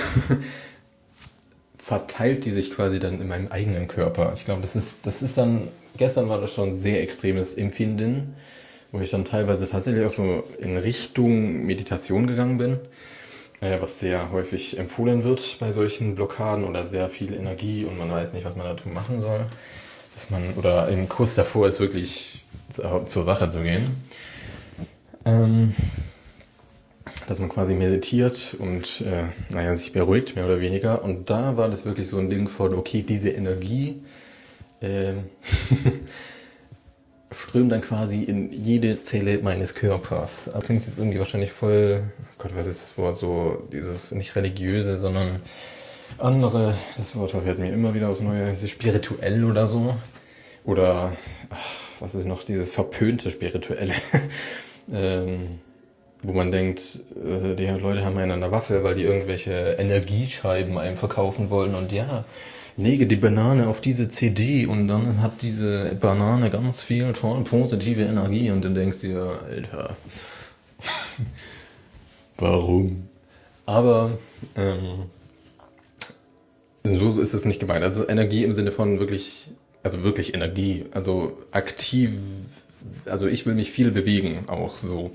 verteilt 1.78 2.44
die 2.44 2.50
sich 2.50 2.72
quasi 2.72 2.98
dann 2.98 3.20
in 3.20 3.28
meinem 3.28 3.48
eigenen 3.48 3.88
Körper. 3.88 4.32
Ich 4.34 4.44
glaube, 4.44 4.60
das 4.62 4.76
ist, 4.76 5.06
das 5.06 5.22
ist 5.22 5.38
dann, 5.38 5.68
gestern 5.96 6.28
war 6.28 6.40
das 6.40 6.52
schon 6.52 6.74
sehr 6.74 7.02
extremes 7.02 7.54
Empfinden, 7.54 8.34
wo 8.92 9.00
ich 9.00 9.10
dann 9.10 9.24
teilweise 9.24 9.68
tatsächlich 9.68 10.04
auch 10.04 10.10
so 10.10 10.44
in 10.58 10.76
Richtung 10.76 11.64
Meditation 11.64 12.26
gegangen 12.26 12.58
bin. 12.58 12.78
äh, 13.60 13.80
was 13.80 13.98
sehr 13.98 14.30
häufig 14.30 14.78
empfohlen 14.78 15.24
wird 15.24 15.56
bei 15.60 15.72
solchen 15.72 16.14
Blockaden 16.14 16.64
oder 16.64 16.84
sehr 16.84 17.08
viel 17.08 17.34
Energie 17.34 17.84
und 17.84 17.98
man 17.98 18.10
weiß 18.10 18.32
nicht, 18.32 18.44
was 18.44 18.56
man 18.56 18.66
dazu 18.66 18.88
machen 18.88 19.20
soll. 19.20 19.46
Dass 20.14 20.30
man, 20.30 20.54
oder 20.56 20.88
im 20.88 21.08
Kurs 21.08 21.34
davor 21.36 21.68
ist 21.68 21.80
wirklich 21.80 22.44
zur, 22.70 23.06
zur 23.06 23.24
Sache 23.24 23.48
zu 23.48 23.62
gehen. 23.62 23.96
Ähm, 25.24 25.74
dass 27.26 27.38
man 27.38 27.48
quasi 27.48 27.74
meditiert 27.74 28.56
und 28.58 29.02
äh, 29.02 29.24
naja, 29.54 29.74
sich 29.74 29.92
beruhigt, 29.92 30.36
mehr 30.36 30.46
oder 30.46 30.60
weniger. 30.60 31.02
Und 31.02 31.30
da 31.30 31.56
war 31.56 31.68
das 31.68 31.84
wirklich 31.84 32.08
so 32.08 32.18
ein 32.18 32.30
Ding 32.30 32.48
von, 32.48 32.74
okay, 32.74 33.02
diese 33.02 33.30
Energie 33.30 34.02
äh, 34.80 35.14
strömt 37.30 37.72
dann 37.72 37.80
quasi 37.80 38.22
in 38.22 38.52
jede 38.52 39.00
Zelle 39.00 39.38
meines 39.38 39.74
Körpers. 39.74 40.50
Das 40.52 40.64
klingt 40.64 40.86
jetzt 40.86 40.98
irgendwie 40.98 41.18
wahrscheinlich 41.18 41.52
voll, 41.52 42.04
Gott, 42.38 42.52
was 42.54 42.66
ist 42.66 42.80
das 42.80 42.98
Wort, 42.98 43.16
so 43.16 43.68
dieses 43.72 44.12
nicht 44.12 44.34
religiöse, 44.36 44.96
sondern 44.96 45.40
andere, 46.16 46.74
das 46.96 47.16
Wort 47.16 47.32
verfährt 47.32 47.58
mir 47.58 47.72
immer 47.72 47.94
wieder 47.94 48.08
aus 48.08 48.20
Neue, 48.20 48.56
spirituell 48.56 49.44
oder 49.44 49.66
so. 49.66 49.94
Oder, 50.64 51.12
ach, 51.50 51.80
was 52.00 52.14
ist 52.14 52.26
noch, 52.26 52.44
dieses 52.44 52.74
verpönte 52.74 53.30
Spirituelle. 53.30 53.94
ähm, 54.92 55.60
wo 56.22 56.32
man 56.32 56.50
denkt, 56.50 57.00
äh, 57.16 57.54
die 57.54 57.66
Leute 57.66 58.04
haben 58.04 58.18
einen 58.18 58.32
an 58.32 58.40
der 58.40 58.52
Waffe, 58.52 58.82
weil 58.84 58.94
die 58.94 59.02
irgendwelche 59.02 59.76
Energiescheiben 59.78 60.78
einem 60.78 60.96
verkaufen 60.96 61.50
wollen 61.50 61.74
und 61.74 61.92
ja, 61.92 62.24
lege 62.76 63.06
die 63.06 63.16
Banane 63.16 63.66
auf 63.68 63.80
diese 63.80 64.08
CD 64.08 64.66
und 64.66 64.88
dann 64.88 65.20
hat 65.20 65.42
diese 65.42 65.96
Banane 66.00 66.50
ganz 66.50 66.82
viel 66.82 67.12
toll 67.12 67.42
positive 67.44 68.02
Energie 68.02 68.50
und 68.50 68.64
dann 68.64 68.74
denkst 68.74 69.00
du 69.00 69.06
dir, 69.08 69.38
Alter, 69.48 69.96
warum? 72.38 73.08
Aber 73.66 74.12
ähm, 74.56 75.10
so 76.84 77.20
ist 77.20 77.34
es 77.34 77.44
nicht 77.44 77.60
gemeint. 77.60 77.84
Also 77.84 78.08
Energie 78.08 78.44
im 78.44 78.52
Sinne 78.52 78.70
von 78.70 79.00
wirklich, 79.00 79.48
also 79.82 80.02
wirklich 80.02 80.34
Energie, 80.34 80.86
also 80.92 81.36
aktiv, 81.50 82.10
also 83.06 83.26
ich 83.26 83.44
will 83.44 83.54
mich 83.54 83.70
viel 83.70 83.90
bewegen, 83.90 84.44
auch 84.48 84.78
so 84.78 85.10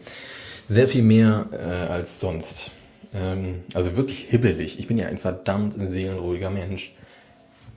sehr 0.68 0.88
viel 0.88 1.04
mehr 1.04 1.48
äh, 1.52 1.92
als 1.92 2.20
sonst. 2.20 2.72
Ähm, 3.14 3.64
also 3.74 3.96
wirklich 3.96 4.28
hibbelig. 4.30 4.80
Ich 4.80 4.88
bin 4.88 4.98
ja 4.98 5.08
ein 5.08 5.18
verdammt 5.18 5.74
seelenruhiger 5.76 6.50
Mensch. 6.50 6.94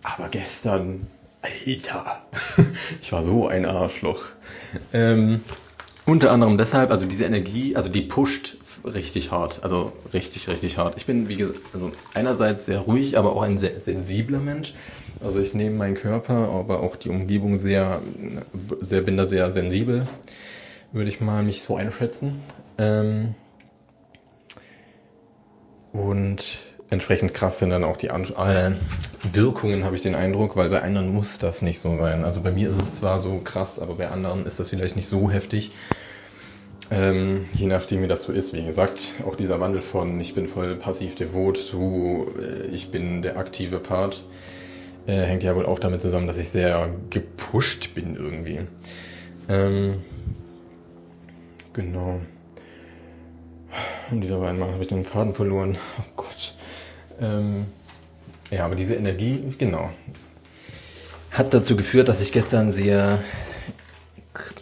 Aber 0.03 0.29
gestern, 0.29 1.07
Alter, 1.43 2.23
ich 3.03 3.13
war 3.13 3.23
so 3.23 3.49
ein 3.49 3.67
Arschloch. 3.67 4.23
Ähm, 4.93 5.41
unter 6.05 6.31
anderem 6.31 6.57
deshalb, 6.57 6.91
also 6.91 7.07
diese 7.07 7.25
Energie, 7.25 7.75
also 7.75 7.89
die 7.89 8.03
pusht 8.03 8.59
richtig 8.85 9.33
hart, 9.33 9.65
also 9.65 9.93
richtig, 10.15 10.49
richtig 10.49 10.79
hart. 10.79 10.97
Ich 10.97 11.07
bin, 11.07 11.29
wie 11.29 11.37
gesagt, 11.37 11.61
also 11.73 11.91
einerseits 12.15 12.67
sehr 12.67 12.79
ruhig, 12.79 13.19
aber 13.19 13.35
auch 13.35 13.43
ein 13.43 13.59
sehr 13.59 13.79
sensibler 13.81 14.39
Mensch. 14.39 14.75
Also 15.19 15.41
ich 15.41 15.55
nehme 15.55 15.77
meinen 15.77 15.95
Körper, 15.95 16.51
aber 16.51 16.81
auch 16.81 16.95
die 16.95 17.09
Umgebung 17.09 17.57
sehr, 17.57 18.03
sehr 18.81 19.01
bin 19.01 19.17
da 19.17 19.25
sehr 19.25 19.51
sensibel 19.51 20.07
würde 20.93 21.09
ich 21.09 21.21
mal 21.21 21.43
mich 21.43 21.63
so 21.63 21.77
einschätzen. 21.77 22.41
Ähm, 22.79 23.35
und 25.93 26.59
entsprechend 26.91 27.35
krass 27.35 27.59
sind 27.59 27.71
dann 27.71 27.85
auch 27.85 27.97
die 27.97 28.11
An 28.11 28.25
äh, 28.25 28.73
Wirkungen, 29.33 29.85
habe 29.85 29.97
ich 29.97 30.03
den 30.03 30.15
Eindruck, 30.15 30.57
weil 30.57 30.69
bei 30.69 30.83
anderen 30.83 31.13
muss 31.13 31.39
das 31.39 31.63
nicht 31.63 31.81
so 31.81 31.95
sein. 31.95 32.25
Also 32.25 32.43
bei 32.43 32.53
mir 32.53 32.71
ist 32.71 32.81
es 32.81 32.95
zwar 32.97 33.19
so 33.19 33.39
krass, 33.39 33.79
aber 33.79 33.95
bei 33.95 34.09
anderen 34.09 34.47
ist 34.47 34.61
das 34.61 34.71
vielleicht 34.71 34.97
nicht 34.97 35.09
so 35.09 35.31
heftig. 35.31 35.73
Ähm, 36.91 37.45
je 37.55 37.67
nachdem, 37.67 38.03
wie 38.03 38.09
das 38.09 38.23
so 38.23 38.33
ist. 38.33 38.53
Wie 38.53 38.65
gesagt, 38.65 39.15
auch 39.27 39.35
dieser 39.35 39.59
Wandel 39.59 39.83
von 39.83 40.21
ich 40.21 40.35
bin 40.35 40.47
voll 40.47 40.77
passiv 40.77 41.17
devot 41.17 41.57
zu 41.57 42.29
äh, 42.41 42.67
ich 42.67 42.93
bin 42.93 43.23
der 43.23 43.39
aktive 43.39 43.81
Part 43.81 44.23
äh, 45.07 45.23
hängt 45.23 45.43
ja 45.43 45.55
wohl 45.57 45.67
auch 45.67 45.79
damit 45.79 46.01
zusammen, 46.01 46.27
dass 46.27 46.39
ich 46.39 46.49
sehr 46.49 46.91
gepusht 47.11 47.95
bin 47.95 48.17
irgendwie. 48.17 48.61
Ähm, 49.49 49.97
Genau. 51.77 52.21
Und 54.11 54.21
dieser 54.23 54.41
Weinmann 54.41 54.73
habe 54.73 54.83
ich 54.83 54.89
den 54.89 55.05
Faden 55.05 55.35
verloren. 55.35 55.77
Oh 55.99 56.05
Gott. 56.17 56.55
Ähm, 57.21 57.67
ja, 58.51 58.65
aber 58.65 58.77
diese 58.77 58.95
Energie, 58.95 59.45
genau, 59.59 59.91
hat 61.31 61.53
dazu 61.53 61.77
geführt, 61.77 62.09
dass 62.09 62.23
ich 62.23 62.33
gestern 62.33 62.73
sehr 62.73 63.19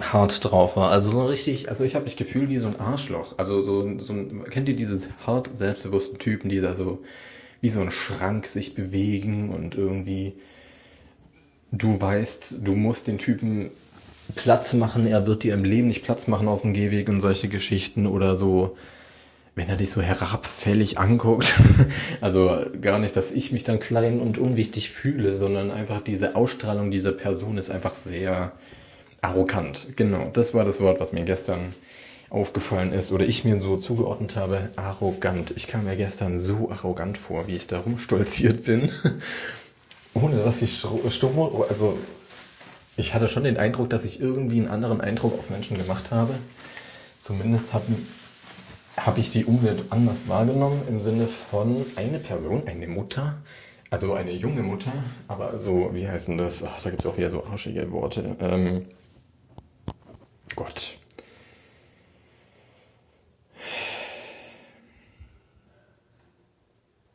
hart 0.01 0.45
drauf 0.45 0.77
war. 0.77 0.91
Also 0.91 1.11
so 1.11 1.27
richtig, 1.27 1.69
also 1.69 1.85
ich 1.85 1.95
habe 1.95 2.05
mich 2.05 2.17
gefühlt 2.17 2.49
wie 2.49 2.59
so 2.59 2.67
ein 2.67 2.81
Arschloch. 2.81 3.39
Also 3.39 3.63
so, 3.63 3.99
so 3.99 4.13
ein, 4.13 4.45
kennt 4.51 4.69
ihr 4.69 4.77
diese 4.77 4.99
hart 5.25 5.55
selbstbewussten 5.55 6.19
Typen, 6.19 6.49
die 6.49 6.61
da 6.61 6.75
so 6.75 7.05
wie 7.61 7.69
so 7.69 7.81
ein 7.81 7.93
Schrank 7.93 8.47
sich 8.47 8.75
bewegen 8.75 9.51
und 9.51 9.77
irgendwie 9.77 10.35
du 11.71 12.01
weißt, 12.01 12.59
du 12.63 12.73
musst 12.75 13.07
den 13.07 13.19
Typen 13.19 13.71
Platz 14.35 14.73
machen, 14.73 15.07
er 15.07 15.27
wird 15.27 15.43
dir 15.43 15.55
im 15.55 15.65
Leben 15.65 15.89
nicht 15.89 16.05
Platz 16.05 16.27
machen 16.27 16.49
auf 16.49 16.63
dem 16.63 16.75
Gehweg 16.75 17.09
und 17.09 17.21
solche 17.21 17.49
Geschichten 17.49 18.07
oder 18.07 18.37
so, 18.37 18.77
wenn 19.55 19.69
er 19.69 19.77
dich 19.77 19.91
so 19.91 20.01
herabfällig 20.03 20.99
anguckt. 20.99 21.61
also 22.21 22.65
gar 22.81 22.99
nicht, 22.99 23.17
dass 23.17 23.31
ich 23.31 23.53
mich 23.53 23.65
dann 23.65 23.79
klein 23.79 24.21
und 24.21 24.39
unwichtig 24.39 24.91
fühle, 24.91 25.35
sondern 25.35 25.71
einfach 25.71 26.01
diese 26.01 26.37
Ausstrahlung 26.37 26.91
dieser 26.91 27.13
Person 27.13 27.59
ist 27.59 27.71
einfach 27.71 27.95
sehr 27.95 28.53
arrogant. 29.21 29.89
Genau, 29.97 30.31
das 30.33 30.55
war 30.55 30.65
das 30.65 30.81
Wort, 30.81 31.01
was 31.01 31.13
mir 31.13 31.25
gestern 31.25 31.75
aufgefallen 32.31 32.93
ist 32.93 33.13
oder 33.13 33.25
ich 33.25 33.45
mir 33.45 33.61
so 33.61 33.77
zugeordnet 33.77 34.37
habe, 34.37 34.71
arrogant. 34.77 35.53
Ich 35.57 35.69
kam 35.69 35.85
mir 35.85 35.97
gestern 35.97 36.39
so 36.39 36.71
arrogant 36.71 37.17
vor, 37.17 37.47
wie 37.47 37.55
ich 37.55 37.67
da 37.67 37.79
rumstolziert 37.79 38.65
bin. 38.65 38.91
Ohne 40.15 40.39
dass 40.39 40.63
ich 40.63 40.79
stumm, 40.79 41.39
also 41.69 41.99
ich 42.97 43.15
hatte 43.15 43.29
schon 43.29 43.45
den 43.45 43.57
Eindruck, 43.57 43.91
dass 43.91 44.05
ich 44.05 44.21
irgendwie 44.21 44.59
einen 44.59 44.69
anderen 44.69 45.01
Eindruck 45.01 45.39
auf 45.39 45.51
Menschen 45.51 45.77
gemacht 45.77 46.11
habe. 46.11 46.35
Zumindest 47.19 47.75
habe 47.75 47.87
hab 48.97 49.19
ich 49.19 49.31
die 49.33 49.45
Umwelt 49.45 49.85
anders 49.91 50.29
wahrgenommen 50.29 50.83
im 50.89 51.01
Sinne 51.01 51.27
von 51.27 51.85
eine 51.97 52.19
Person, 52.19 52.69
eine 52.69 52.87
Mutter, 52.87 53.37
also 53.91 54.15
eine 54.15 54.33
junge 54.33 54.63
Mutter, 54.63 54.93
aber 55.27 55.59
so, 55.59 55.91
wie 55.95 56.09
heißen 56.09 56.39
das? 56.39 56.63
Ach, 56.63 56.81
da 56.83 56.91
gibt 56.91 57.05
es 57.05 57.11
auch 57.11 57.17
wieder 57.17 57.31
so 57.31 57.45
arschige 57.45 57.91
Worte. 57.91 58.37
Ähm, 58.41 58.87
Gott. 60.55 60.99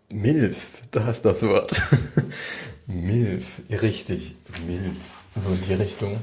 Milf, 0.09 0.81
da 0.91 1.09
ist 1.09 1.23
das 1.23 1.43
Wort. 1.43 1.81
Milf, 2.87 3.61
richtig, 3.69 4.35
Milf 4.65 5.18
so 5.39 5.51
in 5.51 5.61
die 5.61 5.73
Richtung. 5.73 6.19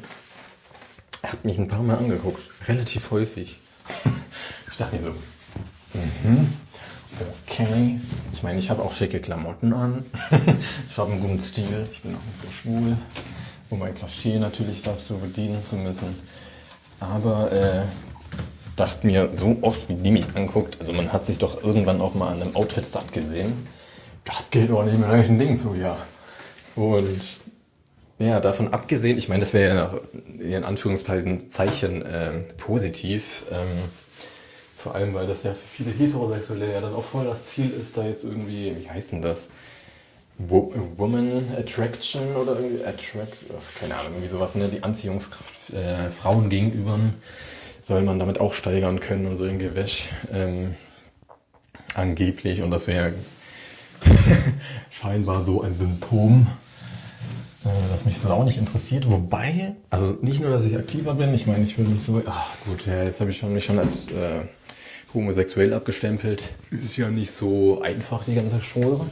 Er 1.23 1.33
hat 1.33 1.45
mich 1.45 1.59
ein 1.59 1.69
paar 1.69 1.83
Mal 1.83 1.99
angeguckt, 1.99 2.43
relativ 2.69 3.11
häufig. 3.11 3.59
ich 4.71 4.77
dachte 4.77 4.97
mir 4.97 5.03
so, 5.03 5.11
mhm, 5.95 6.53
okay. 7.49 7.99
Ich 8.33 8.43
meine, 8.43 8.59
ich 8.59 8.71
habe 8.71 8.83
auch 8.83 8.93
schicke 8.93 9.21
Klamotten 9.21 9.73
an. 9.73 10.05
ich 10.91 10.99
habe 10.99 11.12
einen 11.12 11.21
guten 11.21 11.41
Stil. 11.41 11.87
Ich 11.91 12.03
bin 12.03 12.14
auch 12.14 12.25
nicht 12.25 12.45
so 12.45 12.51
schwul, 12.51 12.97
um 13.71 13.83
ein 13.83 13.95
Klischee 13.95 14.39
natürlich 14.39 14.83
dazu 14.83 15.19
bedienen 15.19 15.64
zu 15.64 15.77
müssen. 15.77 16.19
Aber 17.01 17.51
äh, 17.53 17.83
dachte 18.77 19.07
mir, 19.07 19.33
so 19.33 19.57
oft 19.62 19.89
wie 19.89 19.95
die 19.95 20.11
mich 20.11 20.27
anguckt, 20.35 20.81
also 20.81 20.93
man 20.93 21.12
hat 21.12 21.27
sich 21.27 21.39
doch 21.39 21.62
irgendwann 21.62 22.01
auch 22.01 22.14
mal 22.14 22.33
an 22.33 22.43
einem 22.43 22.57
Outfit 22.57 22.87
satt 22.87 23.12
gesehen. 23.12 23.67
Das 24.25 24.51
geht 24.51 24.71
doch 24.71 24.85
nicht 24.85 24.99
mit 24.99 25.09
solchen 25.09 25.39
Dingen 25.39 25.57
so, 25.57 25.75
ja. 25.75 25.97
Und 26.75 27.21
ja, 28.19 28.41
davon 28.41 28.73
abgesehen, 28.73 29.19
ich 29.19 29.29
meine, 29.29 29.41
das 29.41 29.53
wäre 29.53 30.01
ja 30.39 30.57
in 30.57 30.64
Anführungszeichen 30.64 31.51
Zeichen 31.51 32.03
äh, 32.03 32.41
positiv. 32.57 33.45
Ähm, 33.51 33.79
vor 34.77 34.95
allem, 34.95 35.14
weil 35.14 35.27
das 35.27 35.43
ja 35.43 35.53
für 35.53 35.67
viele 35.67 35.91
Heterosexuelle 35.91 36.73
ja 36.73 36.81
dann 36.81 36.95
auch 36.95 37.05
voll 37.05 37.25
das 37.25 37.47
Ziel 37.47 37.71
ist, 37.71 37.97
da 37.97 38.07
jetzt 38.07 38.25
irgendwie, 38.25 38.75
wie 38.79 38.89
heißt 38.89 39.12
denn 39.12 39.21
das? 39.21 39.51
Wo 40.39 40.73
Woman 40.97 41.45
Attraction 41.59 42.37
oder 42.37 42.59
irgendwie 42.59 42.85
Attract, 42.85 43.37
keine 43.81 43.97
Ahnung, 43.97 44.12
irgendwie 44.12 44.29
sowas, 44.29 44.55
ne? 44.55 44.69
Die 44.69 44.83
Anziehungskraft 44.83 45.71
äh, 45.71 46.11
Frauen 46.11 46.51
gegenüber 46.51 46.99
soll 47.81 48.03
man 48.03 48.19
damit 48.19 48.39
auch 48.39 48.53
steigern 48.53 49.01
können 49.01 49.27
und 49.27 49.37
so 49.37 49.45
ein 49.45 49.59
Gewäsch. 49.59 50.09
Ähm, 50.33 50.75
angeblich, 51.95 52.62
und 52.62 52.71
das 52.71 52.87
wäre 52.87 53.14
scheinbar 54.91 55.45
so 55.45 55.62
ein 55.62 55.77
Symptom 55.79 56.47
äh, 57.67 57.91
das 57.91 58.05
mich 58.05 58.19
so 58.19 58.29
auch 58.29 58.45
nicht 58.45 58.59
interessiert. 58.59 59.11
Wobei, 59.11 59.75
also 59.91 60.17
nicht 60.23 60.41
nur, 60.41 60.51
dass 60.51 60.64
ich 60.64 60.77
aktiver 60.77 61.14
bin, 61.14 61.35
ich 61.35 61.47
meine, 61.47 61.64
ich 61.64 61.77
will 61.77 61.87
nicht 61.87 62.03
so, 62.03 62.23
ach 62.27 62.47
gut, 62.64 62.87
ja, 62.87 63.03
jetzt 63.03 63.21
habe 63.21 63.31
ich 63.31 63.37
schon, 63.37 63.53
mich 63.53 63.64
schon 63.64 63.79
als 63.79 64.09
äh, 64.09 64.43
homosexuell 65.12 65.75
abgestempelt. 65.75 66.53
Ist 66.71 66.97
ja 66.97 67.09
nicht 67.09 67.33
so 67.33 67.81
einfach, 67.81 68.25
die 68.25 68.35
ganze 68.35 68.61
Chose. 68.61 69.07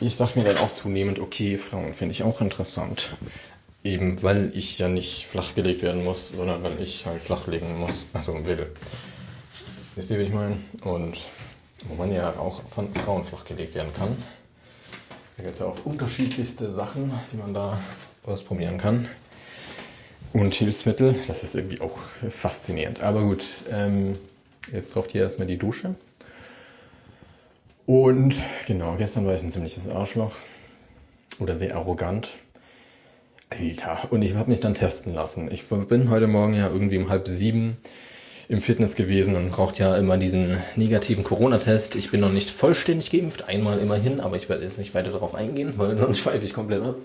Ich 0.00 0.16
dachte 0.16 0.38
mir 0.38 0.44
dann 0.44 0.58
auch 0.58 0.70
zunehmend, 0.70 1.20
okay, 1.20 1.56
Frauen 1.56 1.94
finde 1.94 2.12
ich 2.12 2.22
auch 2.22 2.40
interessant. 2.40 3.16
Eben 3.84 4.22
weil 4.22 4.50
ich 4.54 4.78
ja 4.78 4.88
nicht 4.88 5.26
flachgelegt 5.26 5.82
werden 5.82 6.04
muss, 6.04 6.30
sondern 6.30 6.62
weil 6.64 6.80
ich 6.82 7.06
halt 7.06 7.22
flachlegen 7.22 7.78
muss. 7.78 7.94
Achso, 8.12 8.34
will. 8.44 8.66
Wisst 9.94 10.10
ihr, 10.10 10.18
wie 10.18 10.24
ich 10.24 10.32
meine? 10.32 10.58
Und 10.82 11.16
wo 11.88 11.94
man 11.94 12.12
ja 12.12 12.30
auch 12.30 12.62
von 12.68 12.92
Frauen 12.94 13.22
flachgelegt 13.24 13.74
werden 13.74 13.92
kann. 13.94 14.16
Da 15.36 15.42
gibt 15.42 15.54
es 15.54 15.60
ja 15.60 15.66
auch 15.66 15.84
unterschiedlichste 15.84 16.72
Sachen, 16.72 17.12
die 17.30 17.36
man 17.36 17.52
da 17.52 17.78
ausprobieren 18.24 18.78
kann. 18.78 19.06
Und 20.32 20.54
Hilfsmittel, 20.54 21.14
das 21.26 21.42
ist 21.42 21.54
irgendwie 21.54 21.80
auch 21.80 21.98
faszinierend. 22.28 23.02
Aber 23.02 23.22
gut, 23.22 23.44
ähm, 23.70 24.16
jetzt 24.72 24.94
drauf 24.94 25.08
hier 25.10 25.22
erstmal 25.22 25.46
die 25.46 25.58
Dusche. 25.58 25.94
Und 27.86 28.34
genau, 28.66 28.96
gestern 28.96 29.26
war 29.26 29.34
ich 29.34 29.42
ein 29.42 29.50
ziemliches 29.50 29.88
Arschloch. 29.88 30.34
Oder 31.38 31.54
sehr 31.54 31.76
arrogant. 31.76 32.30
Alter, 33.50 34.10
und 34.10 34.22
ich 34.22 34.34
habe 34.34 34.50
mich 34.50 34.60
dann 34.60 34.74
testen 34.74 35.14
lassen. 35.14 35.50
Ich 35.52 35.66
bin 35.66 36.10
heute 36.10 36.26
Morgen 36.26 36.54
ja 36.54 36.68
irgendwie 36.68 36.98
um 36.98 37.10
halb 37.10 37.28
sieben 37.28 37.76
im 38.48 38.60
Fitness 38.60 38.94
gewesen 38.94 39.34
und 39.34 39.50
braucht 39.50 39.78
ja 39.78 39.96
immer 39.96 40.16
diesen 40.16 40.58
negativen 40.76 41.24
Corona-Test. 41.24 41.96
Ich 41.96 42.10
bin 42.10 42.20
noch 42.20 42.32
nicht 42.32 42.50
vollständig 42.50 43.10
geimpft, 43.10 43.48
einmal 43.48 43.78
immerhin, 43.78 44.20
aber 44.20 44.36
ich 44.36 44.48
werde 44.48 44.64
jetzt 44.64 44.78
nicht 44.78 44.94
weiter 44.94 45.10
darauf 45.10 45.34
eingehen, 45.34 45.74
weil 45.76 45.96
sonst 45.98 46.18
schweife 46.20 46.44
ich 46.44 46.52
komplett 46.52 46.82
ab. 46.82 46.96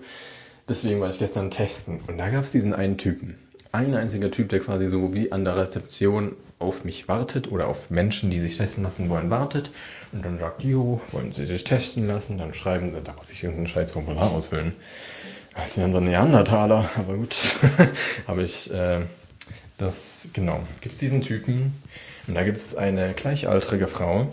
Deswegen 0.69 1.01
war 1.01 1.09
ich 1.09 1.19
gestern 1.19 1.49
testen 1.49 1.99
und 2.07 2.17
da 2.17 2.29
gab 2.29 2.43
es 2.43 2.51
diesen 2.51 2.73
einen 2.73 2.97
Typen. 2.97 3.37
Ein 3.73 3.95
einziger 3.95 4.29
Typ, 4.29 4.49
der 4.49 4.59
quasi 4.59 4.87
so 4.89 5.13
wie 5.13 5.31
an 5.31 5.45
der 5.45 5.55
Rezeption 5.55 6.35
auf 6.59 6.83
mich 6.83 7.07
wartet 7.07 7.51
oder 7.51 7.67
auf 7.67 7.89
Menschen, 7.89 8.29
die 8.29 8.39
sich 8.39 8.57
testen 8.57 8.83
lassen 8.83 9.09
wollen, 9.09 9.29
wartet 9.29 9.71
und 10.11 10.23
dann 10.23 10.39
sagt, 10.39 10.63
jo, 10.63 11.01
wollen 11.11 11.31
Sie 11.31 11.45
sich 11.45 11.63
testen 11.63 12.05
lassen? 12.05 12.37
Dann 12.37 12.53
schreiben 12.53 12.91
sie, 12.91 13.01
da 13.01 13.13
muss 13.13 13.31
ich 13.31 13.43
irgendein 13.43 13.67
scheiß 13.67 13.93
Formular 13.93 14.31
ausfüllen. 14.31 14.73
Als 15.53 15.77
wären 15.77 15.93
wir 15.93 16.01
Neandertaler, 16.01 16.89
aber 16.97 17.15
gut. 17.15 17.35
habe 18.27 18.43
ich 18.43 18.71
äh, 18.71 19.01
das, 19.81 20.29
genau, 20.33 20.61
gibt 20.81 20.93
es 20.93 20.99
diesen 20.99 21.21
Typen 21.21 21.73
und 22.27 22.35
da 22.35 22.43
gibt 22.43 22.57
es 22.57 22.75
eine 22.75 23.13
gleichaltrige 23.13 23.87
Frau. 23.87 24.31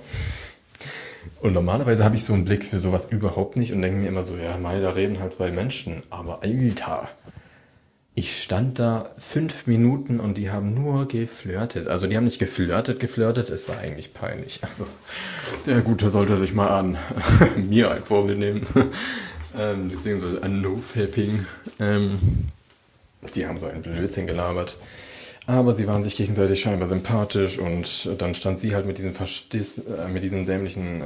Und 1.40 1.53
normalerweise 1.53 2.05
habe 2.05 2.16
ich 2.16 2.24
so 2.24 2.32
einen 2.32 2.44
Blick 2.44 2.64
für 2.64 2.78
sowas 2.78 3.07
überhaupt 3.11 3.57
nicht 3.57 3.72
und 3.72 3.82
denke 3.82 3.99
mir 3.99 4.09
immer 4.09 4.22
so, 4.22 4.36
ja, 4.36 4.57
mal, 4.57 4.80
da 4.80 4.90
reden 4.90 5.20
halt 5.20 5.32
zwei 5.32 5.51
Menschen. 5.51 6.03
Aber 6.11 6.42
Alter, 6.42 7.09
ich 8.14 8.42
stand 8.42 8.78
da 8.80 9.11
fünf 9.18 9.66
Minuten 9.66 10.18
und 10.18 10.38
die 10.38 10.51
haben 10.51 10.74
nur 10.74 11.07
geflirtet. 11.07 11.86
Also 11.86 12.09
die 12.09 12.16
haben 12.16 12.24
nicht 12.24 12.40
geflirtet, 12.40 12.99
geflirtet, 12.99 13.51
es 13.51 13.68
war 13.68 13.78
eigentlich 13.78 14.12
peinlich. 14.14 14.61
Also 14.62 14.86
der 15.66 15.80
Gute 15.82 16.11
sollte 16.11 16.36
sich 16.36 16.53
mal 16.53 16.68
an 16.68 16.99
mir 17.57 17.90
ein 17.92 18.03
Vorbild 18.03 18.38
nehmen. 18.38 18.66
ähm, 19.59 19.88
beziehungsweise 19.90 20.42
an 20.42 20.61
No-Fapping. 20.61 21.46
Ähm, 21.78 22.18
die 23.34 23.46
haben 23.46 23.59
so 23.59 23.66
einen 23.66 23.82
Blödsinn 23.82 24.26
gelabert. 24.26 24.78
Aber 25.49 25.72
sie 25.72 25.86
waren 25.86 26.05
sich 26.05 26.14
gegenseitig 26.14 26.61
scheinbar 26.61 26.88
sympathisch 26.88 27.59
und 27.59 28.11
dann 28.18 28.34
stand 28.34 28.59
sie 28.59 28.74
halt 28.74 28.84
mit 28.84 28.99
diesem 28.99 29.14
Verstiss, 29.14 29.78
äh, 29.78 30.07
mit 30.07 30.22
diesem 30.22 30.44
dämlichen 30.44 31.01
äh, 31.01 31.05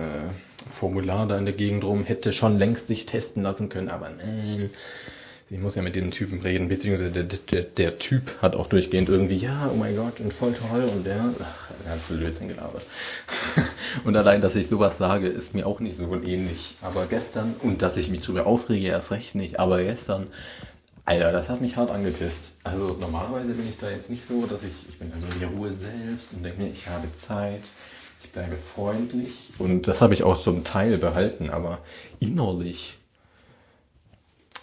Formular 0.68 1.28
da 1.28 1.38
in 1.38 1.44
der 1.44 1.54
Gegend 1.54 1.84
rum, 1.84 2.02
hätte 2.02 2.32
schon 2.32 2.58
längst 2.58 2.88
sich 2.88 3.06
testen 3.06 3.44
lassen 3.44 3.68
können, 3.68 3.88
aber 3.88 4.10
nein. 4.10 4.68
Sie 5.48 5.58
muss 5.58 5.76
ja 5.76 5.82
mit 5.82 5.94
den 5.94 6.10
Typen 6.10 6.40
reden, 6.40 6.66
beziehungsweise 6.66 7.12
der, 7.12 7.22
der, 7.22 7.62
der 7.62 7.98
Typ 7.98 8.42
hat 8.42 8.56
auch 8.56 8.66
durchgehend 8.66 9.08
irgendwie, 9.08 9.36
ja, 9.36 9.70
oh 9.72 9.76
mein 9.76 9.94
Gott, 9.94 10.18
und 10.18 10.32
voll 10.32 10.54
toll, 10.54 10.90
und 10.92 11.06
der, 11.06 11.22
ach, 11.40 11.96
voll 11.98 12.16
Blödsinn 12.16 12.48
gelabert. 12.48 12.82
und 14.04 14.16
allein, 14.16 14.40
dass 14.40 14.56
ich 14.56 14.66
sowas 14.66 14.98
sage, 14.98 15.28
ist 15.28 15.54
mir 15.54 15.68
auch 15.68 15.78
nicht 15.78 15.96
so 15.96 16.12
ähnlich. 16.14 16.74
Aber 16.82 17.06
gestern, 17.06 17.54
und 17.62 17.82
dass 17.82 17.96
ich 17.96 18.08
mich 18.08 18.22
drüber 18.22 18.46
aufrege, 18.46 18.88
erst 18.88 19.12
recht 19.12 19.36
nicht, 19.36 19.60
aber 19.60 19.84
gestern 19.84 20.26
Alter, 21.04 21.32
das 21.32 21.48
hat 21.48 21.60
mich 21.60 21.76
hart 21.76 21.90
angepisst. 21.90 22.56
Also 22.62 22.96
normalerweise 22.98 23.54
bin 23.54 23.68
ich 23.68 23.78
da 23.78 23.90
jetzt 23.90 24.08
nicht 24.08 24.24
so, 24.24 24.46
dass 24.46 24.62
ich, 24.62 24.88
ich 24.88 24.98
bin 24.98 25.10
da 25.10 25.18
so 25.18 25.26
in 25.26 25.40
der 25.40 25.48
Ruhe 25.48 25.70
selbst 25.70 26.32
und 26.32 26.44
denke 26.44 26.62
mir, 26.62 26.68
ich 26.70 26.86
habe 26.86 27.08
Zeit, 27.14 27.62
ich 28.22 28.30
bleibe 28.30 28.56
freundlich. 28.56 29.52
Und 29.58 29.88
das 29.88 30.00
habe 30.00 30.14
ich 30.14 30.22
auch 30.22 30.40
zum 30.40 30.62
Teil 30.62 30.98
behalten, 30.98 31.50
aber 31.50 31.78
innerlich 32.20 32.98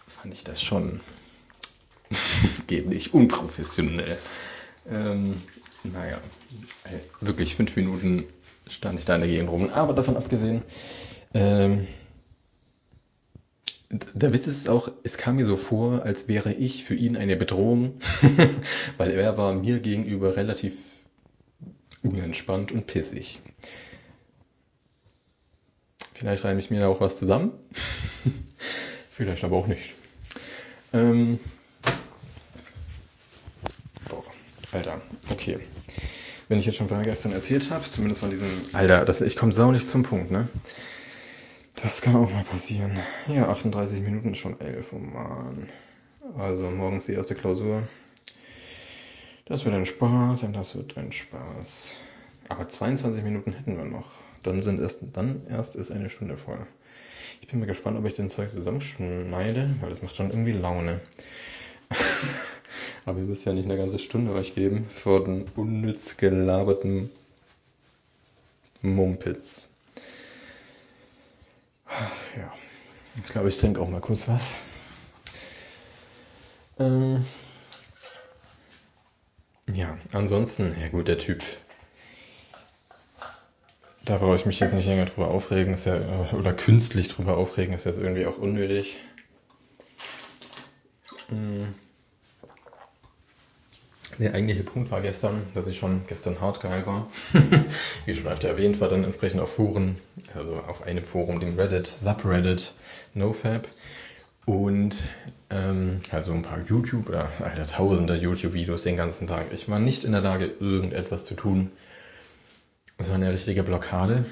fand 0.07 0.33
ich 0.33 0.45
das 0.45 0.61
schon, 0.61 1.01
geht 2.67 2.87
nicht, 2.87 3.13
unprofessionell. 3.13 4.17
Ähm, 4.89 5.41
naja, 5.83 6.19
wirklich 7.19 7.55
fünf 7.55 7.75
Minuten 7.75 8.25
stand 8.67 8.97
ich 8.97 9.05
da 9.05 9.15
in 9.15 9.21
der 9.21 9.29
Gegend 9.29 9.49
rum. 9.49 9.69
Aber 9.73 9.93
davon 9.93 10.15
abgesehen, 10.15 10.61
ähm, 11.33 11.85
der 13.89 14.33
Witz 14.33 14.45
ist 14.45 14.69
auch, 14.69 14.91
es 15.03 15.17
kam 15.17 15.37
mir 15.37 15.45
so 15.45 15.57
vor, 15.57 16.03
als 16.03 16.27
wäre 16.27 16.53
ich 16.53 16.83
für 16.83 16.93
ihn 16.93 17.17
eine 17.17 17.35
Bedrohung, 17.35 17.99
weil 18.97 19.11
er 19.11 19.37
war 19.37 19.53
mir 19.53 19.79
gegenüber 19.79 20.35
relativ 20.35 20.73
unentspannt 22.03 22.71
und 22.71 22.85
pissig. 22.85 23.39
Vielleicht 26.13 26.43
reime 26.43 26.59
ich 26.59 26.69
mir 26.69 26.87
auch 26.87 27.01
was 27.01 27.17
zusammen, 27.17 27.51
vielleicht 29.09 29.43
aber 29.43 29.57
auch 29.57 29.67
nicht. 29.67 29.93
Ähm, 30.93 31.39
boah, 34.07 34.23
Alter, 34.71 35.01
okay. 35.29 35.59
Wenn 36.47 36.59
ich 36.59 36.65
jetzt 36.65 36.75
schon 36.75 36.87
von 36.89 37.03
gestern 37.03 37.31
erzählt 37.31 37.69
habe, 37.71 37.89
zumindest 37.89 38.21
von 38.21 38.29
diesem, 38.29 38.49
Alter, 38.73 39.05
das, 39.05 39.21
ich 39.21 39.35
komme 39.35 39.53
saunig 39.53 39.87
zum 39.87 40.03
Punkt, 40.03 40.29
ne? 40.29 40.47
Das 41.83 42.01
kann 42.01 42.15
auch 42.15 42.29
mal 42.29 42.43
passieren. 42.43 42.97
Ja, 43.27 43.49
38 43.49 44.01
Minuten 44.01 44.33
ist 44.33 44.39
schon 44.39 44.59
11, 44.59 44.93
oh 44.93 44.97
Mann. 44.97 45.69
Also 46.37 46.69
morgens 46.69 47.05
die 47.05 47.13
erste 47.13 47.35
Klausur. 47.35 47.83
Das 49.45 49.63
wird 49.63 49.75
ein 49.75 49.85
Spaß 49.85 50.43
und 50.43 50.53
das 50.53 50.75
wird 50.75 50.97
ein 50.97 51.11
Spaß. 51.11 51.93
Aber 52.49 52.67
22 52.67 53.23
Minuten 53.23 53.53
hätten 53.53 53.77
wir 53.77 53.85
noch. 53.85 54.11
Dann 54.43 54.61
sind 54.61 54.81
erst, 54.81 55.03
dann 55.13 55.47
erst 55.47 55.75
ist 55.75 55.91
eine 55.91 56.09
Stunde 56.09 56.35
voll. 56.35 56.67
Ich 57.41 57.47
bin 57.47 57.59
mal 57.59 57.65
gespannt, 57.65 57.97
ob 57.97 58.05
ich 58.05 58.15
den 58.15 58.29
Zeug 58.29 58.49
zusammenschneide, 58.49 59.69
weil 59.79 59.89
das 59.89 60.01
macht 60.01 60.15
schon 60.15 60.31
irgendwie 60.31 60.51
Laune. 60.51 60.99
Aber 63.05 63.19
ihr 63.19 63.25
müsst 63.25 63.45
ja 63.45 63.53
nicht 63.53 63.65
eine 63.65 63.77
ganze 63.77 63.99
Stunde 63.99 64.33
euch 64.33 64.53
geben 64.53 64.85
für 64.85 65.23
den 65.23 65.45
unnütz 65.55 66.17
gelaberten 66.17 67.09
Mumpitz. 68.81 69.68
Ja, 72.37 72.53
ich 73.17 73.31
glaube, 73.31 73.49
ich 73.49 73.57
trinke 73.57 73.81
auch 73.81 73.89
mal 73.89 74.01
kurz 74.01 74.27
was. 74.27 74.53
Ähm, 76.79 77.25
ja, 79.73 79.97
ansonsten, 80.13 80.75
ja 80.79 80.87
gut, 80.87 81.07
der 81.07 81.17
Typ. 81.17 81.43
Da 84.05 84.17
brauche 84.17 84.37
ich 84.37 84.45
mich 84.45 84.59
jetzt 84.59 84.73
nicht 84.73 84.87
länger 84.87 85.05
drüber 85.05 85.27
aufregen, 85.27 85.73
ist 85.73 85.85
ja, 85.85 85.99
oder 86.33 86.53
künstlich 86.53 87.09
drüber 87.09 87.37
aufregen, 87.37 87.73
ist 87.73 87.85
jetzt 87.85 87.99
irgendwie 87.99 88.25
auch 88.25 88.37
unnötig. 88.37 88.97
Mhm. 91.29 91.75
Der 94.19 94.33
eigentliche 94.33 94.63
Punkt 94.63 94.91
war 94.91 94.99
gestern, 94.99 95.43
dass 95.53 95.65
ich 95.65 95.77
schon 95.77 96.01
gestern 96.07 96.41
hart 96.41 96.59
geil 96.59 96.85
war. 96.85 97.07
Wie 98.05 98.13
schon 98.13 98.27
öfter 98.27 98.49
erwähnt, 98.49 98.81
war 98.81 98.89
dann 98.89 99.05
entsprechend 99.05 99.39
auf 99.39 99.53
Foren, 99.53 99.95
also 100.35 100.55
auf 100.55 100.83
einem 100.83 101.05
Forum, 101.05 101.39
dem 101.39 101.57
Reddit, 101.57 101.87
Subreddit, 101.87 102.73
NoFab. 103.13 103.69
Und 104.45 104.95
ähm, 105.49 106.01
also 106.11 106.33
ein 106.33 106.41
paar 106.41 106.59
YouTube 106.67 107.07
oder 107.07 107.29
alter, 107.39 107.65
tausender 107.65 108.15
YouTube-Videos 108.15 108.83
den 108.83 108.97
ganzen 108.97 109.27
Tag. 109.27 109.53
Ich 109.53 109.69
war 109.69 109.79
nicht 109.79 110.03
in 110.03 110.11
der 110.11 110.21
Lage, 110.21 110.51
irgendetwas 110.59 111.23
zu 111.23 111.35
tun. 111.35 111.71
Es 112.97 113.07
war 113.07 113.15
eine 113.15 113.31
richtige 113.31 113.63
Blockade. 113.63 114.25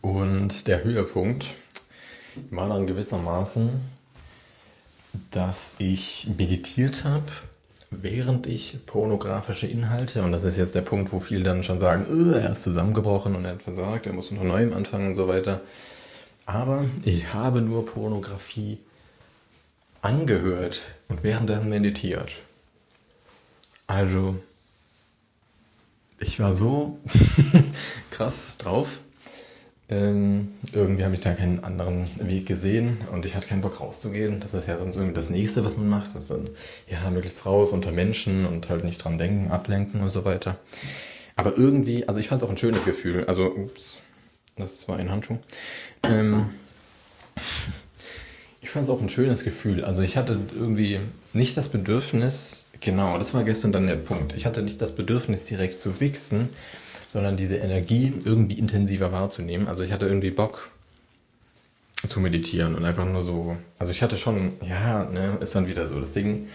Und 0.00 0.68
der 0.68 0.84
Höhepunkt 0.84 1.46
war 2.50 2.68
dann 2.68 2.86
gewissermaßen, 2.86 3.80
dass 5.32 5.74
ich 5.78 6.28
meditiert 6.38 7.02
habe 7.02 7.24
während 8.02 8.46
ich 8.46 8.78
pornografische 8.86 9.66
Inhalte, 9.66 10.22
und 10.22 10.32
das 10.32 10.44
ist 10.44 10.56
jetzt 10.56 10.74
der 10.74 10.80
Punkt, 10.80 11.12
wo 11.12 11.20
viele 11.20 11.44
dann 11.44 11.64
schon 11.64 11.78
sagen, 11.78 12.34
er 12.34 12.52
ist 12.52 12.62
zusammengebrochen 12.62 13.34
und 13.34 13.44
er 13.44 13.52
hat 13.52 13.62
versagt, 13.62 14.06
er 14.06 14.12
muss 14.12 14.28
von 14.28 14.46
neuem 14.46 14.72
anfangen 14.72 15.08
und 15.08 15.14
so 15.14 15.28
weiter. 15.28 15.60
Aber 16.46 16.84
ich 17.04 17.32
habe 17.32 17.60
nur 17.60 17.86
Pornografie 17.86 18.78
angehört 20.02 20.82
und 21.08 21.22
währenddessen 21.22 21.68
meditiert. 21.68 22.32
Also, 23.86 24.36
ich 26.18 26.40
war 26.40 26.54
so 26.54 26.98
krass 28.10 28.56
drauf, 28.58 29.00
ähm, 29.94 30.48
irgendwie 30.72 31.04
habe 31.04 31.14
ich 31.14 31.20
da 31.20 31.32
keinen 31.32 31.62
anderen 31.62 32.06
Weg 32.28 32.46
gesehen 32.46 32.98
und 33.12 33.24
ich 33.24 33.36
hatte 33.36 33.46
keinen 33.46 33.60
Bock 33.60 33.80
rauszugehen. 33.80 34.40
Das 34.40 34.52
ist 34.52 34.66
ja 34.66 34.76
sonst 34.76 34.96
irgendwie 34.96 35.14
das 35.14 35.30
nächste, 35.30 35.64
was 35.64 35.76
man 35.76 35.88
macht. 35.88 36.14
Das 36.14 36.24
ist 36.24 36.30
dann, 36.30 36.50
ja, 36.90 37.08
möglichst 37.10 37.46
raus 37.46 37.72
unter 37.72 37.92
Menschen 37.92 38.46
und 38.46 38.68
halt 38.68 38.84
nicht 38.84 39.02
dran 39.02 39.18
denken, 39.18 39.50
ablenken 39.50 40.00
und 40.00 40.08
so 40.08 40.24
weiter. 40.24 40.58
Aber 41.36 41.56
irgendwie, 41.56 42.08
also 42.08 42.18
ich 42.18 42.28
fand 42.28 42.42
es 42.42 42.46
auch 42.46 42.50
ein 42.50 42.56
schönes 42.56 42.84
Gefühl. 42.84 43.24
Also, 43.26 43.46
ups, 43.46 44.00
das 44.56 44.88
war 44.88 44.98
ein 44.98 45.10
Handschuh. 45.10 45.38
Ähm, 46.02 46.46
ich 48.60 48.70
fand 48.70 48.84
es 48.84 48.90
auch 48.90 49.00
ein 49.00 49.08
schönes 49.08 49.44
Gefühl. 49.44 49.84
Also 49.84 50.02
ich 50.02 50.16
hatte 50.16 50.38
irgendwie 50.54 50.98
nicht 51.32 51.56
das 51.56 51.68
Bedürfnis, 51.68 52.66
genau, 52.80 53.18
das 53.18 53.34
war 53.34 53.44
gestern 53.44 53.72
dann 53.72 53.86
der 53.86 53.96
Punkt. 53.96 54.32
Ich 54.32 54.46
hatte 54.46 54.62
nicht 54.62 54.80
das 54.80 54.94
Bedürfnis 54.94 55.46
direkt 55.46 55.76
zu 55.76 56.00
wichsen, 56.00 56.48
sondern 57.14 57.36
diese 57.36 57.54
Energie 57.54 58.12
irgendwie 58.24 58.58
intensiver 58.58 59.12
wahrzunehmen. 59.12 59.68
Also 59.68 59.84
ich 59.84 59.92
hatte 59.92 60.04
irgendwie 60.04 60.32
Bock 60.32 60.68
zu 62.08 62.18
meditieren 62.18 62.74
und 62.74 62.84
einfach 62.84 63.04
nur 63.04 63.22
so, 63.22 63.56
also 63.78 63.92
ich 63.92 64.02
hatte 64.02 64.18
schon, 64.18 64.52
ja, 64.68 65.04
ne, 65.04 65.38
ist 65.40 65.54
dann 65.54 65.68
wieder 65.68 65.86
so 65.86 66.00
das 66.00 66.12
Ding, 66.12 66.48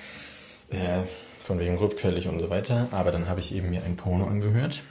äh, 0.69 1.03
von 1.41 1.59
wegen 1.59 1.77
rückfällig 1.77 2.27
und 2.27 2.39
so 2.39 2.49
weiter, 2.49 2.89
aber 2.91 3.11
dann 3.11 3.29
habe 3.29 3.39
ich 3.39 3.55
eben 3.55 3.69
mir 3.69 3.83
ein 3.85 3.95
Porno 3.95 4.27
angehört, 4.27 4.83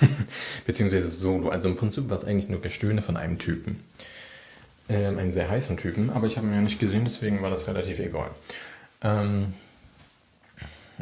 beziehungsweise 0.66 1.08
Solo, 1.08 1.48
also 1.48 1.68
im 1.68 1.74
Prinzip 1.74 2.08
war 2.08 2.16
es 2.16 2.24
eigentlich 2.24 2.48
nur 2.48 2.60
Gestöhne 2.60 3.02
von 3.02 3.16
einem 3.16 3.40
Typen, 3.40 3.82
ähm, 4.88 5.18
einen 5.18 5.32
sehr 5.32 5.50
heißen 5.50 5.78
Typen, 5.78 6.10
aber 6.10 6.28
ich 6.28 6.36
habe 6.36 6.46
ihn 6.46 6.54
ja 6.54 6.60
nicht 6.60 6.78
gesehen, 6.78 7.02
deswegen 7.02 7.42
war 7.42 7.50
das 7.50 7.66
relativ 7.66 7.98
egal. 7.98 8.30
Ähm, 9.02 9.52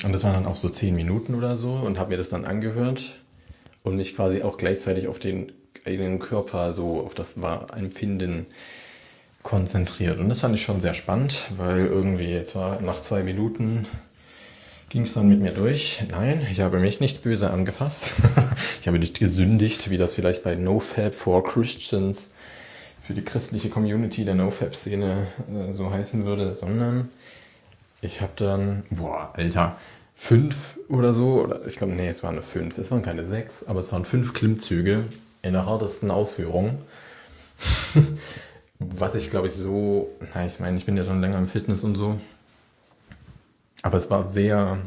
und 0.02 0.12
das 0.12 0.24
waren 0.24 0.32
dann 0.32 0.46
auch 0.46 0.56
so 0.56 0.70
zehn 0.70 0.96
Minuten 0.96 1.34
oder 1.34 1.58
so 1.58 1.74
und 1.74 1.98
habe 1.98 2.12
mir 2.12 2.16
das 2.16 2.30
dann 2.30 2.46
angehört 2.46 3.19
und 3.82 3.96
mich 3.96 4.14
quasi 4.14 4.42
auch 4.42 4.56
gleichzeitig 4.56 5.08
auf 5.08 5.18
den 5.18 5.52
eigenen 5.84 6.18
Körper, 6.18 6.72
so 6.72 7.00
auf 7.00 7.14
das 7.14 7.36
Empfinden 7.36 8.46
konzentriert. 9.42 10.18
Und 10.18 10.28
das 10.28 10.40
fand 10.40 10.54
ich 10.54 10.62
schon 10.62 10.80
sehr 10.80 10.94
spannend, 10.94 11.46
weil 11.56 11.86
irgendwie 11.86 12.28
jetzt 12.28 12.54
war 12.54 12.80
nach 12.80 13.00
zwei 13.00 13.22
Minuten 13.22 13.86
ging 14.90 15.02
es 15.02 15.14
dann 15.14 15.28
mit 15.28 15.40
mir 15.40 15.52
durch. 15.52 16.02
Nein, 16.10 16.44
ich 16.50 16.60
habe 16.60 16.80
mich 16.80 17.00
nicht 17.00 17.22
böse 17.22 17.50
angefasst. 17.50 18.12
ich 18.80 18.88
habe 18.88 18.98
nicht 18.98 19.18
gesündigt, 19.18 19.88
wie 19.88 19.96
das 19.96 20.14
vielleicht 20.14 20.42
bei 20.42 20.56
NoFab 20.56 21.14
for 21.14 21.44
Christians 21.44 22.34
für 23.00 23.14
die 23.14 23.22
christliche 23.22 23.70
Community 23.70 24.24
der 24.24 24.34
NoFab-Szene 24.34 25.28
äh, 25.48 25.72
so 25.72 25.90
heißen 25.90 26.26
würde, 26.26 26.52
sondern 26.54 27.08
ich 28.02 28.20
habe 28.20 28.32
dann, 28.36 28.82
boah, 28.90 29.32
Alter, 29.34 29.76
fünf 30.20 30.78
oder 30.88 31.14
so, 31.14 31.40
oder 31.40 31.66
ich 31.66 31.76
glaube, 31.76 31.94
nee, 31.94 32.06
es 32.06 32.22
waren 32.22 32.40
fünf, 32.42 32.76
es 32.76 32.90
waren 32.90 33.00
keine 33.00 33.24
sechs, 33.24 33.64
aber 33.66 33.80
es 33.80 33.90
waren 33.90 34.04
fünf 34.04 34.34
Klimmzüge 34.34 35.04
in 35.40 35.54
der 35.54 35.64
hartesten 35.64 36.10
Ausführung. 36.10 36.82
Was 38.78 39.14
ich 39.14 39.30
glaube 39.30 39.46
ich 39.46 39.54
so, 39.54 40.10
na, 40.34 40.44
ich 40.44 40.60
meine, 40.60 40.76
ich 40.76 40.84
bin 40.84 40.96
ja 40.96 41.04
schon 41.04 41.22
länger 41.22 41.38
im 41.38 41.48
Fitness 41.48 41.84
und 41.84 41.96
so, 41.96 42.20
aber 43.82 43.96
es 43.96 44.10
war 44.10 44.22
sehr 44.24 44.78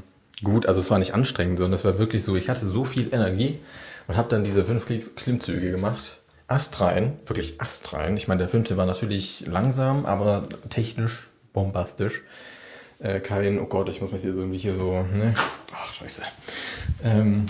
gut, 0.43 0.67
also 0.67 0.79
es 0.79 0.91
war 0.91 0.99
nicht 0.99 1.15
anstrengend, 1.15 1.57
sondern 1.57 1.79
es 1.79 1.83
war 1.83 1.97
wirklich 1.97 2.23
so, 2.23 2.35
ich 2.35 2.47
hatte 2.47 2.65
so 2.65 2.85
viel 2.85 3.11
Energie 3.11 3.59
und 4.07 4.15
habe 4.15 4.29
dann 4.29 4.43
diese 4.43 4.63
fünf 4.63 4.85
Klimmzüge 5.15 5.71
gemacht. 5.71 6.19
Astrein, 6.47 7.17
wirklich 7.25 7.59
astrein. 7.59 8.17
Ich 8.17 8.27
meine, 8.27 8.39
der 8.39 8.49
fünfte 8.49 8.77
war 8.77 8.85
natürlich 8.85 9.47
langsam, 9.47 10.05
aber 10.05 10.47
technisch 10.69 11.27
bombastisch 11.53 12.21
äh, 13.03 13.19
kein, 13.19 13.59
oh 13.59 13.65
Gott, 13.65 13.89
ich 13.89 14.01
muss 14.01 14.11
mich 14.11 14.21
hier 14.21 14.33
so 14.33 14.39
irgendwie 14.39 14.57
hier 14.57 14.73
so, 14.73 15.03
ne? 15.03 15.33
Ach, 15.73 15.93
scheiße. 15.93 16.21
Ähm, 17.03 17.47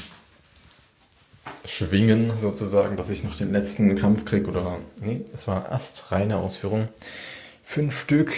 schwingen 1.64 2.32
sozusagen, 2.42 2.98
dass 2.98 3.10
ich 3.10 3.24
noch 3.24 3.36
den 3.36 3.54
letzten 3.54 3.96
Kampf 3.96 4.26
kriege 4.26 4.50
oder, 4.50 4.80
nee, 5.00 5.24
es 5.34 5.48
war 5.48 5.72
astreine 5.72 6.38
Ausführung. 6.38 6.90
Fünf 7.64 8.00
Stück. 8.02 8.34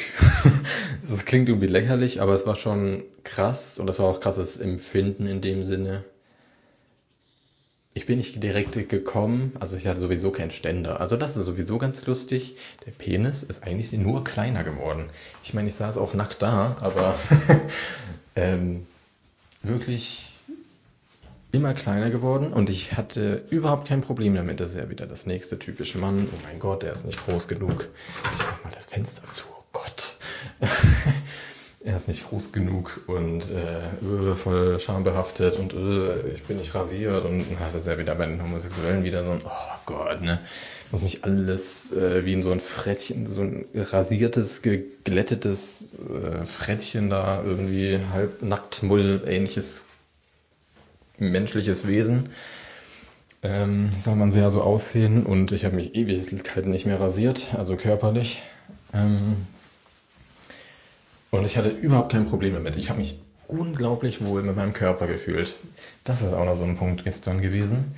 das 1.10 1.26
klingt 1.26 1.50
irgendwie 1.50 1.68
lächerlich, 1.68 2.22
aber 2.22 2.34
es 2.34 2.46
war 2.46 2.56
schon 2.56 3.04
krass 3.24 3.80
und 3.80 3.88
das 3.88 4.00
war 4.00 4.06
auch 4.06 4.20
krasses 4.20 4.58
Empfinden 4.58 5.26
in 5.26 5.42
dem 5.42 5.64
Sinne 5.64 6.04
ich 7.96 8.06
bin 8.06 8.18
nicht 8.18 8.44
direkt 8.44 8.74
gekommen, 8.90 9.54
also 9.58 9.78
ich 9.78 9.88
hatte 9.88 10.02
sowieso 10.02 10.30
keinen 10.30 10.52
Ständer. 10.52 11.00
Also 11.00 11.16
das 11.16 11.38
ist 11.38 11.46
sowieso 11.46 11.78
ganz 11.78 12.06
lustig. 12.06 12.58
Der 12.86 12.92
Penis 12.92 13.42
ist 13.42 13.64
eigentlich 13.64 13.94
nur 13.94 14.26
kleiner 14.26 14.66
geworden. 14.66 15.10
Ich 15.46 15.54
meine, 15.54 15.70
ich 15.70 15.76
saß 15.76 15.98
auch 15.98 16.14
nackt 16.14 16.42
da, 16.42 16.76
aber 16.82 17.18
ähm, 18.36 18.86
wirklich 19.64 20.34
immer 21.54 21.74
kleiner 21.74 22.10
geworden 22.10 22.52
und 22.52 22.70
ich 22.70 22.98
hatte 22.98 23.46
überhaupt 23.50 23.88
kein 23.88 24.02
Problem 24.02 24.36
damit. 24.36 24.60
Das 24.60 24.72
ist 24.72 24.76
ja 24.76 24.90
wieder 24.90 25.08
das 25.08 25.26
nächste 25.26 25.58
typische 25.58 25.98
Mann. 25.98 26.28
Oh 26.30 26.40
mein 26.44 26.60
Gott, 26.60 26.84
der 26.84 26.92
ist 26.92 27.06
nicht 27.06 27.26
groß 27.26 27.48
genug. 27.48 27.88
Ich 28.34 28.40
mach 28.40 28.64
mal 28.66 28.72
das 28.76 28.88
Fenster 28.88 29.24
zu. 29.32 29.46
Oh 29.50 29.64
Gott. 29.72 30.18
er 31.86 31.96
ist 31.96 32.08
nicht 32.08 32.28
groß 32.28 32.52
genug 32.52 33.02
und 33.06 33.44
äh, 33.52 34.36
voll 34.36 34.80
schambehaftet 34.80 35.58
und 35.58 35.74
äh, 35.74 36.30
ich 36.30 36.44
bin 36.44 36.58
nicht 36.58 36.74
rasiert 36.74 37.26
und 37.26 37.46
na, 37.52 37.68
das 37.72 37.82
ist 37.84 37.88
ja 37.88 38.00
wieder 38.00 38.16
bei 38.16 38.26
den 38.26 38.42
Homosexuellen 38.42 39.04
wieder 39.04 39.24
so 39.24 39.32
ein, 39.32 39.42
oh 39.46 39.78
Gott, 39.86 40.22
ne, 40.22 40.40
muss 40.92 41.04
mich 41.04 41.24
alles 41.24 41.94
äh, 41.94 42.26
wie 42.26 42.34
in 42.34 42.42
so 42.42 42.52
ein 42.52 42.60
Frettchen, 42.60 43.28
so 43.28 43.42
ein 43.42 43.66
rasiertes, 43.76 44.64
geglättetes 44.64 46.00
äh, 46.00 46.46
Frettchen 46.46 47.12
da 47.12 47.44
irgendwie 47.44 48.00
halb 48.12 48.42
nackt 48.42 48.82
Mull 48.82 49.22
ähnliches 49.28 49.86
menschliches 51.20 51.88
Wesen. 51.88 52.30
Ähm, 53.44 53.92
soll 53.96 54.16
man 54.16 54.32
sehr 54.32 54.50
so 54.50 54.64
aussehen 54.64 55.24
und 55.24 55.52
ich 55.52 55.66
habe 55.66 55.76
mich 55.76 55.94
Ewigkeiten 55.94 56.72
nicht 56.72 56.88
mehr 56.88 57.00
rasiert, 57.00 57.54
also 57.56 57.76
körperlich. 57.76 58.42
Ähm, 58.92 59.36
und 61.38 61.46
ich 61.46 61.58
hatte 61.58 61.70
überhaupt 61.70 62.12
kein 62.12 62.26
Problem 62.26 62.54
damit. 62.54 62.76
Ich 62.76 62.90
habe 62.90 63.00
mich 63.00 63.20
unglaublich 63.48 64.24
wohl 64.24 64.44
mit 64.44 64.56
meinem 64.56 64.74
Körper 64.74 65.08
gefühlt. 65.08 65.54
Das 66.04 66.22
ist 66.22 66.34
auch 66.34 66.46
noch 66.46 66.58
so 66.58 66.64
ein 66.64 66.78
Punkt 66.78 67.04
gestern 67.04 67.42
gewesen, 67.42 67.96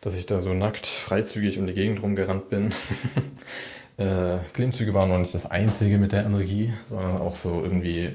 dass 0.00 0.16
ich 0.16 0.26
da 0.26 0.40
so 0.40 0.52
nackt, 0.52 0.86
freizügig 0.86 1.58
um 1.58 1.66
die 1.66 1.74
Gegend 1.74 2.02
rumgerannt 2.02 2.50
bin. 2.50 2.72
äh, 3.96 4.38
Klimmzüge 4.52 4.94
waren 4.94 5.08
noch 5.08 5.18
nicht 5.18 5.34
das 5.34 5.50
einzige 5.50 5.98
mit 5.98 6.12
der 6.12 6.24
Energie, 6.24 6.72
sondern 6.86 7.18
auch 7.18 7.36
so 7.36 7.62
irgendwie 7.62 8.04
äh, 8.04 8.12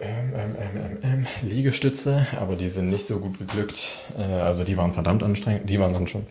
ähm, 0.00 0.32
ähm, 0.34 0.56
ähm, 0.58 0.98
ähm, 1.02 1.26
Liegestütze, 1.42 2.26
aber 2.38 2.56
die 2.56 2.68
sind 2.68 2.88
nicht 2.88 3.06
so 3.06 3.20
gut 3.20 3.38
geglückt. 3.38 3.98
Äh, 4.18 4.22
also 4.22 4.64
die 4.64 4.76
waren 4.76 4.92
verdammt 4.92 5.22
anstrengend, 5.22 5.70
die 5.70 5.78
waren 5.78 5.92
dann 5.92 6.08
schon 6.08 6.26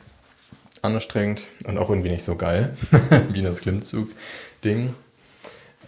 anstrengend 0.81 1.43
und 1.65 1.77
auch 1.77 1.89
irgendwie 1.89 2.11
nicht 2.11 2.25
so 2.25 2.35
geil 2.35 2.75
wie 3.31 3.41
das 3.41 3.61
Klimmzug-Ding. 3.61 4.93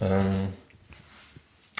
Ähm, 0.00 0.48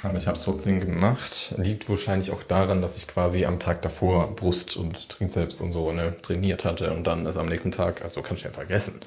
aber 0.03 0.17
ich 0.17 0.27
habe 0.27 0.37
es 0.37 0.43
trotzdem 0.43 0.79
gemacht. 0.79 1.55
Liegt 1.57 1.89
wahrscheinlich 1.89 2.31
auch 2.31 2.43
daran, 2.43 2.81
dass 2.81 2.97
ich 2.97 3.07
quasi 3.07 3.45
am 3.45 3.59
Tag 3.59 3.81
davor 3.81 4.35
Brust 4.35 4.77
und 4.77 5.09
Trizeps 5.09 5.59
und 5.59 5.71
so 5.71 5.91
ne, 5.91 6.15
trainiert 6.21 6.65
hatte 6.65 6.93
und 6.93 7.05
dann 7.05 7.25
ist 7.25 7.37
am 7.37 7.47
nächsten 7.47 7.71
Tag, 7.71 8.03
also 8.03 8.21
kannst 8.21 8.43
du 8.43 8.47
ja 8.47 8.53
vergessen. 8.53 8.99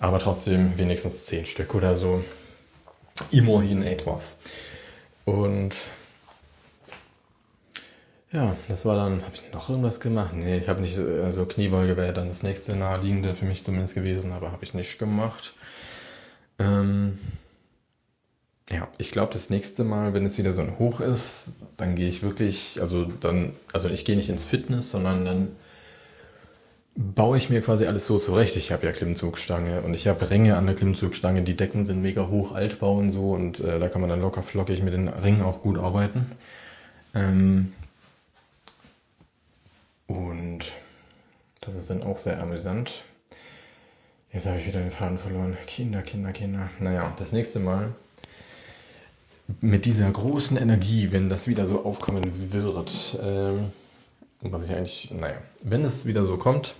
Aber 0.00 0.18
trotzdem 0.18 0.76
wenigstens 0.76 1.26
zehn 1.26 1.46
Stück 1.46 1.74
oder 1.74 1.94
so. 1.94 2.22
Immerhin 3.30 3.82
etwas. 3.82 4.36
Und 5.24 5.74
ja, 8.32 8.56
das 8.68 8.84
war 8.84 8.96
dann, 8.96 9.22
habe 9.22 9.34
ich 9.34 9.52
noch 9.52 9.70
irgendwas 9.70 10.00
gemacht? 10.00 10.32
Nee, 10.34 10.58
ich 10.58 10.68
habe 10.68 10.82
nicht, 10.82 10.98
also 10.98 11.46
Kniebeuge 11.46 11.96
wäre 11.96 12.12
dann 12.12 12.28
das 12.28 12.42
nächste 12.42 12.76
naheliegende 12.76 13.34
für 13.34 13.46
mich 13.46 13.64
zumindest 13.64 13.94
gewesen, 13.94 14.32
aber 14.32 14.52
habe 14.52 14.64
ich 14.64 14.74
nicht 14.74 14.98
gemacht. 14.98 15.54
Ähm, 16.58 17.18
ja, 18.70 18.88
ich 18.98 19.10
glaube, 19.10 19.32
das 19.32 19.48
nächste 19.48 19.82
Mal, 19.82 20.12
wenn 20.12 20.26
es 20.26 20.36
wieder 20.36 20.52
so 20.52 20.60
ein 20.60 20.78
Hoch 20.78 21.00
ist, 21.00 21.52
dann 21.76 21.94
gehe 21.94 22.08
ich 22.08 22.22
wirklich, 22.22 22.78
also 22.80 23.04
dann, 23.04 23.54
also 23.72 23.88
ich 23.88 24.04
gehe 24.04 24.16
nicht 24.16 24.28
ins 24.28 24.44
Fitness, 24.44 24.90
sondern 24.90 25.24
dann 25.24 25.48
baue 26.94 27.38
ich 27.38 27.48
mir 27.48 27.62
quasi 27.62 27.86
alles 27.86 28.06
so 28.06 28.18
zurecht. 28.18 28.56
Ich 28.56 28.70
habe 28.72 28.84
ja 28.84 28.92
Klimmzugstange 28.92 29.82
und 29.82 29.94
ich 29.94 30.06
habe 30.06 30.28
Ringe 30.28 30.56
an 30.56 30.66
der 30.66 30.74
Klimmzugstange. 30.74 31.42
Die 31.42 31.56
Decken 31.56 31.86
sind 31.86 32.02
mega 32.02 32.28
hoch, 32.28 32.52
Altbau 32.52 32.98
und 32.98 33.10
so 33.10 33.32
und 33.32 33.60
äh, 33.60 33.78
da 33.78 33.88
kann 33.88 34.00
man 34.00 34.10
dann 34.10 34.20
locker 34.20 34.42
flockig 34.42 34.82
mit 34.82 34.92
den 34.92 35.08
Ringen 35.08 35.42
auch 35.42 35.62
gut 35.62 35.78
arbeiten. 35.78 36.26
Ähm 37.14 37.72
und 40.08 40.72
das 41.60 41.76
ist 41.76 41.88
dann 41.88 42.02
auch 42.02 42.18
sehr 42.18 42.42
amüsant. 42.42 43.04
Jetzt 44.32 44.46
habe 44.46 44.58
ich 44.58 44.66
wieder 44.66 44.80
den 44.80 44.90
Faden 44.90 45.18
verloren. 45.18 45.56
Kinder, 45.66 46.02
Kinder, 46.02 46.32
Kinder. 46.32 46.68
Naja, 46.80 47.14
das 47.16 47.32
nächste 47.32 47.60
Mal 47.60 47.94
mit 49.60 49.86
dieser 49.86 50.10
großen 50.10 50.56
Energie, 50.56 51.12
wenn 51.12 51.28
das 51.28 51.48
wieder 51.48 51.66
so 51.66 51.84
aufkommen 51.84 52.52
wird, 52.52 53.18
ähm, 53.20 53.72
was 54.40 54.62
ich 54.62 54.70
eigentlich, 54.70 55.10
naja, 55.10 55.38
wenn 55.62 55.84
es 55.84 56.06
wieder 56.06 56.24
so 56.24 56.36
kommt, 56.36 56.74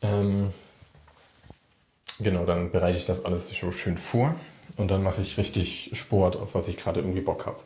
ähm, 0.00 0.50
genau, 2.20 2.46
dann 2.46 2.70
bereite 2.70 2.96
ich 2.96 3.06
das 3.06 3.24
alles 3.24 3.48
so 3.48 3.72
schön 3.72 3.98
vor 3.98 4.34
und 4.76 4.90
dann 4.90 5.02
mache 5.02 5.20
ich 5.20 5.36
richtig 5.36 5.90
Sport, 5.94 6.36
auf 6.36 6.54
was 6.54 6.68
ich 6.68 6.76
gerade 6.76 7.00
irgendwie 7.00 7.20
Bock 7.20 7.46
habe. 7.46 7.60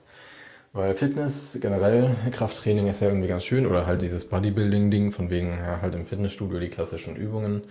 Weil 0.73 0.95
Fitness, 0.95 1.57
generell 1.61 2.15
Krafttraining 2.33 2.87
ist 2.87 3.01
ja 3.01 3.09
irgendwie 3.09 3.29
ganz 3.29 3.45
schön 3.45 3.67
oder 3.67 3.87
halt 3.87 4.03
dieses 4.03 4.29
Bodybuilding-Ding 4.29 5.13
von 5.13 5.31
wegen 5.31 5.59
ja, 5.59 5.81
halt 5.81 5.95
im 5.95 6.05
Fitnessstudio 6.05 6.59
die 6.59 6.69
klassischen 6.69 7.17
Übungen 7.17 7.63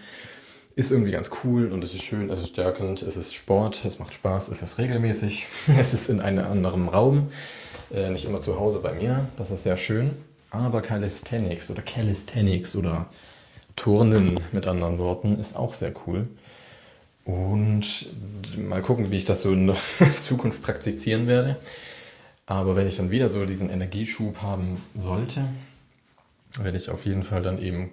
ist 0.76 0.92
irgendwie 0.92 1.12
ganz 1.12 1.32
cool 1.44 1.72
und 1.72 1.84
es 1.84 1.94
ist 1.94 2.04
schön, 2.04 2.30
es 2.30 2.40
ist 2.40 2.50
stärkend, 2.50 3.02
es 3.02 3.16
ist 3.16 3.34
Sport, 3.34 3.86
es 3.86 3.98
macht 3.98 4.14
Spaß, 4.14 4.50
es 4.50 4.62
ist 4.62 4.78
regelmäßig, 4.78 5.48
es 5.80 5.94
ist 5.94 6.10
in 6.10 6.20
einem 6.20 6.46
anderen 6.46 6.90
Raum, 6.90 7.30
äh, 7.92 8.10
nicht 8.10 8.26
immer 8.26 8.42
zu 8.42 8.60
Hause 8.60 8.80
bei 8.80 8.94
mir, 8.94 9.28
das 9.38 9.52
ist 9.52 9.64
sehr 9.64 9.78
schön. 9.78 10.12
Aber 10.52 10.82
Calisthenics 10.82 11.72
oder 11.72 11.82
Calisthenics 11.82 12.76
oder 12.76 13.08
Turnen 13.76 14.40
mit 14.52 14.68
anderen 14.68 15.00
Worten 15.00 15.40
ist 15.40 15.56
auch 15.56 15.74
sehr 15.74 15.94
cool. 16.08 16.28
Und 17.26 17.86
mal 18.58 18.82
gucken, 18.82 19.12
wie 19.12 19.18
ich 19.18 19.26
das 19.26 19.42
so 19.42 19.52
in 19.52 19.68
der 19.68 19.78
Zukunft 20.22 20.62
praktizieren 20.62 21.28
werde. 21.28 21.58
Aber 22.46 22.76
wenn 22.76 22.88
ich 22.88 22.98
dann 22.98 23.12
wieder 23.12 23.30
so 23.30 23.46
diesen 23.46 23.70
Energieschub 23.70 24.42
haben 24.42 24.82
sollte, 24.94 25.44
werde 26.58 26.78
ich 26.78 26.90
auf 26.90 27.06
jeden 27.06 27.24
Fall 27.24 27.42
dann 27.42 27.62
eben 27.62 27.92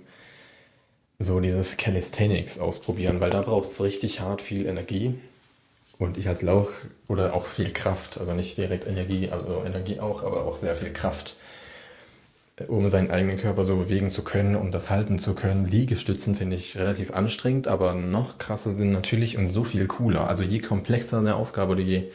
so 1.23 1.41
dieses 1.41 1.77
Calisthenics 1.77 2.59
ausprobieren, 2.59 3.21
weil 3.21 3.31
da 3.31 3.43
braucht 3.43 3.69
es 3.69 3.83
richtig 3.83 4.21
hart 4.21 4.43
viel 4.43 4.67
Energie. 4.67 5.19
Und 5.99 6.19
ich 6.19 6.27
als 6.27 6.43
Lauch 6.43 6.71
oder 7.09 7.35
auch 7.35 7.47
viel 7.47 7.71
Kraft, 7.71 8.19
also 8.19 8.33
nicht 8.33 8.59
direkt 8.59 8.87
Energie, 8.87 9.29
also 9.31 9.63
Energie 9.65 10.01
auch, 10.01 10.25
aber 10.25 10.45
auch 10.47 10.57
sehr 10.57 10.75
viel 10.75 10.93
Kraft, 10.93 11.37
um 12.67 12.89
seinen 12.91 13.11
eigenen 13.11 13.39
Körper 13.39 13.65
so 13.65 13.77
bewegen 13.77 14.11
zu 14.11 14.23
können 14.23 14.57
und 14.57 14.73
das 14.73 14.91
halten 14.91 15.19
zu 15.19 15.35
können. 15.35 15.67
Liegestützen 15.67 16.35
finde 16.35 16.57
ich 16.57 16.77
relativ 16.77 17.13
anstrengend, 17.13 17.69
aber 17.69 17.95
noch 17.95 18.39
krasser 18.39 18.71
sind 18.71 18.91
natürlich 18.91 19.39
und 19.39 19.51
so 19.51 19.63
viel 19.63 19.87
cooler. 19.87 20.27
Also 20.27 20.43
je 20.43 20.59
komplexer 20.59 21.19
eine 21.19 21.37
Aufgabe 21.37 21.73
oder 21.73 21.83
je 21.83 22.11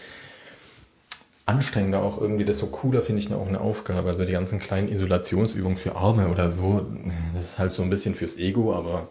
anstrengender 1.48 2.04
auch 2.04 2.22
irgendwie, 2.22 2.45
desto 2.45 2.68
cooler 2.68 3.02
finde 3.02 3.22
ich 3.22 3.34
auch 3.34 3.48
eine 3.48 3.62
Aufgabe. 3.62 4.10
Also 4.10 4.26
die 4.26 4.34
ganzen 4.34 4.60
kleinen 4.60 4.89
Isolationsübungen 4.89 5.78
für 5.78 5.95
Arme 5.95 6.28
oder 6.28 6.52
so, 6.52 6.86
das 7.34 7.43
ist 7.43 7.60
halt 7.60 7.72
so 7.72 7.82
ein 7.84 7.89
bisschen 7.89 8.14
fürs 8.14 8.38
Ego, 8.38 8.74
aber 8.74 9.08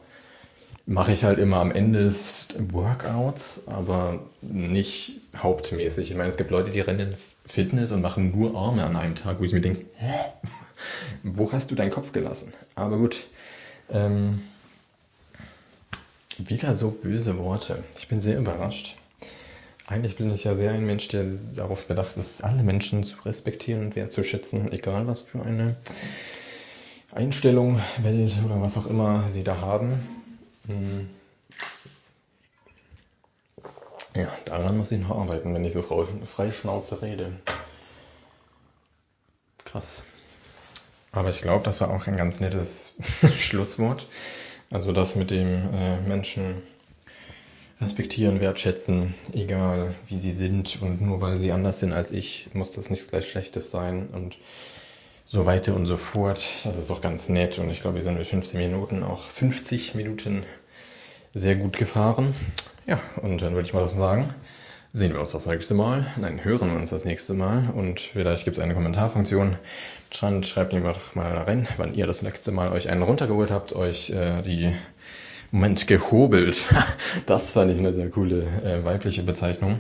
mache 0.84 1.12
ich 1.12 1.24
halt 1.24 1.39
immer 1.39 1.57
am 1.57 1.72
Ende 1.72 2.05
des 2.05 2.47
Workouts, 2.70 3.66
aber 3.66 4.20
nicht 4.43 5.20
hauptmäßig. 5.37 6.11
Ich 6.11 6.16
meine, 6.16 6.28
es 6.28 6.37
gibt 6.37 6.51
Leute, 6.51 6.70
die 6.70 6.80
rennen 6.80 7.11
in 7.12 7.16
Fitness 7.47 7.91
und 7.91 8.03
machen 8.03 8.39
nur 8.39 8.55
Arme 8.55 8.84
an 8.84 8.97
einem 8.97 9.16
Tag, 9.16 9.41
wo 9.41 9.45
ich 9.45 9.53
mir 9.53 9.62
denke, 9.62 9.87
wo 11.22 11.51
hast 11.53 11.70
du 11.70 11.74
deinen 11.74 11.91
Kopf 11.91 12.12
gelassen? 12.12 12.53
Aber 12.74 12.99
gut. 12.99 13.24
Ähm, 13.91 14.43
wieder 16.39 16.74
so 16.74 16.91
böse 16.91 17.39
Worte. 17.39 17.82
Ich 17.99 18.09
bin 18.09 18.20
sehr 18.20 18.39
überrascht. 18.39 18.97
Eigentlich 19.89 20.16
bin 20.16 20.32
ich 20.32 20.43
ja 20.43 20.57
sehr 20.57 20.72
ein 20.72 20.84
Mensch, 20.84 21.07
der 21.09 21.24
darauf 21.55 21.87
bedacht 21.87 22.16
ist, 22.16 22.43
alle 22.43 22.64
Menschen 22.64 23.05
zu 23.05 23.16
respektieren 23.24 23.82
und 23.82 23.97
wertzuschätzen, 23.97 24.72
egal 24.72 25.07
was 25.07 25.20
für 25.20 25.43
eine 25.43 25.76
Einstellung, 27.12 27.80
Welt 27.99 28.32
oder 28.45 28.61
was 28.61 28.76
auch 28.76 28.87
immer 28.87 29.28
sie 29.28 29.45
da 29.45 29.61
haben. 29.61 29.95
Hm. 30.66 31.09
Ja, 34.16 34.28
daran 34.45 34.76
muss 34.76 34.91
ich 34.91 35.01
noch 35.01 35.16
arbeiten, 35.16 35.55
wenn 35.55 35.64
ich 35.64 35.72
so 35.72 35.82
frei 35.82 36.51
Schnauze 36.51 37.03
rede. 37.03 37.32
Krass. 39.64 40.03
Aber 41.12 41.30
ich 41.30 41.43
glaube, 41.43 41.64
das 41.64 41.80
war 41.80 41.91
auch 41.91 42.07
ein 42.07 42.16
ganz 42.16 42.41
nettes 42.41 42.95
Schlusswort. 43.39 44.07
Also 44.70 44.93
das 44.93 45.14
mit 45.14 45.30
dem 45.30 45.72
äh, 45.72 46.01
Menschen 46.01 46.62
respektieren, 47.81 48.41
wertschätzen, 48.41 49.14
egal 49.33 49.95
wie 50.09 50.18
sie 50.18 50.33
sind 50.33 50.81
und 50.81 51.03
nur 51.03 51.20
weil 51.20 51.39
sie 51.39 51.53
anders 51.53 51.81
sind 51.81 51.93
als 51.93 52.11
ich, 52.11 52.49
muss 52.55 52.72
das 52.72 52.91
nicht 52.91 53.11
gleich 53.11 53.29
Schlechtes 53.29 53.70
sein 53.70 54.09
und 54.12 54.39
so 55.24 55.45
weiter 55.45 55.74
und 55.74 55.87
so 55.87 55.97
fort. 55.97 56.49
Das 56.64 56.77
ist 56.77 56.91
auch 56.91 57.01
ganz 57.01 57.29
nett 57.29 57.59
und 57.59 57.68
ich 57.70 57.83
glaube, 57.83 57.97
wir 57.97 58.03
sind 58.03 58.16
mit 58.16 58.27
15 58.27 58.59
Minuten 58.59 59.03
auch 59.03 59.22
50 59.24 59.95
Minuten 59.95 60.45
sehr 61.35 61.57
gut 61.57 61.77
gefahren. 61.77 62.35
Ja, 62.87 63.01
und 63.20 63.43
dann 63.43 63.55
würde 63.55 63.66
ich 63.66 63.74
mal 63.74 63.87
sagen, 63.89 64.33
sehen 64.93 65.12
wir 65.12 65.20
uns 65.20 65.33
das 65.33 65.47
nächste 65.47 65.74
Mal. 65.74 66.07
Nein, 66.16 66.43
hören 66.43 66.70
wir 66.70 66.79
uns 66.79 66.91
das 66.91 67.05
nächste 67.05 67.35
Mal 67.35 67.68
und 67.74 68.01
vielleicht 68.01 68.45
gibt 68.45 68.57
es 68.57 68.62
eine 68.62 68.72
Kommentarfunktion. 68.72 69.57
Schreibt, 70.11 70.47
schreibt 70.47 70.72
mir 70.72 70.81
doch 70.81 71.14
mal 71.14 71.37
rein, 71.37 71.68
wann 71.77 71.93
ihr 71.93 72.07
das 72.07 72.22
nächste 72.22 72.53
Mal 72.53 72.72
euch 72.72 72.89
einen 72.89 73.03
runtergeholt 73.03 73.51
habt, 73.51 73.74
euch 73.74 74.11
äh, 74.11 74.41
die 74.43 74.72
Moment, 75.57 75.86
gehobelt. 75.86 76.66
Das 77.24 77.52
fand 77.52 77.72
ich 77.72 77.78
eine 77.78 77.94
sehr 77.94 78.11
coole 78.11 78.42
äh, 78.62 78.84
weibliche 78.84 79.22
Bezeichnung. 79.22 79.78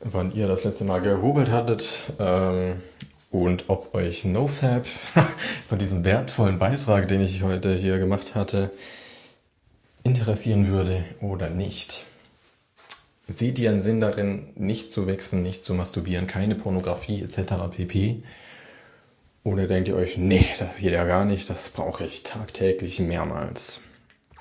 Wann 0.00 0.34
ihr 0.34 0.46
das 0.46 0.62
letzte 0.62 0.84
Mal 0.84 1.00
gehobelt 1.00 1.50
hattet 1.50 2.12
ähm, 2.18 2.82
und 3.30 3.64
ob 3.68 3.94
euch 3.94 4.26
NoFab 4.26 4.86
von 5.68 5.78
diesem 5.78 6.04
wertvollen 6.04 6.58
Beitrag, 6.58 7.08
den 7.08 7.22
ich 7.22 7.42
heute 7.42 7.74
hier 7.74 7.98
gemacht 7.98 8.34
hatte, 8.34 8.70
interessieren 10.04 10.68
würde 10.68 11.02
oder 11.22 11.48
nicht. 11.48 12.04
Seht 13.26 13.58
ihr 13.58 13.70
einen 13.70 13.80
Sinn 13.80 14.02
darin, 14.02 14.48
nicht 14.54 14.90
zu 14.90 15.06
wechseln, 15.06 15.42
nicht 15.42 15.64
zu 15.64 15.72
masturbieren, 15.72 16.26
keine 16.26 16.56
Pornografie 16.56 17.22
etc. 17.22 17.74
pp? 17.74 18.22
Oder 19.44 19.66
denkt 19.66 19.88
ihr 19.88 19.96
euch, 19.96 20.18
nee, 20.18 20.44
das 20.58 20.76
geht 20.76 20.92
ja 20.92 21.06
gar 21.06 21.24
nicht, 21.24 21.48
das 21.48 21.70
brauche 21.70 22.04
ich 22.04 22.22
tagtäglich 22.22 22.98
mehrmals? 22.98 23.80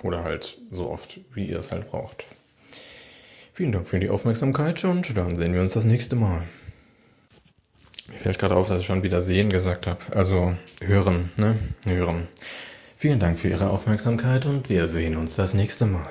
Oder 0.01 0.23
halt 0.23 0.57
so 0.71 0.89
oft, 0.89 1.19
wie 1.33 1.47
ihr 1.47 1.57
es 1.57 1.71
halt 1.71 1.89
braucht. 1.89 2.25
Vielen 3.53 3.71
Dank 3.71 3.87
für 3.87 3.99
die 3.99 4.09
Aufmerksamkeit 4.09 4.83
und 4.85 5.17
dann 5.17 5.35
sehen 5.35 5.53
wir 5.53 5.61
uns 5.61 5.73
das 5.73 5.83
nächste 5.83 6.15
Mal. 6.15 6.43
Mir 8.07 8.17
fällt 8.17 8.39
gerade 8.39 8.55
auf, 8.55 8.69
dass 8.69 8.79
ich 8.79 8.85
schon 8.85 9.03
wieder 9.03 9.21
sehen 9.21 9.49
gesagt 9.49 9.85
habe. 9.85 9.99
Also 10.15 10.55
hören, 10.81 11.31
ne? 11.37 11.59
Hören. 11.85 12.27
Vielen 12.95 13.19
Dank 13.19 13.39
für 13.39 13.49
Ihre 13.49 13.69
Aufmerksamkeit 13.69 14.45
und 14.45 14.69
wir 14.69 14.87
sehen 14.87 15.15
uns 15.17 15.35
das 15.35 15.53
nächste 15.53 15.85
Mal. 15.85 16.09